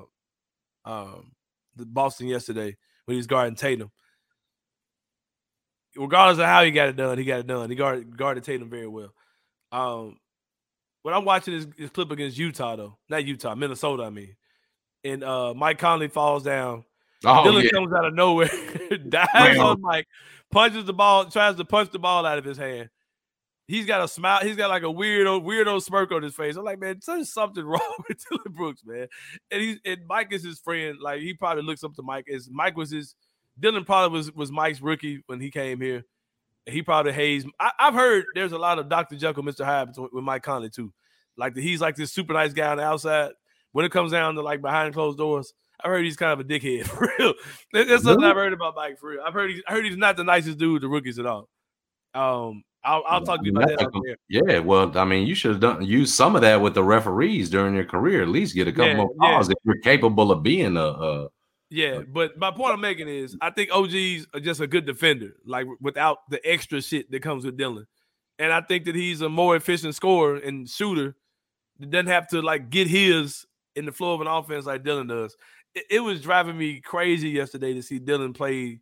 um, 0.86 1.32
the 1.76 1.86
Boston 1.86 2.28
yesterday 2.28 2.76
when 3.06 3.14
he 3.14 3.18
was 3.18 3.28
guarding 3.28 3.56
Tatum. 3.56 3.92
Regardless 5.98 6.40
of 6.40 6.46
how 6.46 6.64
he 6.64 6.72
got 6.72 6.90
it 6.90 6.96
done, 6.96 7.18
he 7.18 7.26
got 7.26 7.40
it 7.40 7.48
done. 7.48 7.70
He 7.70 7.76
guarded, 7.76 8.16
guarded 8.16 8.44
Tatum 8.44 8.70
very 8.70 8.88
well. 8.88 9.14
Um, 9.72 10.18
when 11.02 11.14
I'm 11.14 11.26
watching 11.26 11.54
this, 11.54 11.68
this 11.78 11.90
clip 11.90 12.12
against 12.12 12.38
Utah, 12.38 12.76
though, 12.76 12.98
not 13.10 13.26
Utah, 13.26 13.56
Minnesota, 13.56 14.04
I 14.04 14.10
mean, 14.10 14.36
and 15.04 15.24
uh, 15.24 15.54
Mike 15.54 15.80
Conley 15.80 16.08
falls 16.08 16.44
down. 16.44 16.86
Oh 17.24 17.44
Dillon 17.44 17.64
yeah, 17.64 17.70
comes 17.72 17.94
out 17.94 18.06
of 18.06 18.14
nowhere, 18.14 18.50
dives 19.10 19.60
on 19.60 19.82
Mike, 19.82 20.08
punches 20.52 20.86
the 20.86 20.94
ball, 20.94 21.26
tries 21.26 21.56
to 21.56 21.66
punch 21.66 21.92
the 21.92 22.00
ball 22.00 22.26
out 22.26 22.38
of 22.38 22.46
his 22.46 22.58
hand. 22.58 22.90
He's 23.68 23.86
got 23.86 24.04
a 24.04 24.08
smile. 24.08 24.42
He's 24.42 24.58
got 24.58 24.70
like 24.70 24.84
a 24.84 24.88
weirdo, 24.88 25.44
weirdo 25.44 25.82
smirk 25.82 26.12
on 26.12 26.24
his 26.24 26.36
face. 26.36 26.58
I'm 26.58 26.66
like, 26.66 26.80
man, 26.80 27.00
there's 27.06 27.32
something 27.32 27.64
wrong 27.66 28.04
with 28.08 28.18
Dillon 28.28 28.54
Brooks, 28.54 28.82
man. 28.84 29.08
And 29.50 29.62
he's 29.62 29.78
and 29.86 30.02
Mike 30.08 30.34
is 30.34 30.44
his 30.44 30.60
friend. 30.60 30.98
Like 31.00 31.22
he 31.22 31.34
probably 31.34 31.64
looks 31.64 31.84
up 31.84 31.94
to 31.96 32.04
Mike. 32.04 32.26
As 32.34 32.50
Mike 32.52 32.76
was 32.76 32.92
his, 32.92 33.16
Dillon 33.62 33.86
probably 33.86 34.18
was 34.18 34.32
was 34.34 34.52
Mike's 34.52 34.82
rookie 34.82 35.22
when 35.28 35.40
he 35.40 35.50
came 35.52 35.80
here. 35.80 36.04
He 36.66 36.82
probably 36.82 37.14
hates. 37.14 37.46
I, 37.60 37.72
I've 37.80 37.94
heard 37.94 38.26
there's 38.36 38.52
a 38.52 38.58
lot 38.58 38.78
of 38.80 38.90
Dr. 38.90 39.16
Jekyll, 39.16 39.44
Mr. 39.44 39.64
Hyde 39.66 39.90
with 40.12 40.24
Mike 40.24 40.44
Conley 40.44 40.70
too. 40.70 40.92
Like 41.38 41.56
he's 41.56 41.82
like 41.82 41.96
this 41.96 42.12
super 42.12 42.34
nice 42.34 42.54
guy 42.54 42.68
on 42.68 42.78
the 42.78 42.84
outside. 42.84 43.32
When 43.72 43.86
it 43.86 43.92
comes 43.92 44.12
down 44.12 44.36
to 44.36 44.42
like 44.42 44.62
behind 44.62 44.94
closed 44.94 45.18
doors, 45.18 45.54
I've 45.84 45.90
heard 45.90 46.04
he's 46.04 46.18
kind 46.18 46.34
of 46.34 46.40
a 46.40 46.44
dickhead 46.44 46.84
for 46.88 47.12
real. 47.18 47.34
That- 47.74 47.88
That's 47.88 48.04
something 48.04 48.20
Really? 48.22 48.30
I've 48.30 48.36
heard 48.36 48.54
about 48.54 48.76
Mike 48.76 49.00
for 49.00 49.10
real. 49.12 49.22
I've 49.26 49.34
heard 49.34 49.50
he's 49.52 49.62
I 49.68 49.72
heard 49.72 49.86
he's 49.86 49.98
not 49.98 50.18
the 50.18 50.24
nicest 50.24 50.58
dude 50.58 50.82
the 50.82 50.88
rookies 50.90 51.20
at 51.20 51.26
all. 51.26 51.48
Um, 52.14 52.64
I'll, 52.84 53.04
I'll 53.08 53.24
talk 53.24 53.40
to 53.42 53.46
you 53.46 53.52
about 53.56 53.70
that. 53.70 53.94
Like 53.94 54.18
yeah. 54.28 54.60
Well, 54.60 54.98
I 54.98 55.06
mean, 55.06 55.28
you 55.28 55.36
should 55.36 55.52
have 55.52 55.60
done 55.62 55.86
use 55.86 56.14
some 56.14 56.36
of 56.36 56.42
that 56.42 56.62
with 56.62 56.74
the 56.74 56.84
referees 56.84 57.50
during 57.50 57.76
your 57.76 57.86
career. 57.86 58.22
At 58.24 58.28
least 58.30 58.56
get 58.56 58.68
a 58.68 58.72
couple 58.72 58.88
Yeah, 58.88 58.96
more 58.98 59.12
yeah. 59.22 59.32
calls 59.34 59.50
if 59.50 59.58
you're 59.64 59.78
capable 59.80 60.32
of 60.32 60.44
being 60.44 60.78
a. 60.78 60.82
a 60.86 61.28
Yeah, 61.72 62.02
but 62.02 62.38
my 62.38 62.52
point 62.52 62.74
I'm 62.74 62.82
making 62.82 63.08
is 63.08 63.38
I 63.40 63.50
think 63.50 63.72
OG's 63.72 64.28
just 64.42 64.60
a 64.60 64.68
good 64.68 64.86
defender, 64.86 65.38
like 65.46 65.66
without 65.80 66.30
the 66.30 66.46
extra 66.46 66.82
shit 66.82 67.10
that 67.12 67.24
comes 67.24 67.46
with 67.46 67.56
Dillon. 67.56 67.88
And 68.38 68.52
I 68.52 68.60
think 68.60 68.84
that 68.86 68.96
he's 68.96 69.22
a 69.22 69.30
more 69.30 69.56
efficient 69.56 69.96
scorer 69.96 70.36
and 70.36 70.70
shooter 70.70 71.16
that 71.80 71.90
doesn't 71.90 72.08
have 72.08 72.28
to 72.30 72.42
like 72.42 72.70
get 72.70 72.88
his 72.88 73.46
in 73.78 73.86
the 73.86 73.94
flow 73.94 74.14
of 74.14 74.20
an 74.20 74.28
offense 74.28 74.66
like 74.66 74.84
Dillon 74.84 75.08
does. 75.08 75.38
It, 75.74 75.86
it 75.90 76.00
was 76.02 76.22
driving 76.22 76.58
me 76.58 76.82
crazy 76.82 77.30
yesterday 77.30 77.74
to 77.74 77.82
see 77.82 78.00
Dillon 78.00 78.34
play 78.34 78.82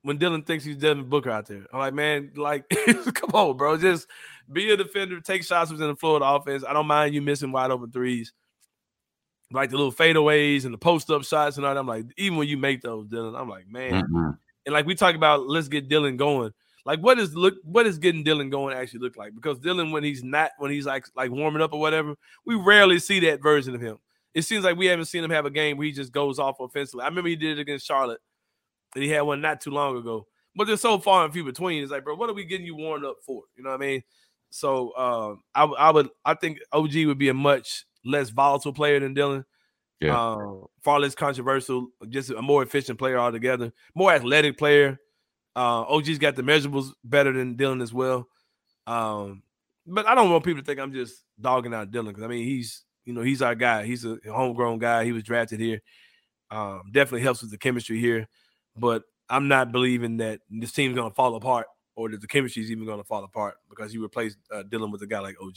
when 0.00 0.16
Dillon 0.16 0.42
thinks 0.42 0.64
he's 0.64 0.76
Devin 0.76 1.10
Booker 1.10 1.30
out 1.30 1.44
there. 1.44 1.66
I'm 1.74 1.78
like, 1.78 1.92
man, 1.92 2.30
like, 2.36 2.66
come 3.14 3.30
on, 3.34 3.58
bro. 3.58 3.76
Just 3.76 4.06
be 4.50 4.70
a 4.70 4.78
defender, 4.78 5.20
take 5.20 5.44
shots 5.44 5.70
within 5.70 5.88
the 5.88 5.96
flow 5.96 6.16
of 6.16 6.20
the 6.20 6.26
offense. 6.26 6.64
I 6.66 6.72
don't 6.72 6.86
mind 6.86 7.14
you 7.14 7.20
missing 7.20 7.52
wide 7.52 7.70
open 7.70 7.90
threes 7.90 8.32
like 9.52 9.70
the 9.70 9.76
little 9.76 9.92
fadeaways 9.92 10.64
and 10.64 10.74
the 10.74 10.78
post 10.78 11.10
up 11.10 11.24
shots 11.24 11.56
and 11.56 11.64
all 11.64 11.74
that. 11.74 11.80
I'm 11.80 11.86
like, 11.86 12.04
even 12.16 12.38
when 12.38 12.48
you 12.48 12.56
make 12.56 12.82
those, 12.82 13.06
Dillon, 13.08 13.34
I'm 13.34 13.48
like, 13.48 13.66
man. 13.68 14.04
Mhm. 14.04 14.38
And 14.66 14.72
like 14.72 14.86
we 14.86 14.94
talk 14.94 15.14
about, 15.14 15.48
let's 15.48 15.68
get 15.68 15.88
Dillon 15.88 16.16
going. 16.16 16.52
Like, 16.84 17.00
what 17.00 17.18
is 17.18 17.34
look? 17.34 17.54
What 17.64 17.86
is 17.86 17.98
getting 17.98 18.22
Dillon 18.24 18.50
going 18.50 18.76
actually 18.76 19.00
look 19.00 19.16
like? 19.16 19.34
Because 19.34 19.58
Dillon, 19.58 19.90
when 19.90 20.04
he's 20.04 20.22
not, 20.22 20.52
when 20.58 20.70
he's 20.70 20.86
like 20.86 21.06
like 21.16 21.30
warming 21.30 21.62
up 21.62 21.72
or 21.72 21.80
whatever, 21.80 22.14
we 22.46 22.54
rarely 22.54 22.98
see 22.98 23.20
that 23.20 23.42
version 23.42 23.74
of 23.74 23.80
him. 23.80 23.98
It 24.34 24.42
seems 24.42 24.64
like 24.64 24.76
we 24.76 24.86
haven't 24.86 25.06
seen 25.06 25.24
him 25.24 25.30
have 25.30 25.46
a 25.46 25.50
game 25.50 25.76
where 25.76 25.86
he 25.86 25.92
just 25.92 26.12
goes 26.12 26.38
off 26.38 26.60
offensively. 26.60 27.02
I 27.02 27.08
remember 27.08 27.28
he 27.28 27.36
did 27.36 27.58
it 27.58 27.60
against 27.60 27.86
Charlotte, 27.86 28.20
and 28.94 29.04
he 29.04 29.10
had 29.10 29.22
one 29.22 29.40
not 29.40 29.60
too 29.60 29.70
long 29.70 29.96
ago. 29.96 30.26
But 30.54 30.66
they're 30.66 30.76
so 30.76 30.98
far 30.98 31.24
and 31.24 31.32
few 31.32 31.44
between. 31.44 31.82
It's 31.82 31.92
like, 31.92 32.04
bro, 32.04 32.14
what 32.14 32.30
are 32.30 32.34
we 32.34 32.44
getting 32.44 32.66
you 32.66 32.74
warmed 32.74 33.04
up 33.04 33.16
for? 33.24 33.42
You 33.56 33.64
know 33.64 33.70
what 33.70 33.82
I 33.82 33.86
mean? 33.86 34.02
So 34.50 34.96
um, 34.96 35.42
I, 35.54 35.64
I 35.64 35.90
would 35.90 36.08
I 36.24 36.34
think 36.34 36.58
OG 36.72 36.94
would 37.06 37.18
be 37.18 37.28
a 37.28 37.34
much 37.34 37.84
less 38.08 38.30
volatile 38.30 38.72
player 38.72 38.98
than 39.00 39.14
Dillon 39.14 39.44
Yeah. 40.00 40.18
Um, 40.18 40.66
far 40.82 41.00
less 41.00 41.14
controversial, 41.14 41.88
just 42.08 42.30
a 42.30 42.40
more 42.40 42.62
efficient 42.62 42.98
player 42.98 43.18
altogether, 43.18 43.72
more 43.94 44.12
athletic 44.12 44.56
player. 44.56 44.98
Uh, 45.56 45.82
OG's 45.82 46.18
got 46.18 46.36
the 46.36 46.42
measurables 46.42 46.92
better 47.02 47.32
than 47.32 47.56
Dillon 47.56 47.82
as 47.82 47.92
well. 47.92 48.28
Um, 48.86 49.42
but 49.86 50.06
I 50.06 50.14
don't 50.14 50.30
want 50.30 50.44
people 50.44 50.62
to 50.62 50.66
think 50.66 50.78
I'm 50.78 50.92
just 50.92 51.24
dogging 51.40 51.74
out 51.74 51.90
Dillon 51.90 52.08
because 52.08 52.22
I 52.22 52.28
mean 52.28 52.44
he's 52.44 52.84
you 53.04 53.12
know 53.12 53.22
he's 53.22 53.42
our 53.42 53.54
guy. 53.54 53.84
He's 53.84 54.04
a 54.04 54.18
homegrown 54.26 54.78
guy. 54.78 55.04
He 55.04 55.12
was 55.12 55.22
drafted 55.24 55.60
here. 55.60 55.80
Um, 56.50 56.82
definitely 56.92 57.22
helps 57.22 57.42
with 57.42 57.50
the 57.50 57.58
chemistry 57.58 57.98
here, 57.98 58.28
but 58.76 59.02
I'm 59.28 59.48
not 59.48 59.72
believing 59.72 60.18
that 60.18 60.40
this 60.48 60.72
team's 60.72 60.94
gonna 60.94 61.10
fall 61.10 61.34
apart 61.34 61.66
or 61.96 62.08
that 62.10 62.20
the 62.20 62.26
chemistry 62.26 62.62
is 62.62 62.70
even 62.70 62.86
gonna 62.86 63.04
fall 63.04 63.24
apart 63.24 63.56
because 63.68 63.92
you 63.92 64.04
replace 64.04 64.36
uh, 64.52 64.62
Dillon 64.62 64.90
with 64.90 65.02
a 65.02 65.06
guy 65.06 65.18
like 65.18 65.36
OG. 65.42 65.56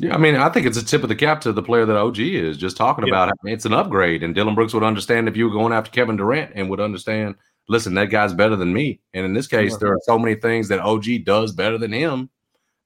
Yeah, 0.00 0.14
I 0.14 0.18
mean, 0.18 0.36
I 0.36 0.48
think 0.48 0.66
it's 0.66 0.76
a 0.78 0.84
tip 0.84 1.02
of 1.02 1.08
the 1.08 1.16
cap 1.16 1.40
to 1.40 1.52
the 1.52 1.62
player 1.62 1.84
that 1.84 1.96
OG 1.96 2.20
is. 2.20 2.56
Just 2.56 2.76
talking 2.76 3.06
Yeah. 3.06 3.14
about 3.14 3.28
it, 3.30 3.34
it's 3.52 3.64
an 3.64 3.72
upgrade, 3.72 4.22
and 4.22 4.34
Dillon 4.34 4.54
Brooks 4.54 4.72
would 4.72 4.84
understand 4.84 5.28
if 5.28 5.36
you 5.36 5.44
were 5.46 5.52
going 5.52 5.72
after 5.72 5.90
Kevin 5.90 6.16
Durant 6.16 6.52
and 6.54 6.70
would 6.70 6.80
understand. 6.80 7.34
Listen, 7.68 7.94
that 7.94 8.06
guy's 8.06 8.32
better 8.32 8.56
than 8.56 8.72
me, 8.72 9.00
and 9.12 9.26
in 9.26 9.34
this 9.34 9.46
case, 9.48 9.72
Yeah. 9.72 9.78
there 9.80 9.92
are 9.92 10.00
so 10.04 10.18
many 10.18 10.34
things 10.36 10.68
that 10.68 10.78
OG 10.80 11.18
does 11.18 11.52
better 11.52 11.76
than 11.78 11.92
him 11.92 12.30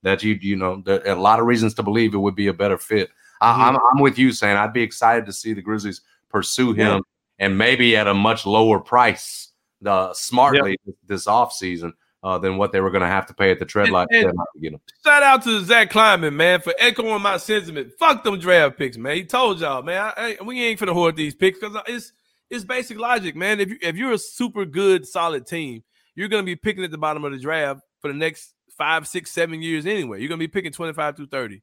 that 0.02 0.22
you 0.24 0.38
you 0.40 0.56
know 0.56 0.82
there 0.84 1.06
are 1.06 1.12
a 1.16 1.20
lot 1.20 1.38
of 1.38 1.46
reasons 1.46 1.74
to 1.74 1.82
believe 1.82 2.14
it 2.14 2.18
would 2.18 2.34
be 2.34 2.48
a 2.48 2.52
better 2.52 2.78
fit. 2.78 3.08
Mhm. 3.08 3.12
I, 3.42 3.68
I'm 3.68 3.76
I'm 3.76 4.00
with 4.00 4.18
you, 4.18 4.32
Sain 4.32 4.56
I'd 4.56 4.72
be 4.72 4.82
excited 4.82 5.26
to 5.26 5.32
see 5.32 5.52
the 5.52 5.62
Grizzlies 5.62 6.00
pursue 6.30 6.72
him 6.72 7.02
and 7.38 7.56
maybe 7.58 7.94
at 7.96 8.08
a 8.08 8.14
much 8.14 8.46
lower 8.46 8.80
price, 8.80 9.50
uh, 9.84 10.12
smartly 10.14 10.78
this 11.06 11.26
offseason 11.26 11.92
uh, 12.22 12.38
than 12.38 12.56
what 12.56 12.72
they 12.72 12.80
were 12.80 12.90
going 12.90 13.02
to 13.02 13.08
have 13.08 13.26
to 13.26 13.34
pay 13.34 13.50
at 13.50 13.58
the 13.58 13.64
tread 13.64 13.84
And- 13.86 13.92
line 13.94 14.06
and- 14.10 14.24
deadline 14.26 14.46
to 14.54 14.60
get 14.60 14.72
him. 14.74 14.80
Shout 15.04 15.22
out 15.22 15.42
to 15.44 15.60
Zach 15.64 15.90
Kleiman, 15.90 16.36
man, 16.36 16.60
for 16.60 16.72
echoing 16.78 17.20
my 17.22 17.36
sentiment. 17.36 17.92
Fuck 17.98 18.22
them 18.24 18.38
draft 18.38 18.78
picks, 18.78 18.96
man. 18.96 19.16
He 19.16 19.24
told 19.24 19.60
y'all, 19.60 19.82
man. 19.82 20.12
I, 20.16 20.36
I- 20.40 20.42
we 20.44 20.62
ain't 20.62 20.78
finna 20.80 20.92
hoard 20.92 21.16
these 21.16 21.34
picks 21.34 21.58
because 21.58 21.76
it's 21.86 22.12
it's 22.50 22.64
basic 22.64 22.98
logic, 22.98 23.34
man. 23.34 23.60
If 23.60 23.70
you 23.70 23.78
if 23.82 23.96
you're 23.96 24.12
a 24.12 24.18
super 24.18 24.64
good, 24.64 25.06
solid 25.06 25.46
team, 25.46 25.82
you're 26.14 26.28
gonna 26.28 26.42
be 26.42 26.56
picking 26.56 26.84
at 26.84 26.90
the 26.90 26.98
bottom 26.98 27.24
of 27.24 27.32
the 27.32 27.38
draft 27.38 27.80
for 28.00 28.08
the 28.08 28.14
next 28.18 28.52
five, 28.76 29.08
six, 29.08 29.30
seven 29.32 29.62
years 29.62 29.86
anyway. 29.86 30.20
You're 30.20 30.28
gonna 30.28 30.38
be 30.38 30.48
picking 30.48 30.72
25 30.72 31.16
through 31.16 31.26
30. 31.28 31.62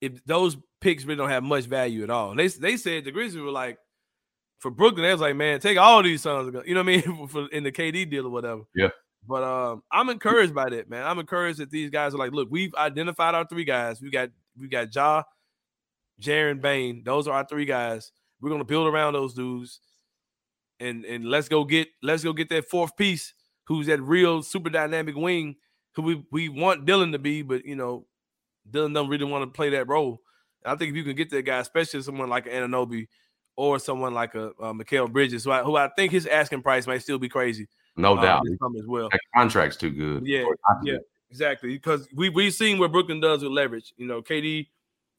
If 0.00 0.24
those 0.24 0.56
picks 0.80 1.04
really 1.04 1.16
don't 1.16 1.28
have 1.28 1.42
much 1.44 1.66
value 1.66 2.02
at 2.02 2.10
all. 2.10 2.34
They 2.34 2.48
they 2.48 2.76
said 2.76 3.04
the 3.04 3.12
Grizzlies 3.12 3.42
were 3.42 3.50
like 3.50 3.78
for 4.58 4.70
Brooklyn, 4.70 5.04
they 5.04 5.12
was 5.12 5.20
like, 5.20 5.36
man, 5.36 5.60
take 5.60 5.78
all 5.78 6.02
these 6.02 6.22
sons, 6.22 6.52
you 6.66 6.74
know 6.74 6.80
what 6.82 6.92
I 6.92 6.96
mean, 7.06 7.26
for, 7.28 7.46
in 7.48 7.62
the 7.62 7.72
KD 7.72 8.10
deal 8.10 8.26
or 8.26 8.30
whatever. 8.30 8.62
Yeah. 8.74 8.88
But 9.26 9.42
um, 9.44 9.82
I'm 9.92 10.08
encouraged 10.08 10.54
by 10.54 10.70
that, 10.70 10.88
man. 10.88 11.04
I'm 11.06 11.18
encouraged 11.18 11.58
that 11.58 11.70
these 11.70 11.90
guys 11.90 12.14
are 12.14 12.18
like, 12.18 12.32
look, 12.32 12.48
we've 12.50 12.74
identified 12.74 13.34
our 13.34 13.46
three 13.46 13.64
guys. 13.64 14.00
We 14.00 14.10
got 14.10 14.30
we 14.58 14.68
got 14.68 14.94
Ja, 14.94 15.22
Jaren 16.20 16.60
Bane. 16.60 17.02
Those 17.04 17.28
are 17.28 17.34
our 17.34 17.46
three 17.46 17.64
guys. 17.66 18.12
We're 18.40 18.50
gonna 18.50 18.64
build 18.64 18.88
around 18.88 19.12
those 19.14 19.34
dudes, 19.34 19.80
and 20.78 21.04
and 21.04 21.26
let's 21.26 21.48
go 21.48 21.64
get 21.64 21.88
let's 22.02 22.24
go 22.24 22.32
get 22.32 22.48
that 22.50 22.68
fourth 22.68 22.96
piece, 22.96 23.34
who's 23.66 23.86
that 23.86 24.00
real 24.00 24.42
super 24.42 24.70
dynamic 24.70 25.16
wing, 25.16 25.56
who 25.94 26.02
we 26.02 26.24
we 26.32 26.48
want 26.48 26.86
Dillon 26.86 27.12
to 27.12 27.18
be, 27.18 27.42
but 27.42 27.64
you 27.64 27.76
know, 27.76 28.06
Dillon 28.68 28.92
don't 28.92 29.08
really 29.08 29.24
want 29.24 29.42
to 29.42 29.56
play 29.56 29.70
that 29.70 29.88
role. 29.88 30.20
I 30.64 30.76
think 30.76 30.90
if 30.90 30.96
you 30.96 31.04
can 31.04 31.16
get 31.16 31.30
that 31.30 31.42
guy, 31.42 31.58
especially 31.58 32.02
someone 32.02 32.28
like 32.28 32.46
Anunoby 32.46 33.08
or 33.56 33.78
someone 33.78 34.14
like 34.14 34.34
a, 34.34 34.48
uh 34.60 34.72
Mikal 34.72 35.10
Bridges, 35.12 35.44
who 35.44 35.50
I, 35.52 35.62
who 35.62 35.76
I 35.76 35.88
think 35.96 36.12
his 36.12 36.26
asking 36.26 36.62
price 36.62 36.86
might 36.86 37.02
still 37.02 37.18
be 37.18 37.28
crazy. 37.28 37.68
No 37.96 38.16
uh, 38.16 38.22
doubt, 38.22 38.46
as 38.48 38.86
well. 38.86 39.08
that 39.10 39.20
contract's 39.34 39.76
too 39.76 39.90
good. 39.90 40.26
Yeah, 40.26 40.44
for 40.44 40.54
it 40.54 40.60
not 40.68 40.78
to 40.78 40.84
be. 40.84 40.90
yeah. 40.92 40.98
Exactly, 41.30 41.74
because 41.74 42.08
we 42.12 42.28
we've 42.28 42.52
seen 42.52 42.78
what 42.78 42.90
Brooklyn 42.90 43.20
does 43.20 43.42
with 43.44 43.52
leverage. 43.52 43.92
You 43.96 44.06
know, 44.06 44.20
KD, 44.20 44.66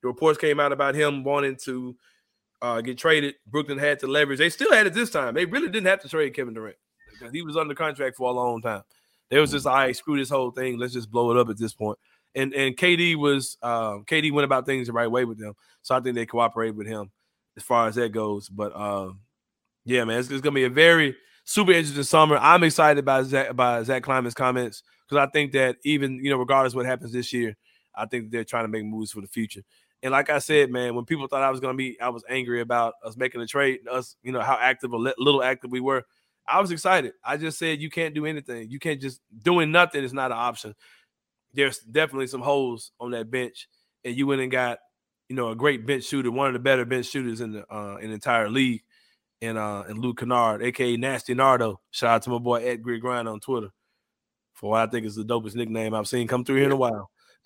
the 0.01 0.07
reports 0.07 0.38
came 0.38 0.60
out 0.60 0.73
about 0.73 0.93
him 0.93 1.23
wanting 1.23 1.55
to 1.63 1.95
uh, 2.62 2.81
get 2.81 2.97
traded. 2.97 3.36
Brooklyn 3.47 3.77
had 3.77 3.99
to 3.99 4.07
leverage. 4.07 4.39
They 4.39 4.49
still 4.49 4.73
had 4.73 4.88
it 4.88 4.93
this 4.93 5.10
time. 5.10 5.34
They 5.34 5.45
really 5.45 5.69
didn't 5.69 5.88
have 5.88 6.01
to 6.01 6.10
trade 6.10 6.34
Kevin 6.36 6.53
Durant 6.53 6.75
because 7.13 7.34
he 7.34 7.41
was 7.43 7.55
under 7.55 7.73
contract 7.73 8.17
for 8.17 8.29
a 8.29 8.34
long 8.34 8.62
time. 8.62 8.84
They 9.29 9.39
was 9.39 9.51
just, 9.51 9.65
all 9.65 9.73
right, 9.73 9.95
screw 9.95 10.17
this 10.17 10.29
whole 10.29 10.51
thing. 10.51 10.77
Let's 10.77 10.93
just 10.93 11.10
blow 11.10 11.31
it 11.31 11.38
up 11.38 11.49
at 11.49 11.57
this 11.57 11.73
point. 11.73 11.97
And 12.36 12.53
and 12.53 12.75
KD 12.75 13.15
was 13.17 13.57
um, 13.62 14.03
KD 14.05 14.31
went 14.31 14.45
about 14.45 14.65
things 14.65 14.88
the 14.88 14.93
right 14.93 15.10
way 15.10 15.25
with 15.25 15.39
them. 15.39 15.53
So 15.81 15.95
I 15.95 16.01
think 16.01 16.15
they 16.15 16.25
cooperated 16.25 16.75
with 16.75 16.88
him 16.88 17.12
as 17.57 17.63
far 17.63 17.88
as 17.88 17.95
that 17.95 18.12
goes. 18.12 18.49
But 18.49 18.75
um, 18.75 19.19
yeah, 19.86 20.03
man, 20.03 20.19
it's, 20.19 20.29
it's 20.29 20.41
gonna 20.41 20.55
be 20.55 20.65
a 20.65 20.69
very 20.69 21.15
super 21.51 21.73
interesting 21.73 22.03
summer. 22.03 22.37
I'm 22.37 22.63
excited 22.63 22.99
about 22.99 23.25
Zach 23.25 23.49
about 23.49 23.85
Zach 23.85 24.03
Kleiman's 24.03 24.33
comments 24.33 24.83
because 25.07 25.25
I 25.27 25.29
think 25.31 25.51
that 25.51 25.75
even 25.83 26.23
you 26.23 26.29
know, 26.29 26.37
regardless 26.37 26.73
what 26.73 26.85
happens 26.85 27.11
this 27.11 27.33
year, 27.33 27.57
I 27.93 28.05
think 28.05 28.31
they're 28.31 28.45
trying 28.45 28.63
to 28.63 28.69
make 28.69 28.85
moves 28.85 29.11
for 29.11 29.21
the 29.21 29.27
future. 29.27 29.61
And 30.01 30.11
like 30.11 30.29
I 30.29 30.39
said, 30.39 30.71
man, 30.71 30.95
when 30.95 31.05
people 31.05 31.27
thought 31.27 31.43
I 31.43 31.51
was 31.51 31.59
gonna 31.59 31.77
be, 31.77 31.99
I 31.99 32.09
was 32.09 32.23
angry 32.29 32.61
about 32.61 32.93
us 33.03 33.17
making 33.17 33.41
a 33.41 33.47
trade, 33.47 33.81
us, 33.91 34.15
you 34.23 34.31
know, 34.31 34.39
how 34.41 34.57
active 34.59 34.93
li- 34.93 35.13
little 35.17 35.43
active 35.43 35.71
we 35.71 35.81
were. 35.81 36.03
I 36.47 36.59
was 36.59 36.71
excited. 36.71 37.13
I 37.23 37.37
just 37.37 37.59
said 37.59 37.81
you 37.81 37.89
can't 37.89 38.15
do 38.15 38.25
anything. 38.25 38.71
You 38.71 38.79
can't 38.79 38.99
just 38.99 39.21
doing 39.43 39.71
nothing 39.71 40.03
is 40.03 40.13
not 40.13 40.31
an 40.31 40.37
option. 40.37 40.73
There's 41.53 41.79
definitely 41.79 42.27
some 42.27 42.41
holes 42.41 42.91
on 42.99 43.11
that 43.11 43.29
bench, 43.29 43.67
and 44.05 44.15
you 44.15 44.25
went 44.25 44.41
and 44.41 44.51
got, 44.51 44.79
you 45.27 45.35
know, 45.35 45.49
a 45.49 45.55
great 45.55 45.85
bench 45.85 46.05
shooter, 46.05 46.31
one 46.31 46.47
of 46.47 46.53
the 46.53 46.59
better 46.59 46.85
bench 46.85 47.07
shooters 47.07 47.41
in 47.41 47.51
the 47.51 47.73
uh, 47.73 47.97
in 47.97 48.07
the 48.07 48.15
entire 48.15 48.49
league, 48.49 48.83
and 49.41 49.58
uh, 49.58 49.84
and 49.88 49.99
Luke 49.99 50.19
Kennard, 50.19 50.62
aka 50.63 50.97
Nasty 50.97 51.34
Nardo. 51.34 51.80
Shout 51.91 52.10
out 52.15 52.21
to 52.23 52.30
my 52.30 52.38
boy 52.38 52.63
Ed 52.63 52.82
Grid 52.84 53.01
Grind 53.01 53.27
on 53.27 53.39
Twitter 53.39 53.69
for 54.54 54.71
what 54.71 54.88
I 54.88 54.91
think 54.91 55.06
is 55.06 55.15
the 55.15 55.23
dopest 55.23 55.56
nickname 55.56 55.93
I've 55.93 56.08
seen 56.08 56.27
come 56.27 56.45
through 56.45 56.58
here 56.58 56.65
in 56.65 56.71
a 56.71 56.75
while. 56.75 57.10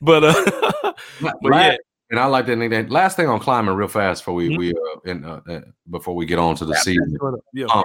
but 0.00 0.24
uh, 0.24 0.34
but 1.20 1.34
yeah, 1.52 1.76
and 2.10 2.18
I 2.18 2.26
like 2.26 2.46
that 2.46 2.56
nickname. 2.56 2.88
Last 2.88 3.16
thing 3.16 3.28
on 3.28 3.38
Kleiman, 3.40 3.76
real 3.76 3.88
fast, 3.88 4.22
before 4.22 4.34
we 4.34 4.50
Mhm. 4.50 4.58
we 4.58 4.72
uh, 4.72 5.00
in, 5.10 5.24
uh, 5.24 5.40
uh, 5.48 5.60
before 5.90 6.14
we 6.16 6.26
get 6.26 6.38
on 6.38 6.56
to 6.56 6.64
the 6.64 6.74
season, 6.76 7.16
yeah, 7.52 7.66
Um, 7.66 7.84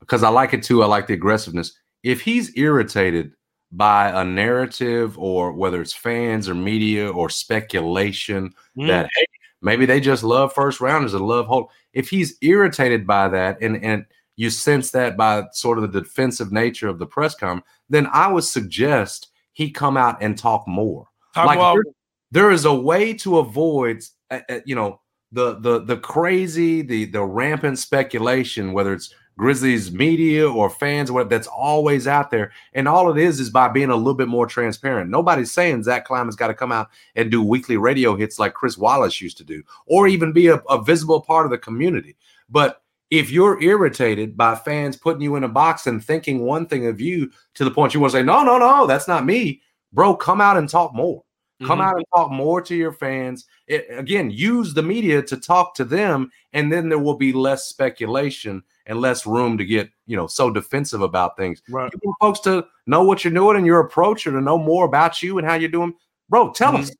because 0.00 0.22
I 0.22 0.30
like 0.30 0.54
it 0.54 0.62
too. 0.62 0.82
I 0.82 0.86
like 0.86 1.06
the 1.06 1.14
aggressiveness. 1.14 1.72
If 2.02 2.22
he's 2.22 2.56
irritated 2.56 3.32
by 3.70 4.08
a 4.20 4.24
narrative, 4.24 5.18
or 5.18 5.52
whether 5.52 5.80
it's 5.80 5.94
fans 5.94 6.48
or 6.48 6.54
media 6.54 7.08
or 7.10 7.30
speculation 7.30 8.52
Mhm. 8.76 8.86
that 8.88 9.08
hey, 9.14 9.26
maybe 9.62 9.86
they 9.86 10.00
just 10.00 10.22
love 10.22 10.52
first 10.52 10.80
rounders 10.80 11.14
and 11.14 11.26
love 11.26 11.46
hold. 11.46 11.70
If 11.92 12.10
he's 12.10 12.36
irritated 12.42 13.06
by 13.06 13.28
that, 13.28 13.58
and 13.62 13.82
and 13.82 14.04
you 14.36 14.50
sense 14.50 14.90
that 14.92 15.16
by 15.16 15.44
sort 15.52 15.78
of 15.78 15.92
the 15.92 16.00
defensive 16.00 16.52
nature 16.52 16.88
of 16.88 16.98
the 16.98 17.06
press 17.06 17.34
com, 17.34 17.62
then 17.88 18.08
I 18.12 18.28
would 18.32 18.44
suggest 18.44 19.28
he 19.52 19.70
come 19.70 19.96
out 19.96 20.22
and 20.22 20.36
talk 20.36 20.66
more 20.66 21.06
Talk 21.34 21.46
like 21.46 21.58
about- 21.58 21.74
there, 21.76 22.44
there 22.44 22.50
is 22.50 22.64
a 22.64 22.74
way 22.74 23.12
to 23.14 23.38
avoid 23.38 24.02
uh, 24.30 24.40
uh, 24.48 24.60
you 24.64 24.74
know 24.74 25.00
the 25.32 25.58
the 25.60 25.84
the 25.84 25.96
crazy 25.96 26.82
the 26.82 27.04
the 27.06 27.22
rampant 27.22 27.78
speculation 27.78 28.72
whether 28.72 28.92
it's 28.92 29.14
grizzlies 29.36 29.92
media 29.92 30.48
or 30.48 30.68
fans 30.68 31.10
or 31.10 31.14
what 31.14 31.28
that's 31.30 31.46
always 31.46 32.06
out 32.06 32.30
there. 32.30 32.52
And 32.74 32.86
all 32.86 33.10
it 33.10 33.18
is 33.18 33.40
is 33.40 33.50
by 33.50 33.68
being 33.68 33.90
a 33.90 33.96
little 33.96 34.14
bit 34.14 34.28
more 34.28 34.46
transparent. 34.46 35.10
Nobody's 35.10 35.52
saying 35.52 35.82
zach 35.84 36.04
Kleiman's 36.04 36.36
got 36.36 36.48
to 36.48 36.54
come 36.54 36.72
out 36.72 36.88
and 37.16 37.30
do 37.30 37.42
weekly 37.42 37.76
radio 37.76 38.14
hits 38.14 38.38
like 38.38 38.54
chris 38.54 38.76
wallace 38.78 39.20
used 39.20 39.38
to 39.38 39.44
do 39.44 39.62
or 39.86 40.06
even 40.06 40.32
be 40.32 40.48
a, 40.48 40.56
a 40.68 40.82
visible 40.82 41.20
part 41.20 41.46
of 41.46 41.50
the 41.50 41.58
community. 41.58 42.16
But 42.48 42.82
if 43.10 43.30
you're 43.30 43.62
irritated 43.62 44.36
by 44.36 44.54
fans 44.54 44.96
putting 44.96 45.22
you 45.22 45.36
in 45.36 45.44
a 45.44 45.48
box 45.48 45.86
and 45.86 46.02
thinking 46.02 46.40
one 46.40 46.66
thing 46.66 46.86
of 46.86 47.00
you 47.00 47.30
to 47.54 47.64
the 47.64 47.70
point 47.70 47.94
you 47.94 48.00
want 48.00 48.12
to 48.12 48.18
say 48.18 48.22
no 48.22 48.42
no 48.44 48.58
no 48.58 48.86
that's 48.86 49.08
not 49.08 49.24
me. 49.26 49.62
Bro 49.92 50.16
come 50.16 50.40
out 50.40 50.56
and 50.56 50.68
talk 50.68 50.94
more 50.94 51.24
Come 51.64 51.78
Mhm. 51.78 51.84
out 51.84 51.96
and 51.96 52.04
talk 52.14 52.30
more 52.30 52.60
to 52.62 52.74
your 52.74 52.92
fans. 52.92 53.46
It- 53.66 53.86
again, 53.90 54.30
use 54.30 54.74
the 54.74 54.82
media 54.82 55.22
to 55.22 55.36
talk 55.36 55.74
to 55.76 55.84
them, 55.84 56.30
and 56.52 56.72
then 56.72 56.88
there 56.88 56.98
will 56.98 57.16
be 57.16 57.32
less 57.32 57.66
speculation 57.66 58.62
and 58.86 59.00
less 59.00 59.26
room 59.26 59.56
to 59.58 59.64
get 59.64 59.90
you 60.06 60.16
know 60.16 60.26
so 60.26 60.50
defensive 60.50 61.02
about 61.02 61.36
things. 61.36 61.62
Right. 61.68 61.92
You 61.92 62.00
want 62.04 62.16
folks 62.20 62.40
to 62.40 62.66
know 62.86 63.04
what 63.04 63.24
you're 63.24 63.32
doing 63.32 63.56
and 63.56 63.66
your 63.66 63.80
approach, 63.80 64.26
or 64.26 64.32
to 64.32 64.40
know 64.40 64.58
more 64.58 64.84
about 64.84 65.22
you 65.22 65.38
and 65.38 65.46
how 65.46 65.54
you're 65.54 65.68
doing. 65.68 65.94
Bro, 66.28 66.52
tell 66.52 66.72
Mhm. 66.72 66.80
us. 66.80 66.92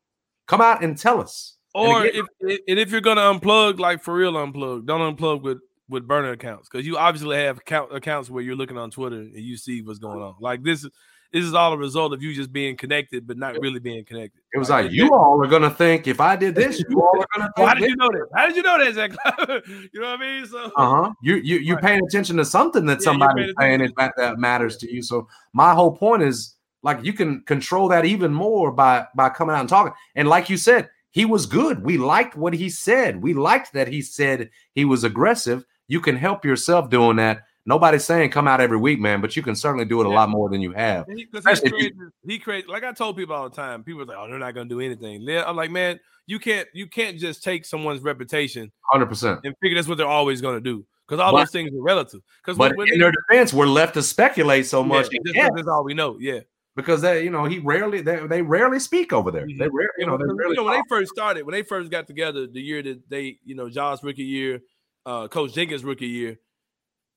Come 0.46 0.60
out 0.60 0.82
and 0.82 0.96
tell 0.96 1.20
us. 1.20 1.56
Or 1.74 2.04
again- 2.04 2.26
if 2.40 2.60
and 2.68 2.78
if 2.78 2.90
you're 2.90 3.00
gonna 3.00 3.22
unplug, 3.22 3.78
like 3.78 4.02
for 4.02 4.14
real, 4.14 4.34
unplug. 4.34 4.86
Don't 4.86 5.16
unplug 5.16 5.42
with 5.42 5.58
with 5.88 6.06
burner 6.06 6.30
accounts 6.30 6.68
because 6.70 6.86
you 6.86 6.96
obviously 6.96 7.36
have 7.36 7.58
account, 7.58 7.94
accounts 7.94 8.30
where 8.30 8.42
you're 8.42 8.56
looking 8.56 8.78
on 8.78 8.90
Twitter 8.90 9.16
and 9.16 9.36
you 9.36 9.58
see 9.58 9.82
what's 9.82 9.98
going 9.98 10.22
on. 10.22 10.34
Like 10.40 10.62
this, 10.62 10.86
this 11.32 11.44
is 11.44 11.54
all 11.54 11.72
a 11.72 11.78
result 11.78 12.12
of 12.12 12.22
you 12.22 12.34
just 12.34 12.52
being 12.52 12.76
connected, 12.76 13.26
but 13.26 13.38
not 13.38 13.60
really 13.60 13.80
being 13.80 14.04
connected. 14.04 14.40
it 14.52 14.58
was 14.58 14.68
like 14.70 14.90
you 14.90 15.12
all 15.14 15.42
are 15.42 15.46
gonna 15.48 15.70
think 15.70 16.06
if 16.06 16.20
I 16.20 16.36
did 16.36 16.54
this, 16.54 16.82
you 16.88 17.00
all 17.00 17.20
are 17.20 17.26
gonna 17.34 17.50
Well, 17.56 17.66
how 17.68 17.74
think. 17.74 17.86
did 17.86 17.90
you 17.90 17.96
know 17.96 18.10
that? 18.10 18.26
How 18.34 18.46
did 18.46 18.56
you 18.56 18.62
know 18.62 18.78
that, 18.84 18.94
Zach? 18.94 19.10
you 19.92 20.00
know 20.00 20.10
what 20.10 20.20
I 20.20 20.22
mean? 20.40 20.46
So 20.46 20.70
Uh 20.76 20.90
huh. 20.90 21.12
You 21.22 21.36
you 21.36 21.58
you're 21.58 21.80
paying 21.80 22.00
attention 22.06 22.36
to 22.36 22.44
something 22.44 22.84
that 22.86 22.98
Yeah, 23.00 23.04
somebody's 23.04 23.54
paying 23.58 23.78
saying 23.78 23.90
it, 23.90 23.92
that, 23.96 24.12
that 24.16 24.38
matters 24.38 24.76
to 24.78 24.92
you. 24.92 25.02
So 25.02 25.26
my 25.52 25.74
whole 25.74 25.96
point 25.96 26.22
is 26.22 26.54
like 26.82 27.02
you 27.04 27.12
can 27.12 27.42
control 27.42 27.88
that 27.88 28.04
even 28.04 28.32
more 28.32 28.70
by 28.72 29.06
by 29.14 29.28
coming 29.30 29.54
out 29.54 29.60
and 29.60 29.68
talking. 29.68 29.92
And 30.14 30.28
like 30.28 30.50
you 30.50 30.56
said, 30.56 30.90
he 31.10 31.24
was 31.24 31.46
good. 31.46 31.82
We 31.84 31.98
liked 31.98 32.36
what 32.36 32.54
he 32.54 32.68
said. 32.68 33.22
We 33.22 33.34
liked 33.34 33.72
that 33.74 33.88
he 33.88 34.02
said 34.02 34.50
he 34.74 34.84
was 34.84 35.04
aggressive. 35.04 35.64
You 35.88 36.00
can 36.00 36.16
help 36.16 36.44
yourself 36.44 36.90
doing 36.90 37.16
that 37.16 37.42
Nobody's 37.64 38.04
saying 38.04 38.30
come 38.30 38.48
out 38.48 38.60
every 38.60 38.76
week, 38.76 38.98
man, 38.98 39.20
but 39.20 39.36
you 39.36 39.42
can 39.42 39.54
certainly 39.54 39.84
do 39.84 40.00
it 40.00 40.06
a 40.06 40.10
lot 40.10 40.28
more 40.28 40.48
than 40.48 40.60
you 40.60 40.72
have. 40.72 41.06
He, 41.06 41.14
he, 41.14 41.26
created, 41.68 41.94
he 42.26 42.62
like 42.66 42.82
I 42.82 42.92
told 42.92 43.16
people 43.16 43.36
all 43.36 43.48
the 43.48 43.54
time. 43.54 43.84
People 43.84 44.02
are 44.02 44.06
like, 44.06 44.16
"Oh, 44.18 44.26
they're 44.28 44.38
not 44.38 44.54
going 44.54 44.68
to 44.68 44.74
do 44.74 44.80
anything." 44.80 45.28
I'm 45.28 45.54
like, 45.54 45.70
man, 45.70 46.00
you 46.26 46.40
can't, 46.40 46.66
you 46.74 46.88
can't 46.88 47.18
just 47.18 47.44
take 47.44 47.64
someone's 47.64 48.02
reputation, 48.02 48.72
hundred 48.90 49.06
percent, 49.06 49.40
and 49.44 49.54
figure 49.62 49.76
that's 49.76 49.86
what 49.86 49.96
they're 49.96 50.08
always 50.08 50.40
going 50.40 50.56
to 50.56 50.60
do 50.60 50.84
because 51.06 51.20
all 51.20 51.30
but, 51.30 51.38
those 51.38 51.50
things 51.52 51.70
are 51.72 51.82
relative. 51.82 52.20
Because 52.42 52.58
but 52.58 52.76
when, 52.76 52.88
in 52.92 52.98
their 52.98 53.12
defense, 53.12 53.52
we're 53.52 53.66
left 53.66 53.94
to 53.94 54.02
speculate 54.02 54.66
so 54.66 54.82
much. 54.82 55.06
Yeah, 55.32 55.48
that's 55.54 55.68
all 55.68 55.84
we 55.84 55.94
know. 55.94 56.16
Yeah, 56.18 56.40
because 56.74 57.00
they, 57.00 57.22
you 57.22 57.30
know, 57.30 57.44
he 57.44 57.60
rarely 57.60 58.00
they, 58.00 58.26
they 58.26 58.42
rarely 58.42 58.80
speak 58.80 59.12
over 59.12 59.30
there. 59.30 59.46
They 59.46 59.68
rarely, 59.68 59.88
you 59.98 60.06
know, 60.06 60.16
they 60.16 60.24
rarely 60.24 60.50
you 60.50 60.54
know 60.56 60.64
when 60.64 60.74
they 60.74 60.82
first 60.88 61.12
started, 61.12 61.44
when 61.44 61.52
they 61.52 61.62
first 61.62 61.92
got 61.92 62.08
together, 62.08 62.48
the 62.48 62.60
year 62.60 62.82
that 62.82 63.08
they, 63.08 63.38
you 63.44 63.54
know, 63.54 63.70
John's 63.70 64.02
rookie 64.02 64.24
year, 64.24 64.62
uh, 65.06 65.28
Coach 65.28 65.54
Jenkins 65.54 65.84
rookie 65.84 66.08
year 66.08 66.38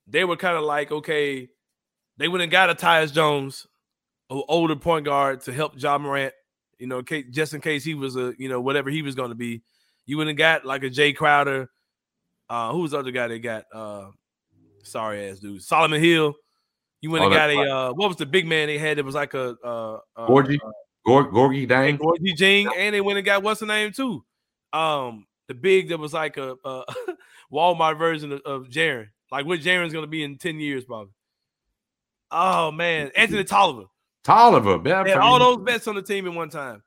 they 0.08 0.24
were 0.24 0.38
kind 0.38 0.58
of 0.58 0.64
like, 0.64 0.92
okay, 0.92 1.50
they 2.18 2.28
went 2.28 2.44
and 2.44 2.52
got 2.52 2.70
a 2.70 2.76
Tyus 2.76 3.12
Jones, 3.12 3.68
an 4.30 4.42
older 4.48 4.76
point 4.76 5.06
guard 5.06 5.42
to 5.42 5.54
help 5.54 5.74
Ja 5.76 5.98
Morant, 5.98 6.34
you 6.78 6.88
know, 6.88 7.02
just 7.02 7.54
in 7.54 7.62
case 7.62 7.84
he 7.84 7.94
was 7.94 8.16
a, 8.16 8.34
you 8.38 8.50
know, 8.50 8.62
whatever 8.62 8.90
he 8.90 9.02
was 9.02 9.16
going 9.16 9.30
to 9.30 9.36
be. 9.36 9.62
You 10.06 10.18
went 10.18 10.30
and 10.30 10.38
got 10.38 10.66
like 10.66 10.84
a 10.84 10.90
Jae 10.90 11.16
Crowder. 11.16 11.70
Uh, 12.48 12.72
who 12.72 12.80
was 12.80 12.92
the 12.92 13.00
other 13.00 13.12
guy 13.12 13.28
they 13.28 13.40
got? 13.40 13.66
Uh, 13.74 14.10
sorry 14.84 15.30
ass 15.30 15.40
dude, 15.40 15.64
Solomon 15.64 16.02
Hill. 16.02 16.36
You 17.02 17.12
went 17.12 17.24
oh, 17.24 17.28
and 17.28 17.36
got 17.36 17.50
a 17.50 17.60
uh, 17.60 17.94
what 17.94 18.08
was 18.08 18.18
the 18.18 18.26
big 18.26 18.48
man 18.48 18.68
they 18.68 18.78
had? 18.78 18.98
It 18.98 19.06
was 19.06 19.16
like 19.16 19.34
a 19.34 19.56
uh, 19.64 20.00
uh 20.16 20.28
Gorgui, 20.28 20.58
uh, 20.64 20.70
Gorgui 21.08 21.68
Dang, 21.68 21.98
Gorgui 21.98 22.36
Jing, 22.36 22.70
and 22.76 22.94
they 22.94 23.02
went 23.02 23.18
and 23.18 23.26
got 23.26 23.44
what's 23.44 23.60
the 23.60 23.66
name 23.66 23.92
too? 23.92 24.24
Um, 24.74 25.26
the 25.48 25.54
big 25.54 25.90
that 25.90 25.98
was 25.98 26.14
like 26.14 26.38
a, 26.38 26.56
a 26.64 26.84
Walmart 27.52 27.98
version 27.98 28.32
of, 28.32 28.42
of 28.42 28.64
Jaren. 28.70 29.08
Like 29.36 29.46
what 29.46 29.60
Jaren's 29.60 29.92
going 29.92 30.06
to 30.06 30.10
be 30.10 30.24
in 30.24 30.38
10 30.38 30.62
years, 30.62 30.86
probably. 30.86 31.12
Oh, 32.32 32.72
man. 32.72 33.12
Anthony 33.18 33.44
Tolliver. 33.44 33.88
Tolliver. 34.24 34.80
Yeah, 34.86 35.20
all 35.20 35.40
those 35.40 35.58
bets 35.58 35.90
on 35.90 35.96
the 35.96 36.02
team 36.02 36.26
at 36.26 36.34
one 36.34 36.48
time. 36.48 36.82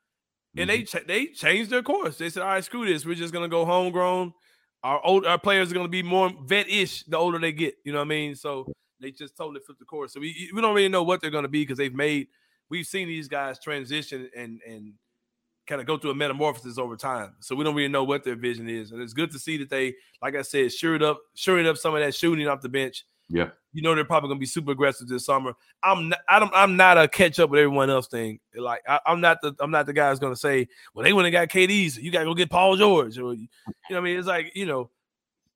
And 0.57 0.71
mm-hmm. 0.71 1.07
they 1.07 1.25
they 1.25 1.27
changed 1.27 1.69
their 1.71 1.83
course. 1.83 2.17
They 2.17 2.31
said, 2.31 2.43
all 2.43 2.49
right, 2.49 2.65
screw 2.65 2.87
this. 2.87 3.05
We're 3.05 3.17
just 3.17 3.35
going 3.35 3.45
to 3.45 3.51
go 3.51 3.67
homegrown. 3.67 4.33
Our 4.83 5.05
old 5.05 5.27
our 5.27 5.39
players 5.39 5.71
are 5.71 5.75
going 5.75 5.85
to 5.85 5.91
be 5.91 6.03
more 6.03 6.33
vet-ish 6.47 7.03
the 7.03 7.19
older 7.19 7.39
they 7.39 7.53
get. 7.53 7.75
You 7.85 7.93
know 7.93 7.99
what 7.99 8.07
I 8.07 8.09
mean? 8.09 8.35
So 8.35 8.73
they 8.99 9.11
just 9.11 9.37
totally 9.37 9.61
flipped 9.61 9.81
the 9.81 9.85
course. 9.85 10.15
So 10.15 10.21
we, 10.21 10.51
we 10.55 10.63
don't 10.63 10.75
really 10.75 10.89
know 10.89 11.03
what 11.03 11.21
they're 11.21 11.31
going 11.31 11.43
to 11.43 11.49
be 11.49 11.63
because 11.63 11.77
they've 11.77 11.95
made– 11.95 12.29
we've 12.71 12.87
seen 12.87 13.09
these 13.09 13.29
guys 13.29 13.59
transition 13.61 14.31
and 14.35 14.61
and– 14.67 14.95
kind 15.69 15.81
of 15.81 15.87
go 15.87 15.99
through 15.99 16.11
a 16.11 16.15
metamorphosis 16.15 16.79
over 16.79 16.97
time. 16.97 17.35
So 17.41 17.55
we 17.55 17.63
don't 17.63 17.75
really 17.75 17.89
know 17.89 18.03
what 18.03 18.25
their 18.25 18.35
vision 18.35 18.69
is. 18.69 18.91
And 18.91 19.01
it's 19.03 19.13
good 19.13 19.31
to 19.33 19.39
see 19.39 19.59
that 19.59 19.69
they, 19.69 19.95
like 20.23 20.35
I 20.35 20.43
said, 20.43 20.73
shored 20.73 21.03
up, 21.03 21.21
shoring 21.35 21.67
up 21.69 21.77
some 21.77 21.95
of 21.95 22.01
that 22.01 22.15
shooting 22.15 22.49
off 22.49 22.63
the 22.63 22.69
bench. 22.69 23.05
Yeah. 23.29 23.51
You 23.75 23.83
know 23.83 23.95
they're 23.95 24.05
probably 24.05 24.31
gonna 24.31 24.41
be 24.41 24.47
super 24.47 24.73
aggressive 24.73 25.07
this 25.07 25.27
summer. 25.27 25.53
I'm 25.83 26.09
not, 26.09 26.21
I 26.29 26.39
don't 26.39 26.51
I'm 26.55 26.77
not 26.77 26.97
a 26.97 27.07
catch 27.07 27.39
up 27.39 27.51
with 27.51 27.61
everyone 27.61 27.91
else 27.91 28.09
thing. 28.09 28.41
Like 28.57 28.81
I, 28.89 28.99
am 29.07 29.21
not 29.21 29.43
the 29.43 29.55
I'm 29.61 29.71
not 29.71 29.85
the 29.85 29.93
guy 29.93 30.09
who's 30.09 30.19
gonna 30.19 30.35
say, 30.35 30.67
well, 30.95 31.05
they 31.05 31.13
wouldn't 31.13 31.33
got 31.33 31.49
KD's, 31.49 31.99
you 31.99 32.11
gotta 32.11 32.25
go 32.25 32.33
get 32.33 32.51
Paul 32.51 32.77
George. 32.77 33.19
Or 33.19 33.35
you 33.35 33.49
know 33.91 33.99
I 33.99 34.01
mean? 34.01 34.19
It's 34.19 34.27
like, 34.27 34.53
you 34.57 34.65
know, 34.65 34.91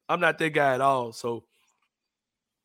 I'm 0.09 0.21
not 0.21 0.39
that 0.39 0.51
guy 0.51 0.75
at 0.75 0.83
all. 0.83 1.13
So 1.15 1.45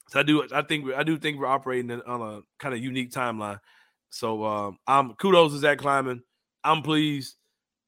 so 0.10 0.20
I 0.20 0.24
do 0.24 0.45
I 0.54 0.62
think 0.62 0.93
I 0.93 1.04
do 1.04 1.18
think 1.18 1.39
we're 1.39 1.48
operating 1.48 1.89
on 2.02 2.22
a 2.22 2.41
kind 2.60 2.76
of 2.76 2.84
unique 2.84 3.12
timeline. 3.12 3.62
So 4.10 4.43
um 4.43 4.78
I'm 4.86 5.14
kudos 5.14 5.54
to 5.54 5.60
Zach 5.60 5.78
Kleiman. 5.78 6.22
I'm 6.68 6.82
pleased. 6.82 7.36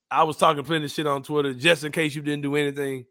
I 0.09 0.23
was 0.23 0.37
talking 0.37 0.63
plenty 0.63 0.85
of 0.85 0.91
shit 0.91 1.05
on 1.05 1.21
Twitter 1.21 1.53
just 1.53 1.83
in 1.83 1.91
case 1.91 2.15
you 2.15 2.21
didn't 2.21 2.41
do 2.41 2.55
anything. 2.55 3.05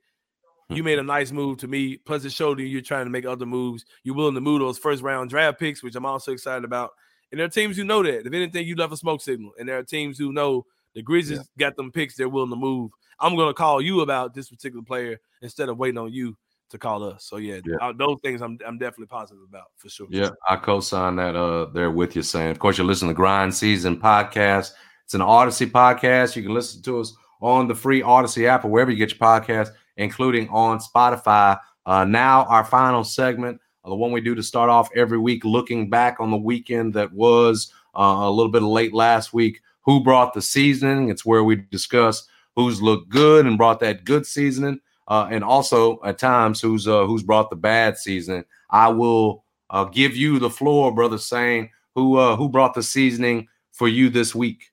You 0.70 0.82
made 0.82 0.98
a 0.98 1.02
nice 1.02 1.30
move 1.30 1.58
to 1.58 1.68
me. 1.68 1.96
Plus, 1.96 2.24
it 2.24 2.32
showed 2.32 2.58
you 2.58 2.66
you're 2.66 2.82
trying 2.82 3.06
to 3.06 3.10
make 3.10 3.24
other 3.24 3.46
moves. 3.46 3.84
You're 4.02 4.16
willing 4.16 4.34
to 4.34 4.40
move 4.40 4.60
those 4.60 4.78
first 4.78 5.02
round 5.02 5.30
draft 5.30 5.58
picks, 5.58 5.82
which 5.82 5.94
I'm 5.94 6.04
also 6.04 6.32
excited 6.32 6.64
about. 6.64 6.90
And 7.30 7.38
there 7.38 7.46
are 7.46 7.50
teams 7.50 7.76
who 7.76 7.84
know 7.84 8.02
that. 8.02 8.26
If 8.26 8.32
anything, 8.32 8.66
you 8.66 8.76
left 8.76 8.92
a 8.92 8.96
smoke 8.96 9.22
signal. 9.22 9.52
And 9.58 9.68
there 9.68 9.78
are 9.78 9.82
teams 9.82 10.18
who 10.18 10.32
know 10.32 10.66
the 10.94 11.02
Grizzlies 11.02 11.38
yeah. 11.38 11.66
got 11.66 11.76
them 11.76 11.92
picks. 11.92 12.16
They're 12.16 12.28
willing 12.28 12.50
to 12.50 12.56
move. 12.56 12.90
I'm 13.20 13.36
going 13.36 13.48
to 13.48 13.54
call 13.54 13.80
you 13.80 14.00
about 14.00 14.34
this 14.34 14.48
particular 14.48 14.84
player 14.84 15.18
instead 15.42 15.68
of 15.68 15.78
waiting 15.78 15.98
on 15.98 16.12
you 16.12 16.36
to 16.70 16.78
call 16.78 17.02
us. 17.04 17.24
So 17.24 17.36
yeah, 17.36 17.60
yeah. 17.64 17.92
those 17.96 18.18
things 18.22 18.42
I'm 18.42 18.58
I'm 18.66 18.78
definitely 18.78 19.06
positive 19.06 19.42
about 19.48 19.66
for 19.76 19.88
sure. 19.88 20.06
Yeah, 20.10 20.30
I 20.48 20.56
co-sign 20.56 21.16
that. 21.16 21.34
Uh, 21.34 21.66
there 21.66 21.90
with 21.90 22.14
you, 22.14 22.22
Sain. 22.22 22.50
Of 22.50 22.58
course, 22.58 22.78
you're 22.78 22.86
listening 22.86 23.10
to 23.10 23.14
Grind 23.14 23.54
Season 23.54 23.98
podcast. 23.98 24.72
It's 25.08 25.14
an 25.14 25.22
Audacy 25.22 25.70
podcast. 25.70 26.36
You 26.36 26.42
can 26.42 26.52
listen 26.52 26.82
to 26.82 27.00
us 27.00 27.14
on 27.40 27.66
the 27.66 27.74
free 27.74 28.02
Audacy 28.02 28.44
app 28.44 28.66
or 28.66 28.68
wherever 28.68 28.90
you 28.90 28.98
get 28.98 29.08
your 29.08 29.18
podcast, 29.18 29.70
including 29.96 30.50
on 30.50 30.80
Spotify. 30.80 31.58
Uh, 31.86 32.04
now, 32.04 32.44
our 32.44 32.62
final 32.62 33.02
segment, 33.02 33.58
uh, 33.86 33.88
the 33.88 33.94
one 33.94 34.12
we 34.12 34.20
do 34.20 34.34
to 34.34 34.42
start 34.42 34.68
off 34.68 34.90
every 34.94 35.16
week, 35.16 35.46
looking 35.46 35.88
back 35.88 36.20
on 36.20 36.30
the 36.30 36.36
weekend 36.36 36.92
that 36.92 37.10
was 37.10 37.72
uh, 37.94 38.18
a 38.18 38.30
little 38.30 38.52
bit 38.52 38.60
late 38.60 38.92
last 38.92 39.32
week. 39.32 39.62
Who 39.86 40.04
brought 40.04 40.34
the 40.34 40.42
seasoning? 40.42 41.08
It's 41.08 41.24
where 41.24 41.42
we 41.42 41.56
discuss 41.56 42.28
who's 42.54 42.82
looked 42.82 43.08
good 43.08 43.46
and 43.46 43.56
brought 43.56 43.80
that 43.80 44.04
good 44.04 44.26
seasoning, 44.26 44.78
uh, 45.08 45.26
and 45.30 45.42
also 45.42 46.02
at 46.04 46.18
times 46.18 46.60
who's 46.60 46.86
uh, 46.86 47.06
who's 47.06 47.22
brought 47.22 47.48
the 47.48 47.56
bad 47.56 47.96
seasoning. 47.96 48.44
I 48.68 48.88
will 48.88 49.42
give 49.90 50.14
you 50.14 50.38
the 50.38 50.50
floor, 50.50 50.94
brother, 50.94 51.16
Sain 51.16 51.70
who 51.94 52.36
who 52.36 52.50
brought 52.50 52.74
the 52.74 52.82
seasoning 52.82 53.48
for 53.72 53.88
you 53.88 54.10
this 54.10 54.34
week 54.34 54.70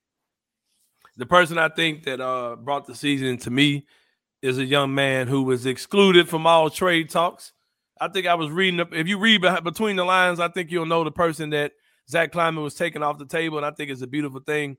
the 1.17 1.25
person 1.25 1.57
I 1.57 1.69
think 1.69 2.03
that 2.03 2.19
uh, 2.19 2.55
brought 2.55 2.85
the 2.85 2.95
season 2.95 3.37
to 3.39 3.49
me 3.49 3.85
is 4.41 4.57
a 4.57 4.65
young 4.65 4.93
man 4.93 5.27
who 5.27 5.43
was 5.43 5.65
excluded 5.65 6.29
from 6.29 6.45
all 6.45 6.69
trade 6.69 7.09
talks. 7.09 7.53
I 7.99 8.09
think 8.09 8.27
I 8.27 8.35
was 8.35 8.49
reading. 8.49 8.85
If 8.91 9.07
you 9.07 9.17
read 9.17 9.41
between 9.63 9.95
the 9.95 10.03
lines, 10.03 10.39
I 10.39 10.49
think 10.49 10.71
you'll 10.71 10.85
know 10.85 11.03
the 11.03 11.11
person 11.11 11.49
that 11.51 11.71
Zach 12.09 12.31
Kleiman 12.31 12.63
was 12.63 12.75
taking 12.75 13.01
off 13.01 13.17
the 13.17 13.25
table, 13.25 13.57
and 13.57 13.65
I 13.65 13.71
think 13.71 13.89
it's 13.89 14.01
a 14.01 14.07
beautiful 14.07 14.41
thing. 14.41 14.77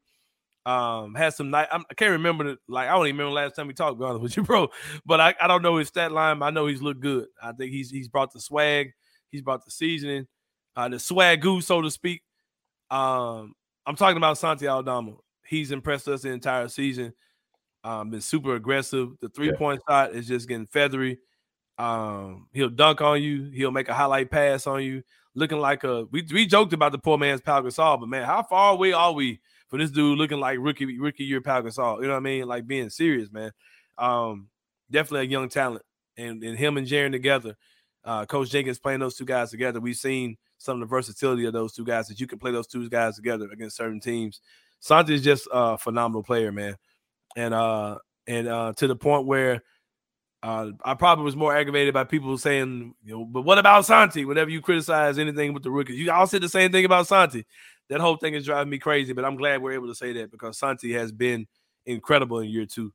Um, 0.66 1.14
has 1.14 1.36
some 1.36 1.50
night. 1.50 1.68
I 1.70 1.80
can't 1.96 2.12
remember 2.12 2.44
the 2.44 2.58
like. 2.68 2.88
I 2.88 2.92
don't 2.92 3.06
even 3.06 3.18
remember 3.18 3.40
last 3.40 3.54
time 3.54 3.68
we 3.68 3.74
talked. 3.74 4.02
Honest 4.02 4.20
with 4.20 4.36
you, 4.36 4.42
bro. 4.44 4.68
But 5.06 5.20
I, 5.20 5.34
I 5.40 5.46
don't 5.46 5.62
know 5.62 5.76
his 5.76 5.88
stat 5.88 6.12
line. 6.12 6.42
I 6.42 6.50
know 6.50 6.66
he's 6.66 6.82
looked 6.82 7.00
good. 7.00 7.26
I 7.42 7.52
think 7.52 7.70
he's 7.70 7.90
he's 7.90 8.08
brought 8.08 8.32
the 8.32 8.40
swag. 8.40 8.90
He's 9.30 9.42
brought 9.42 9.64
the 9.64 9.70
seasoning, 9.70 10.26
uh, 10.76 10.88
the 10.88 10.98
swag 10.98 11.40
goose, 11.40 11.66
so 11.66 11.80
to 11.82 11.90
speak. 11.90 12.22
Um, 12.90 13.54
I'm 13.86 13.96
talking 13.96 14.16
about 14.16 14.38
Santi 14.38 14.66
Aldama 14.66 15.14
he's 15.48 15.70
impressed 15.70 16.08
us 16.08 16.22
the 16.22 16.30
entire 16.30 16.68
season. 16.68 17.12
Um, 17.84 18.10
been 18.10 18.20
super 18.20 18.54
aggressive. 18.56 19.10
The 19.20 19.28
three 19.28 19.52
point 19.52 19.80
shot 19.88 20.12
is 20.12 20.26
just 20.26 20.48
getting 20.48 20.66
feathery. 20.66 21.18
Um, 21.78 22.48
he'll 22.52 22.68
dunk 22.68 23.00
on 23.00 23.22
you. 23.22 23.50
He'll 23.50 23.70
make 23.70 23.88
a 23.88 23.94
highlight 23.94 24.30
pass 24.30 24.66
on 24.66 24.82
you. 24.82 25.02
Looking 25.34 25.58
like 25.58 25.84
a 25.84 26.06
we 26.10 26.26
we 26.32 26.46
joked 26.46 26.72
about 26.72 26.92
the 26.92 26.98
poor 26.98 27.18
man's 27.18 27.42
Pau 27.42 27.60
Gasol, 27.60 28.00
but 28.00 28.08
man, 28.08 28.24
how 28.24 28.42
far 28.42 28.72
away 28.72 28.92
are 28.92 29.12
we 29.12 29.40
for 29.68 29.78
this 29.78 29.90
dude 29.90 30.16
looking 30.16 30.40
like 30.40 30.58
rookie 30.58 30.98
rookie 30.98 31.24
year 31.24 31.42
Pau 31.42 31.60
Gasol? 31.60 32.00
You 32.00 32.06
know 32.06 32.14
what 32.14 32.16
I 32.16 32.20
mean? 32.20 32.46
Like 32.46 32.66
being 32.66 32.88
serious, 32.88 33.30
man. 33.30 33.52
Um, 33.98 34.48
definitely 34.90 35.26
a 35.26 35.30
young 35.30 35.50
talent, 35.50 35.82
and 36.16 36.42
and 36.42 36.58
him 36.58 36.78
and 36.78 36.86
Jaren 36.86 37.12
together. 37.12 37.54
Uh, 38.02 38.24
Coach 38.24 38.50
Jenkins 38.50 38.78
playing 38.78 39.00
those 39.00 39.16
two 39.16 39.24
guys 39.24 39.50
together. 39.50 39.80
We've 39.80 39.96
seen 39.96 40.38
some 40.58 40.80
of 40.80 40.88
the 40.88 40.90
versatility 40.90 41.44
of 41.44 41.52
those 41.52 41.74
two 41.74 41.84
guys 41.84 42.08
that 42.08 42.18
you 42.20 42.26
can 42.26 42.38
play 42.38 42.52
those 42.52 42.66
two 42.66 42.88
guys 42.88 43.16
together 43.16 43.48
against 43.52 43.76
certain 43.76 44.00
teams. 44.00 44.40
Santi 44.80 45.14
is 45.14 45.22
just 45.22 45.48
a 45.52 45.78
phenomenal 45.78 46.22
player, 46.22 46.52
man. 46.52 46.76
And 47.36 47.54
uh 47.54 47.98
and 48.26 48.48
uh 48.48 48.72
to 48.76 48.86
the 48.86 48.96
point 48.96 49.26
where 49.26 49.62
uh 50.42 50.70
I 50.84 50.94
probably 50.94 51.24
was 51.24 51.36
more 51.36 51.56
aggravated 51.56 51.94
by 51.94 52.04
people 52.04 52.36
saying, 52.38 52.94
you 53.04 53.12
know, 53.12 53.24
but 53.24 53.42
what 53.42 53.58
about 53.58 53.86
Santi? 53.86 54.24
Whenever 54.24 54.50
you 54.50 54.60
criticize 54.60 55.18
anything 55.18 55.52
with 55.52 55.62
the 55.62 55.70
rookies, 55.70 55.98
you 55.98 56.10
all 56.10 56.26
said 56.26 56.42
the 56.42 56.48
same 56.48 56.72
thing 56.72 56.84
about 56.84 57.06
Santi. 57.06 57.46
That 57.88 58.00
whole 58.00 58.16
thing 58.16 58.34
is 58.34 58.44
driving 58.44 58.70
me 58.70 58.78
crazy, 58.78 59.12
but 59.12 59.24
I'm 59.24 59.36
glad 59.36 59.62
we're 59.62 59.72
able 59.72 59.88
to 59.88 59.94
say 59.94 60.12
that 60.14 60.30
because 60.30 60.58
Santi 60.58 60.92
has 60.94 61.12
been 61.12 61.46
incredible 61.84 62.40
in 62.40 62.48
year 62.48 62.66
two. 62.66 62.92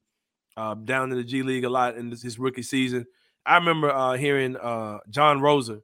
Uh, 0.58 0.74
down 0.76 1.12
in 1.12 1.18
the 1.18 1.24
G 1.24 1.44
League 1.44 1.64
a 1.64 1.70
lot 1.70 1.96
in 1.96 2.10
this, 2.10 2.22
his 2.22 2.38
rookie 2.38 2.62
season. 2.62 3.06
I 3.46 3.56
remember 3.56 3.90
uh, 3.90 4.18
hearing 4.18 4.58
uh, 4.58 5.00
John 5.10 5.40
Rosa 5.40 5.82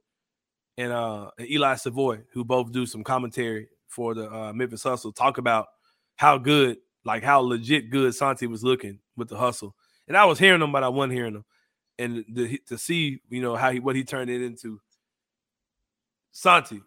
and, 0.76 0.92
uh, 0.92 1.30
and 1.38 1.50
Eli 1.50 1.74
Savoy, 1.76 2.20
who 2.32 2.44
both 2.44 2.70
do 2.70 2.84
some 2.84 3.02
commentary 3.02 3.68
for 3.88 4.14
the 4.14 4.30
uh, 4.30 4.52
Memphis 4.52 4.82
Hustle, 4.82 5.12
talk 5.12 5.38
about 5.38 5.66
how 6.18 6.36
good, 6.36 6.78
like 7.04 7.22
how 7.22 7.38
legit 7.38 7.90
good 7.90 8.14
Santi 8.14 8.46
was 8.46 8.62
looking 8.62 8.98
with 9.16 9.28
the 9.28 9.38
hustle. 9.38 9.74
And 10.08 10.16
I 10.16 10.24
was 10.26 10.38
hearing 10.38 10.60
him, 10.60 10.72
but 10.72 10.82
I 10.82 10.88
wasn't 10.88 11.14
hearing 11.14 11.36
him. 11.36 11.44
And 11.98 12.24
the, 12.28 12.58
to 12.66 12.76
see, 12.76 13.20
you 13.30 13.40
know, 13.40 13.56
how 13.56 13.70
he 13.70 13.80
what 13.80 13.96
he 13.96 14.04
turned 14.04 14.28
it 14.28 14.42
into. 14.42 14.80
Santi, 16.32 16.82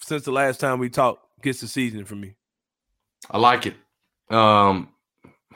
since 0.00 0.24
the 0.24 0.32
last 0.32 0.60
time 0.60 0.78
we 0.78 0.88
talked, 0.88 1.42
gets 1.42 1.60
the 1.60 1.68
season 1.68 2.04
for 2.04 2.14
me. 2.14 2.36
I 3.30 3.38
like 3.38 3.66
it. 3.66 3.74
Um, 4.30 4.90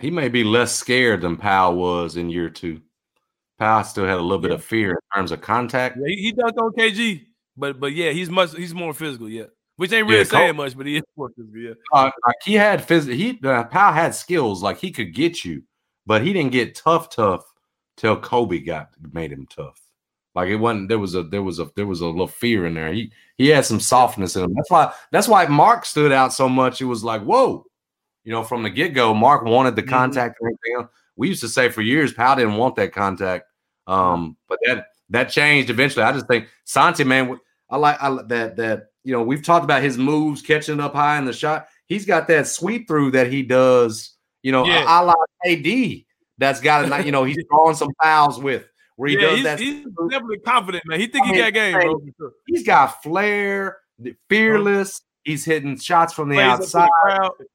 he 0.01 0.11
may 0.11 0.29
be 0.29 0.45
less 0.45 0.73
scared 0.73 1.23
than 1.23 1.37
Pau 1.37 1.73
was 1.73 2.17
in 2.17 2.29
year 2.29 2.51
two. 2.51 2.81
Pau 3.59 3.83
still 3.83 4.05
had 4.05 4.19
a 4.19 4.23
little 4.23 4.43
yeah. 4.43 4.49
bit 4.49 4.55
of 4.59 4.65
fear 4.65 4.91
in 4.91 5.19
terms 5.19 5.33
of 5.33 5.41
contact. 5.41 5.97
Yeah, 5.97 6.09
he, 6.09 6.23
he 6.23 6.33
dunked 6.33 6.59
on 6.59 6.73
KG, 6.73 7.27
but 7.57 7.79
but 7.79 7.93
yeah, 7.93 8.11
he's 8.11 8.31
much 8.31 8.57
he's 8.57 8.75
more 8.75 8.95
physical. 8.95 9.29
Yeah. 9.29 9.47
Which 9.77 9.93
ain't 9.93 10.07
really 10.07 10.19
yeah, 10.19 10.25
saying 10.25 10.57
much, 10.57 10.77
but 10.77 10.87
he 10.87 10.99
is 10.99 11.03
working. 11.17 11.51
Yeah. 11.55 11.73
Uh, 11.93 12.11
like 12.27 12.37
he 12.45 12.55
had 12.55 12.85
physical. 12.85 13.17
He 13.17 13.41
uh, 13.43 13.65
Pau 13.65 13.93
had 13.93 14.15
skills. 14.15 14.63
Like 14.63 14.79
he 14.79 14.91
could 14.91 15.15
get 15.15 15.45
you, 15.45 15.63
but 16.07 16.23
he 16.23 16.33
didn't 16.33 16.53
get 16.53 16.75
tough, 16.75 17.09
tough 17.09 17.45
till 17.97 18.17
Kobe 18.17 18.59
got 18.61 18.91
made 19.13 19.33
him 19.33 19.47
tough. 19.47 19.81
Like 20.35 20.49
it 20.49 20.57
wasn't 20.57 20.89
there 20.89 20.99
was 20.99 21.15
a 21.15 21.23
there 21.23 21.43
was 21.43 21.59
a 21.59 21.71
there 21.77 21.87
was 21.87 22.01
a 22.01 22.07
little 22.07 22.27
fear 22.27 22.67
in 22.67 22.75
there. 22.75 22.93
He 22.93 23.13
he 23.37 23.49
had 23.49 23.65
some 23.65 23.81
softness 23.81 24.37
in 24.37 24.45
him. 24.45 24.55
That's 24.55 24.71
why 24.71 24.93
that's 25.11 25.29
why 25.29 25.47
Marc 25.47 25.85
stood 25.85 26.13
out 26.13 26.33
so 26.33 26.49
much. 26.49 26.81
It 26.81 26.87
was 26.87 27.03
like, 27.03 27.23
whoa, 27.23 27.65
you 28.25 28.33
know, 28.33 28.43
from 28.43 28.63
the 28.63 28.71
get-go, 28.71 29.15
Marc 29.15 29.45
wanted 29.45 29.77
the 29.77 29.83
mm-hmm. 29.83 29.91
contact. 29.91 30.39
We 31.17 31.29
used 31.29 31.43
to 31.43 31.49
say 31.49 31.69
for 31.69 31.83
years, 31.83 32.13
Pau 32.13 32.35
didn't 32.35 32.57
want 32.57 32.77
that 32.77 32.93
contact. 32.93 33.47
Um, 33.87 34.37
but 34.49 34.59
that 34.65 34.87
that 35.11 35.25
changed 35.31 35.71
eventually. 35.71 36.05
I 36.05 36.13
just 36.13 36.29
think 36.29 36.49
Santi, 36.65 37.05
man, 37.05 37.39
I 37.69 37.77
like 37.77 38.03
I, 38.03 38.11
that 38.29 38.57
that 38.57 38.87
you 39.05 39.13
know, 39.13 39.23
we've 39.23 39.43
talked 39.43 39.65
about 39.65 39.83
his 39.83 39.99
moves, 39.99 40.43
catching 40.43 40.81
up 40.81 40.95
high 40.95 41.19
in 41.19 41.25
the 41.25 41.33
shot. 41.33 41.69
He's 41.87 42.07
got 42.07 42.29
that 42.29 42.47
sweep 42.47 42.89
through 42.89 43.13
that 43.13 43.31
he 43.31 43.43
does, 43.43 44.17
you 44.43 44.53
know, 44.53 44.65
yeah. 44.67 44.85
a, 44.85 45.03
a 45.03 45.07
la 45.07 45.15
AD 45.47 46.05
that's 46.39 46.61
got 46.61 46.91
it, 46.91 47.07
you 47.07 47.13
know, 47.13 47.25
he's 47.25 47.39
drawing 47.51 47.77
some 47.77 47.91
fouls 48.03 48.41
with 48.41 48.67
where 48.97 49.11
he 49.11 49.17
yeah, 49.17 49.23
does 49.23 49.35
he's, 49.35 49.45
that. 49.45 49.61
He's 49.61 49.85
definitely 50.11 50.39
confident, 50.39 50.85
man. 50.87 51.01
He 51.01 51.07
think 51.07 51.27
I 51.27 51.33
he 51.33 51.39
got 51.39 51.53
game, 51.53 51.73
bro. 52.19 52.31
He's 52.47 52.65
got 52.65 53.03
flair, 53.03 53.79
fearless. 54.29 55.03
He's 55.25 55.45
hitting 55.45 55.79
shots 55.79 56.13
from 56.13 56.29
the 56.29 56.37
Plays 56.37 56.47
outside. 56.47 56.89
The 57.07 57.47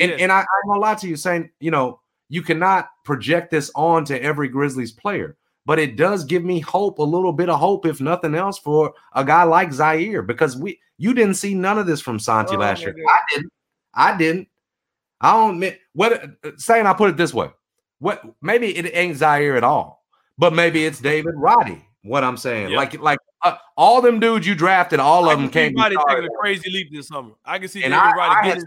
and, 0.00 0.10
yeah. 0.10 0.16
and 0.18 0.32
I, 0.32 0.40
I'm 0.40 0.68
gonna 0.68 0.80
lie 0.80 0.94
to 0.96 1.08
you, 1.08 1.16
Sain, 1.16 1.50
you 1.60 1.70
know, 1.70 2.00
you 2.28 2.42
cannot 2.42 2.88
project 3.04 3.50
this 3.50 3.70
on 3.74 4.04
to 4.06 4.22
every 4.22 4.48
Grizzlies 4.48 4.92
player, 4.92 5.36
but 5.66 5.78
it 5.78 5.96
does 5.96 6.24
give 6.24 6.44
me 6.44 6.60
hope, 6.60 6.98
a 6.98 7.02
little 7.02 7.32
bit 7.32 7.48
of 7.48 7.58
hope, 7.58 7.86
if 7.86 8.00
nothing 8.00 8.34
else, 8.34 8.58
for 8.58 8.94
a 9.14 9.24
guy 9.24 9.44
like 9.44 9.70
Ziaire, 9.70 10.26
because 10.26 10.56
we 10.56 10.80
you 10.98 11.14
didn't 11.14 11.34
see 11.34 11.54
none 11.54 11.78
of 11.78 11.86
this 11.86 12.00
from 12.00 12.18
Santi 12.18 12.56
oh, 12.56 12.58
last 12.58 12.82
year. 12.82 12.94
I 13.08 13.18
didn't. 13.30 13.52
I 13.94 14.16
didn't. 14.16 14.48
I 15.20 15.32
don't 15.32 15.54
admit 15.54 15.80
what 15.94 16.30
saying 16.56 16.86
I 16.86 16.92
put 16.92 17.10
it 17.10 17.16
this 17.16 17.32
way. 17.32 17.50
What 17.98 18.22
maybe 18.42 18.76
it 18.76 18.94
ain't 18.94 19.16
Ziaire 19.16 19.56
at 19.56 19.64
all, 19.64 20.04
but 20.36 20.52
maybe 20.52 20.84
it's 20.84 21.00
David 21.00 21.34
Roddy. 21.36 21.84
What 22.02 22.22
I'm 22.22 22.36
saying, 22.36 22.70
yep. 22.70 22.76
like 22.76 23.00
like 23.00 23.18
uh, 23.42 23.56
all 23.78 24.02
them 24.02 24.20
dudes 24.20 24.46
you 24.46 24.54
drafted, 24.54 25.00
all 25.00 25.28
of 25.30 25.38
them 25.38 25.48
came. 25.48 25.74
Roddy 25.74 25.96
taking 26.08 26.24
a 26.24 26.28
crazy 26.38 26.70
leap 26.70 26.92
this 26.92 27.08
summer. 27.08 27.32
I 27.44 27.58
can 27.58 27.68
see 27.68 27.82
and 27.82 27.92
David 27.92 28.04
I, 28.04 28.12
Roddy 28.16 28.34
I, 28.34 28.44
getting 28.44 28.64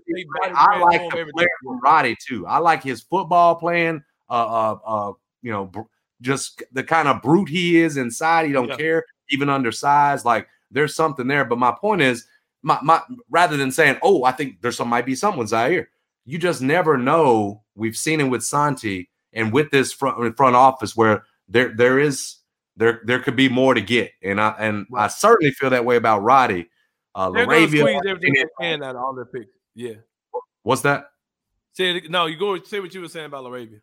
I 0.56 0.80
like 0.80 1.12
the 1.12 1.32
player 1.34 1.48
Roddy 1.84 2.16
too. 2.28 2.48
I 2.48 2.58
like 2.58 2.82
his 2.82 3.02
football 3.02 3.56
playing. 3.56 4.04
Uh, 4.30 4.34
uh, 4.34 4.78
uh, 4.86 5.14
you 5.44 5.52
know, 5.52 5.66
br- 5.66 5.82
just 6.22 6.64
the 6.72 6.84
kind 6.84 7.08
of 7.08 7.22
brute 7.22 7.50
he 7.50 7.80
is 7.80 7.98
inside. 7.98 8.48
He 8.48 8.54
don't 8.54 8.78
care, 8.78 9.06
even 9.30 9.50
undersized. 9.50 10.26
Like 10.26 10.48
there's 10.72 10.96
something 10.96 11.28
there. 11.28 11.46
But 11.46 11.60
my 11.60 11.72
point 11.72 12.02
is, 12.02 12.26
my 12.62 12.80
my 12.82 13.02
rather 13.30 13.58
than 13.58 13.72
saying, 13.72 13.98
oh, 14.02 14.24
I 14.24 14.32
think 14.32 14.62
there's 14.62 14.78
some 14.78 14.90
might 14.90 15.06
be 15.06 15.16
someone 15.16 15.46
Ziaire. 15.46 15.88
You 16.26 16.38
just 16.38 16.62
never 16.62 16.98
know. 16.98 17.64
We've 17.76 17.96
seen 17.96 18.20
it 18.20 18.26
with 18.26 18.44
Santi 18.44 19.10
and 19.34 19.54
with 19.54 19.72
this 19.72 19.94
front 19.94 20.36
front 20.36 20.56
office 20.56 20.96
where 20.96 21.24
there 21.48 21.70
there 21.70 22.00
is 22.00 22.38
there 22.76 23.02
there 23.06 23.20
could 23.20 23.36
be 23.36 23.50
more 23.50 23.74
to 23.74 23.82
get, 23.82 24.12
and 24.22 24.40
I 24.40 24.56
and 24.60 24.86
I 24.96 25.08
certainly 25.08 25.52
feel 25.52 25.70
that 25.70 25.86
way 25.86 25.96
about 25.96 26.24
Roddy. 26.24 26.70
Uh, 27.16 27.32
They're 27.32 27.48
LaRavia, 27.48 27.80
squeeze 27.80 28.02
everything 28.08 28.34
they 28.34 28.46
can 28.62 28.84
out 28.84 28.96
of 28.96 29.02
all 29.02 29.14
their 29.14 29.26
picks. 29.26 29.52
Yeah. 29.74 29.96
What's 30.64 30.82
that? 30.82 31.10
Say 31.74 31.98
it, 31.98 32.12
no, 32.12 32.26
you 32.26 32.38
go 32.38 32.62
say 32.64 32.80
what 32.80 32.94
you 32.94 33.02
were 33.02 33.08
saying 33.08 33.28
about 33.28 33.44
LaRavia. 33.44 33.82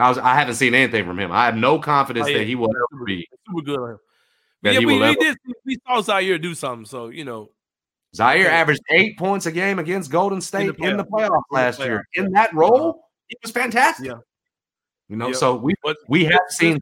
I 0.00 0.08
was 0.08 0.18
I 0.18 0.34
haven't 0.34 0.54
seen 0.54 0.74
anything 0.74 1.04
from 1.04 1.18
him. 1.18 1.32
I 1.32 1.46
have 1.46 1.56
no 1.56 1.78
confidence 1.78 2.26
oh, 2.26 2.30
yeah. 2.30 2.38
that 2.38 2.46
he 2.46 2.54
will 2.54 2.70
ever 2.70 3.04
be 3.04 3.28
super 3.46 3.62
good. 3.64 3.96
That 4.62 4.74
yeah, 4.74 4.80
he 4.80 4.86
we, 4.86 4.98
we, 4.98 5.14
did, 5.16 5.36
we 5.64 5.78
saw 5.86 6.02
Ziaire 6.02 6.40
do 6.40 6.54
something, 6.54 6.86
so 6.86 7.08
you 7.08 7.24
know. 7.24 7.50
Ziaire 8.16 8.46
averaged 8.46 8.82
eight 8.90 9.16
points 9.16 9.46
a 9.46 9.52
game 9.52 9.78
against 9.78 10.10
Golden 10.10 10.40
State 10.40 10.68
in 10.68 10.74
the, 10.76 10.88
in 10.90 10.96
the 10.96 11.04
playoffs 11.04 11.42
last 11.52 11.78
the 11.78 11.84
year. 11.84 12.08
In 12.14 12.32
that 12.32 12.52
role, 12.52 12.90
uh-huh. 12.90 12.98
he 13.28 13.36
was 13.42 13.52
fantastic. 13.52 14.06
Yeah. 14.06 14.18
You 15.08 15.16
know, 15.16 15.32
so 15.32 15.56
we 15.56 15.74
but 15.82 15.96
we 16.08 16.24
have 16.24 16.40
seen. 16.48 16.78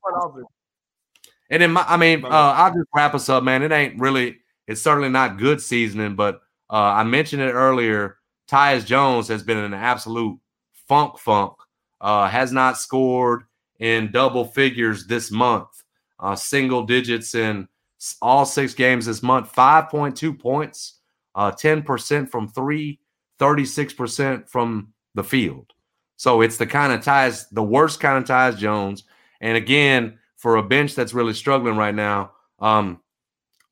And 1.51 1.63
then 1.63 1.73
my, 1.73 1.85
I 1.87 1.97
mean, 1.97 2.25
uh, 2.25 2.29
I'll 2.29 2.73
just 2.73 2.89
wrap 2.95 3.15
us 3.15 3.29
up, 3.29 3.43
man. 3.43 3.63
It 3.63 3.73
ain't 3.73 3.99
really, 3.99 4.37
it's 4.67 4.83
certainly 4.83 5.09
not 5.09 5.39
good 5.39 5.63
seasoning, 5.63 6.15
but 6.15 6.41
uh, 6.71 6.77
I 6.77 7.05
mentioned 7.05 7.41
it 7.43 7.53
earlier. 7.53 8.19
Tyus 8.51 8.85
Jones 8.85 9.29
has 9.29 9.43
been 9.43 9.57
an 9.57 9.73
absolute 9.73 10.39
funk 10.89 11.19
funk. 11.19 11.55
Uh, 12.01 12.29
has 12.29 12.53
not 12.53 12.79
scored 12.79 13.45
in 13.81 14.11
double 14.13 14.45
figures 14.45 15.07
this 15.07 15.31
month. 15.31 15.69
Uh, 16.21 16.35
single 16.35 16.85
digits 16.85 17.35
in 17.35 17.69
all 18.23 18.45
six 18.45 18.75
games 18.75 19.07
this 19.07 19.23
month. 19.23 19.53
5.2 19.55 20.39
points, 20.39 21.01
uh, 21.35 21.51
10% 21.51 22.31
from 22.31 22.49
three, 22.49 23.01
36% 23.39 24.49
from 24.49 24.93
the 25.15 25.25
field. 25.25 25.73
So 26.17 26.41
it's 26.41 26.57
the 26.57 26.67
kind 26.67 26.93
of 26.93 27.03
ties, 27.03 27.49
the 27.51 27.63
worst 27.63 28.01
kind 28.01 28.19
of 28.19 28.25
ties, 28.25 28.57
Jones. 28.57 29.05
And 29.41 29.57
again, 29.57 30.19
for 30.37 30.57
a 30.57 30.63
bench 30.63 30.95
that's 30.95 31.15
really 31.15 31.35
struggling 31.35 31.77
right 31.77 31.95
now, 31.95 32.33
um, 32.59 33.01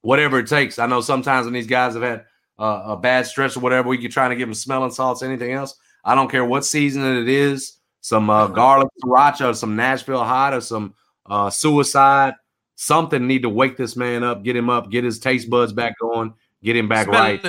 whatever 0.03 0.39
it 0.39 0.47
takes. 0.47 0.79
I 0.79 0.87
know 0.87 1.01
sometimes 1.01 1.47
when 1.47 1.55
these 1.55 1.67
guys 1.67 1.95
have 1.95 2.03
had 2.03 2.25
uh, 2.59 2.83
a 2.87 2.97
bad 2.97 3.27
stretch 3.27 3.57
or 3.57 3.61
whatever, 3.61 3.89
we 3.89 3.99
can 3.99 4.11
try 4.11 4.29
to 4.29 4.37
give 4.37 4.47
them 4.49 4.55
smelling 4.55 4.93
salts, 4.93 5.23
anything 5.23 5.53
else. 5.53 5.77
I 6.05 6.15
don't 6.15 6.31
care 6.31 6.45
what 6.45 6.65
season 6.65 7.05
it 7.05 7.29
is. 7.29 7.79
Some 8.07 8.31
uh, 8.31 8.47
garlic 8.47 8.89
sriracha, 9.03 9.51
or 9.51 9.55
some 9.55 9.75
Nashville 9.75 10.23
hot, 10.23 10.55
or 10.55 10.61
some 10.61 10.95
uh, 11.29 11.51
suicide. 11.51 12.35
Something 12.77 13.27
need 13.27 13.43
to 13.43 13.49
wake 13.49 13.77
this 13.77 13.97
man 13.97 14.23
up, 14.23 14.45
get 14.45 14.55
him 14.55 14.71
up, 14.71 14.93
get 14.93 15.03
his 15.03 15.19
taste 15.19 15.51
buds 15.51 15.73
back 15.73 15.99
going, 16.01 16.33
get 16.63 16.77
him 16.77 16.89
back 16.89 17.09
right. 17.09 17.45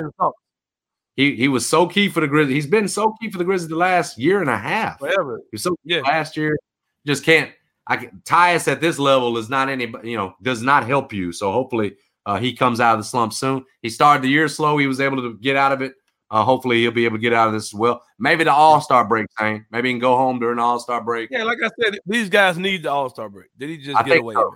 He 1.16 1.36
he 1.36 1.48
was 1.48 1.68
so 1.68 1.86
key 1.86 2.10
for 2.10 2.22
the 2.22 2.28
Grizzlies. 2.28 2.56
He's 2.56 2.66
been 2.66 2.88
so 2.88 3.14
key 3.22 3.30
for 3.30 3.38
the 3.38 3.44
Grizzlies 3.44 3.70
the 3.70 3.76
last 3.76 4.18
year 4.18 4.42
and 4.42 4.50
a 4.50 4.58
half. 4.58 4.98
Forever. 4.98 5.42
He 5.52 5.58
so 5.60 5.76
yeah. 5.84 6.02
last 6.02 6.36
year. 6.36 6.58
Just 7.06 7.24
can't. 7.24 7.52
I 7.86 7.98
can 7.98 8.24
Tyus 8.26 8.68
at 8.68 8.82
this 8.82 8.98
level 8.98 9.38
is 9.38 9.52
not 9.52 9.70
any. 9.70 9.94
You 10.04 10.18
know, 10.18 10.34
does 10.42 10.64
not 10.64 10.88
help 10.88 11.14
you. 11.14 11.34
So 11.34 11.52
hopefully 11.52 11.98
uh, 12.26 12.40
he 12.40 12.54
comes 12.54 12.80
out 12.80 12.96
of 12.96 13.02
the 13.02 13.08
slump 13.08 13.32
soon. 13.32 13.64
He 13.84 13.92
started 13.92 14.24
the 14.24 14.30
year 14.30 14.48
slow. 14.48 14.80
He 14.80 14.88
was 14.88 15.02
able 15.02 15.18
to 15.18 15.38
get 15.38 15.56
out 15.56 15.72
of 15.72 15.84
it. 15.84 15.94
Uh, 16.30 16.44
hopefully 16.44 16.82
he'll 16.82 16.92
be 16.92 17.06
able 17.06 17.18
to 17.18 17.22
get 17.22 17.34
out 17.34 17.48
of 17.48 17.54
this 17.54 17.74
as 17.74 17.74
well. 17.74 18.02
Maybe 18.20 18.44
the 18.44 18.52
All 18.52 18.82
Star 18.82 19.08
break 19.08 19.28
thing. 19.40 19.66
Maybe 19.72 19.90
he 19.90 19.94
can 19.94 20.00
go 20.00 20.18
home 20.18 20.40
during 20.40 20.58
the 20.58 20.64
All 20.64 20.80
Star 20.80 21.02
break. 21.02 21.30
Yeah, 21.32 21.44
like 21.44 21.60
I 21.64 21.70
said, 21.82 22.00
these 22.06 22.30
guys 22.30 22.58
need 22.58 22.84
the 22.84 22.92
All 22.92 23.10
Star 23.10 23.30
break. 23.30 23.50
Did 23.58 23.70
he 23.70 23.78
just 23.78 23.98
I 23.98 24.04
get 24.04 24.20
away? 24.20 24.34
So. 24.34 24.54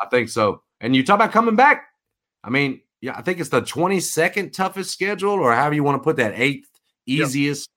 I 0.00 0.06
think 0.06 0.28
so. 0.28 0.62
And 0.80 0.96
you 0.96 1.04
talk 1.04 1.16
about 1.16 1.32
coming 1.32 1.56
back. 1.56 1.84
I 2.42 2.50
mean, 2.50 2.80
yeah, 3.00 3.14
I 3.16 3.22
think 3.22 3.40
it's 3.40 3.50
the 3.50 3.62
22nd 3.62 4.52
toughest 4.52 4.90
schedule, 4.90 5.32
or 5.32 5.52
however 5.54 5.74
you 5.74 5.84
want 5.84 6.00
to 6.00 6.04
put 6.04 6.16
that, 6.16 6.32
eighth 6.36 6.68
easiest 7.06 7.68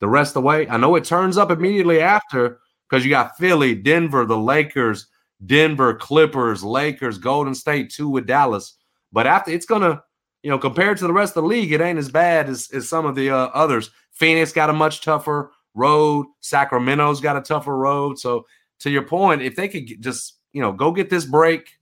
the 0.00 0.08
rest 0.08 0.30
of 0.30 0.34
the 0.34 0.46
way. 0.46 0.68
I 0.68 0.76
know 0.76 0.94
it 0.94 1.04
turns 1.04 1.36
up 1.36 1.50
immediately 1.50 2.00
after 2.00 2.60
because 2.88 3.04
you 3.04 3.10
got 3.10 3.36
Philly, 3.36 3.74
Denver, 3.74 4.24
the 4.24 4.38
Lakers, 4.38 5.06
Denver, 5.44 5.94
Clippers, 5.94 6.62
Lakers, 6.62 7.18
Golden 7.18 7.54
State, 7.54 7.90
two 7.90 8.08
with 8.08 8.26
Dallas. 8.26 8.76
But 9.12 9.26
after 9.26 9.50
it's 9.50 9.66
gonna, 9.66 10.02
you 10.48 10.54
know, 10.54 10.58
compared 10.58 10.96
to 10.96 11.06
the 11.06 11.12
rest 11.12 11.36
of 11.36 11.42
the 11.42 11.46
league, 11.46 11.72
it 11.72 11.82
ain't 11.82 11.98
as 11.98 12.08
bad 12.08 12.48
as, 12.48 12.70
as 12.72 12.88
some 12.88 13.04
of 13.04 13.14
the 13.14 13.28
uh, 13.28 13.48
others. 13.52 13.90
Phoenix 14.12 14.50
got 14.50 14.70
a 14.70 14.72
much 14.72 15.02
tougher 15.02 15.52
road. 15.74 16.24
Sacramento's 16.40 17.20
got 17.20 17.36
a 17.36 17.42
tougher 17.42 17.76
road. 17.76 18.18
So 18.18 18.46
to 18.78 18.88
your 18.88 19.02
point, 19.02 19.42
if 19.42 19.56
they 19.56 19.68
could 19.68 20.00
just, 20.00 20.38
you 20.54 20.62
know, 20.62 20.72
go 20.72 20.90
get 20.90 21.10
this 21.10 21.26
break, 21.26 21.78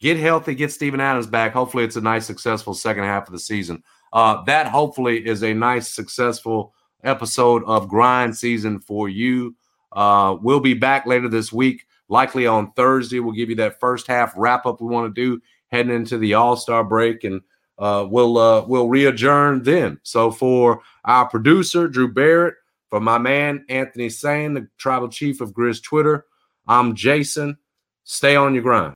get 0.00 0.16
healthy, 0.16 0.56
get 0.56 0.72
Steven 0.72 0.98
Adams 0.98 1.28
back. 1.28 1.52
Hopefully, 1.52 1.84
it's 1.84 1.94
a 1.94 2.00
nice, 2.00 2.26
successful 2.26 2.74
second 2.74 3.04
half 3.04 3.28
of 3.28 3.34
the 3.34 3.38
season. 3.38 3.84
Uh, 4.12 4.42
that 4.46 4.66
hopefully 4.66 5.24
is 5.24 5.44
a 5.44 5.54
nice, 5.54 5.86
successful 5.86 6.74
episode 7.04 7.62
of 7.66 7.88
grind 7.88 8.36
season 8.36 8.80
for 8.80 9.08
you. 9.08 9.54
Uh, 9.92 10.36
we'll 10.42 10.58
be 10.58 10.74
back 10.74 11.06
later 11.06 11.28
this 11.28 11.52
week, 11.52 11.86
likely 12.08 12.48
on 12.48 12.72
Thursday. 12.72 13.20
We'll 13.20 13.30
give 13.30 13.48
you 13.48 13.56
that 13.56 13.78
first 13.78 14.08
half 14.08 14.32
wrap 14.36 14.66
up 14.66 14.80
we 14.80 14.88
want 14.88 15.14
to 15.14 15.20
do 15.20 15.40
heading 15.70 15.94
into 15.94 16.18
the 16.18 16.34
All 16.34 16.56
Star 16.56 16.82
break, 16.82 17.22
and 17.22 17.40
uh, 17.78 18.06
we'll 18.08 18.38
uh, 18.38 18.64
we'll 18.66 18.88
readjourn 18.88 19.62
then. 19.62 19.98
So 20.02 20.30
for 20.30 20.82
our 21.04 21.28
producer 21.28 21.88
Drew 21.88 22.12
Barrett, 22.12 22.54
for 22.90 23.00
my 23.00 23.18
man 23.18 23.64
Anthony 23.68 24.08
Sain, 24.08 24.54
the 24.54 24.68
tribal 24.78 25.08
chief 25.08 25.40
of 25.40 25.52
Grizz 25.52 25.82
Twitter, 25.82 26.26
I'm 26.66 26.94
Jason. 26.94 27.56
Stay 28.04 28.36
on 28.36 28.54
your 28.54 28.62
grind. 28.62 28.90